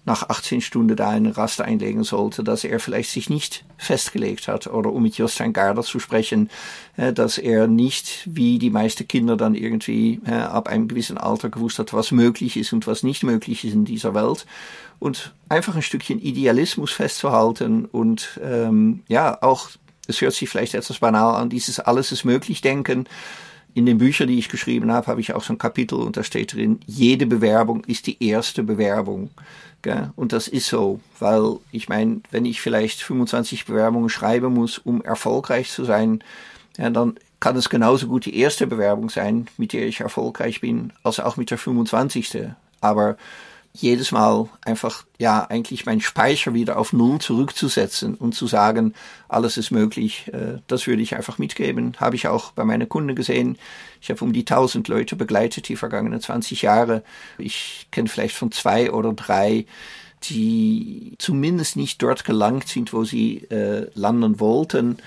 nach 0.06 0.28
18 0.30 0.62
Stunden 0.62 0.96
da 0.96 1.10
einen 1.10 1.32
Rast 1.32 1.62
einlegen 1.62 2.04
sollte, 2.04 2.44
dass 2.44 2.64
er 2.64 2.80
vielleicht 2.80 3.10
sich 3.10 3.30
nicht 3.30 3.64
festgelegt 3.78 4.48
hat 4.48 4.68
oder 4.68 4.92
um 4.92 5.04
mit 5.04 5.18
Jostein 5.18 5.54
Garder 5.54 5.84
zu 5.84 6.00
sprechen, 6.00 6.50
äh, 6.98 7.14
dass 7.14 7.38
er 7.38 7.68
nicht 7.68 8.24
wie 8.26 8.60
die 8.60 8.70
meisten 8.70 9.08
Kinder 9.08 9.38
dann 9.38 9.56
irgendwie 9.56 10.20
äh, 10.26 10.34
ab 10.34 10.68
einem 10.68 10.88
gewissen 10.88 11.18
Alter 11.18 11.50
gewusst 11.50 11.80
hat, 11.80 11.94
was 11.94 12.12
möglich 12.12 12.58
ist 12.58 12.74
und 12.74 12.86
was 12.86 13.04
nicht 13.04 13.24
möglich 13.24 13.64
ist 13.64 13.74
in 13.74 13.86
dieser 13.86 14.14
Welt 14.14 14.46
und 15.00 15.34
einfach 15.48 15.76
ein 15.76 15.82
Stückchen 15.82 16.20
Idealismus 16.20 16.92
festzuhalten 16.92 17.86
und 17.86 18.40
ähm, 18.44 19.04
ja 19.08 19.42
auch 19.42 19.70
es 20.08 20.20
hört 20.20 20.34
sich 20.34 20.50
vielleicht 20.50 20.74
etwas 20.74 21.00
banal 21.00 21.36
an, 21.36 21.50
dieses 21.50 21.80
alles 21.80 22.12
ist 22.12 22.26
möglich 22.26 22.62
denken. 22.62 23.08
In 23.74 23.86
den 23.86 23.98
Büchern, 23.98 24.28
die 24.28 24.38
ich 24.38 24.50
geschrieben 24.50 24.92
habe, 24.92 25.08
habe 25.08 25.22
ich 25.22 25.34
auch 25.34 25.44
so 25.44 25.54
ein 25.54 25.58
Kapitel 25.58 25.96
und 25.96 26.16
da 26.16 26.24
steht 26.24 26.54
drin, 26.54 26.80
jede 26.86 27.26
Bewerbung 27.26 27.84
ist 27.86 28.08
die 28.08 28.24
erste 28.24 28.64
Bewerbung. 28.64 29.32
Und 30.16 30.32
das 30.32 30.48
ist 30.48 30.68
so, 30.68 31.02
weil 31.20 31.58
ich 31.72 31.90
meine, 31.90 32.22
wenn 32.32 32.46
ich 32.46 32.62
vielleicht 32.62 33.02
25 33.02 33.66
Bewerbungen 33.66 34.10
schreiben 34.10 34.54
muss, 34.54 34.78
um 34.78 35.02
erfolgreich 35.02 35.70
zu 35.72 35.84
sein, 35.84 36.24
ja, 36.78 36.90
dann 36.90 37.16
kann 37.40 37.58
es 37.58 37.70
genauso 37.70 38.08
gut 38.08 38.26
die 38.26 38.38
erste 38.38 38.68
Bewerbung 38.68 39.10
sein, 39.10 39.48
mit 39.58 39.74
der 39.74 39.86
ich 39.86 40.00
erfolgreich 40.00 40.62
bin, 40.62 40.94
als 41.04 41.20
auch 41.20 41.36
mit 41.36 41.52
der 41.52 41.58
25. 41.58 42.48
Aber 42.80 43.18
jedes 43.76 44.12
Mal 44.12 44.50
einfach, 44.62 45.04
ja, 45.18 45.46
eigentlich 45.50 45.86
meinen 45.86 46.02
Speicher 46.02 46.54
wieder 46.54 46.78
auf 46.78 46.94
Null 46.94 47.20
zurückzusetzen 47.20 48.14
und 48.14 48.36
zu 48.36 48.46
sagen, 48.46 48.94
alles 49.28 49.58
ist 49.58 49.72
möglich, 49.72 50.30
äh, 50.32 50.60
das 50.68 50.86
würde 50.86 51.02
ich 51.02 51.16
einfach 51.16 51.40
mitgeben. 51.40 51.96
Habe 52.00 52.16
ich 52.16 52.28
auch 52.28 52.52
bei 52.52 52.66
meinen 52.66 52.88
Kunden 52.88 53.16
gesehen. 53.16 53.58
Ich 54.00 54.12
habe 54.12 54.24
um 54.24 54.32
die 54.32 54.42
1000 54.42 54.88
Leute 54.88 55.16
begleitet 55.16 55.68
die 55.70 55.76
vergangenen 55.76 56.22
20 56.22 56.62
Jahre. 56.62 57.04
Ich 57.40 57.88
kenne 57.90 58.10
vielleicht 58.10 58.36
von 58.36 58.52
zwei 58.52 58.92
oder 58.92 59.12
drei, 59.14 59.66
die 60.24 61.16
zumindest 61.18 61.76
nicht 61.76 62.02
dort 62.02 62.26
gelangt 62.26 62.68
sind, 62.68 62.94
wo 62.94 63.04
sie 63.04 63.40
äh, 63.50 63.90
landen 63.96 64.40
wollten. 64.40 64.98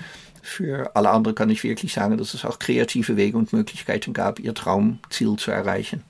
Für 0.41 0.93
alle 0.93 1.09
anderen 1.09 1.35
kann 1.35 1.49
ich 1.49 1.63
wirklich 1.63 1.93
sagen, 1.93 2.17
dass 2.17 2.33
es 2.33 2.43
auch 2.43 2.59
kreative 2.59 3.15
Wege 3.15 3.37
und 3.37 3.53
Möglichkeiten 3.53 4.13
gab, 4.13 4.39
ihr 4.39 4.53
Traumziel 4.53 5.37
zu 5.37 5.51
erreichen. 5.51 6.03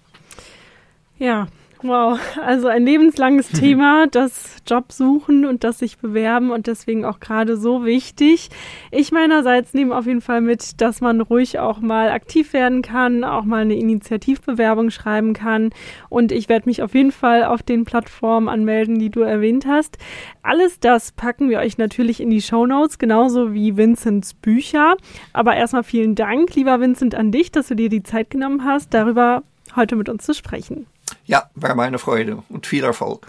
Ja, 1.20 1.48
Wow, 1.84 2.20
also 2.44 2.68
ein 2.70 2.86
lebenslanges 2.86 3.50
Thema, 3.50 4.08
das 4.08 4.56
Jobsuchen 4.66 5.46
und 5.46 5.64
das 5.64 5.78
sich 5.78 6.00
bewerben 6.00 6.50
und 6.50 6.66
deswegen 6.66 7.06
auch 7.06 7.20
gerade 7.20 7.56
so 7.56 7.86
wichtig. 7.86 8.50
Ich 8.90 9.12
meinerseits 9.12 9.76
nehme 9.76 9.96
auf 9.96 10.08
jeden 10.08 10.22
Fall 10.22 10.42
mit, 10.42 10.82
dass 10.82 11.02
man 11.02 11.22
ruhig 11.22 11.60
auch 11.60 11.80
mal 11.80 12.10
aktiv 12.10 12.54
werden 12.54 12.82
kann, 12.82 13.24
auch 13.24 13.44
mal 13.44 13.62
eine 13.62 13.76
Initiativbewerbung 13.76 14.90
schreiben 14.90 15.34
kann 15.34 15.70
und 16.10 16.32
ich 16.32 16.50
werde 16.50 16.68
mich 16.68 16.82
auf 16.82 16.96
jeden 16.96 17.12
Fall 17.12 17.44
auf 17.44 17.62
den 17.62 17.86
Plattformen 17.86 18.50
anmelden, 18.50 18.98
die 18.98 19.12
du 19.12 19.20
erwähnt 19.20 19.68
hast. 19.68 20.00
Alles 20.42 20.80
das 20.80 21.12
packen 21.12 21.48
wir 21.48 21.60
euch 21.60 21.78
natürlich 21.78 22.22
in 22.22 22.32
die 22.32 22.42
Show 22.42 22.66
Notes, 22.66 22.98
genauso 22.98 23.54
wie 23.54 23.78
Vincents 23.78 24.34
Bücher. 24.34 24.98
Aber 25.32 25.56
erstmal 25.56 25.84
vielen 25.84 26.16
Dank, 26.16 26.56
lieber 26.56 26.82
Vincent, 26.82 27.14
an 27.14 27.32
dich, 27.32 27.52
dass 27.52 27.68
du 27.68 27.76
dir 27.76 27.90
die 27.90 28.02
Zeit 28.02 28.32
genommen 28.32 28.66
hast, 28.66 28.96
darüber 28.96 29.44
heute 29.76 29.96
mit 29.96 30.10
uns 30.10 30.26
zu 30.26 30.34
sprechen. 30.34 30.88
Ja, 31.26 31.50
war 31.56 31.76
meine 31.76 32.00
Freude 32.00 32.44
und 32.50 32.66
viel 32.66 32.84
Erfolg. 32.84 33.28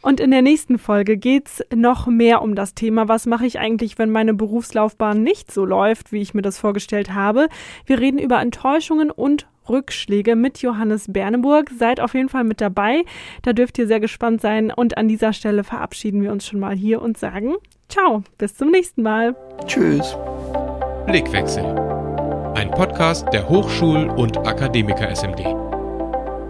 Und 0.00 0.20
in 0.20 0.30
der 0.30 0.42
nächsten 0.42 0.78
Folge 0.78 1.16
geht's 1.16 1.62
noch 1.74 2.06
mehr 2.06 2.42
um 2.42 2.54
das 2.54 2.74
Thema, 2.74 3.08
was 3.08 3.26
mache 3.26 3.46
ich 3.46 3.58
eigentlich, 3.58 3.98
wenn 3.98 4.10
meine 4.10 4.32
Berufslaufbahn 4.32 5.22
nicht 5.22 5.50
so 5.50 5.64
läuft, 5.64 6.12
wie 6.12 6.22
ich 6.22 6.34
mir 6.34 6.42
das 6.42 6.58
vorgestellt 6.58 7.12
habe. 7.12 7.48
Wir 7.84 7.98
reden 7.98 8.18
über 8.18 8.40
Enttäuschungen 8.40 9.10
und 9.10 9.46
Rückschläge 9.68 10.34
mit 10.34 10.62
Johannes 10.62 11.12
Berneburg. 11.12 11.70
Seid 11.78 12.00
auf 12.00 12.14
jeden 12.14 12.28
Fall 12.28 12.44
mit 12.44 12.60
dabei. 12.60 13.04
Da 13.42 13.52
dürft 13.52 13.76
ihr 13.78 13.86
sehr 13.86 14.00
gespannt 14.00 14.40
sein. 14.40 14.70
Und 14.70 14.96
an 14.96 15.08
dieser 15.08 15.32
Stelle 15.32 15.64
verabschieden 15.64 16.22
wir 16.22 16.32
uns 16.32 16.46
schon 16.46 16.60
mal 16.60 16.76
hier 16.76 17.02
und 17.02 17.18
sagen 17.18 17.56
Ciao, 17.88 18.22
bis 18.36 18.54
zum 18.54 18.70
nächsten 18.70 19.02
Mal. 19.02 19.34
Tschüss. 19.66 20.16
Blickwechsel. 21.06 21.64
Ein 22.54 22.70
Podcast 22.70 23.26
der 23.32 23.48
Hochschul- 23.48 24.08
und 24.08 24.36
Akademiker 24.38 25.08
SMD. 25.08 25.67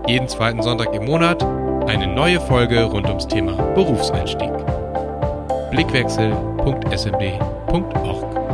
Jeden 0.09 0.27
zweiten 0.27 0.63
Sonntag 0.63 0.95
im 0.95 1.05
Monat 1.05 1.45
eine 1.87 2.07
neue 2.07 2.41
Folge 2.41 2.83
rund 2.85 3.07
ums 3.09 3.29
Thema 3.29 3.53
Berufseinstieg. 3.75 4.51
Blickwechsel.smd.org 5.71 8.48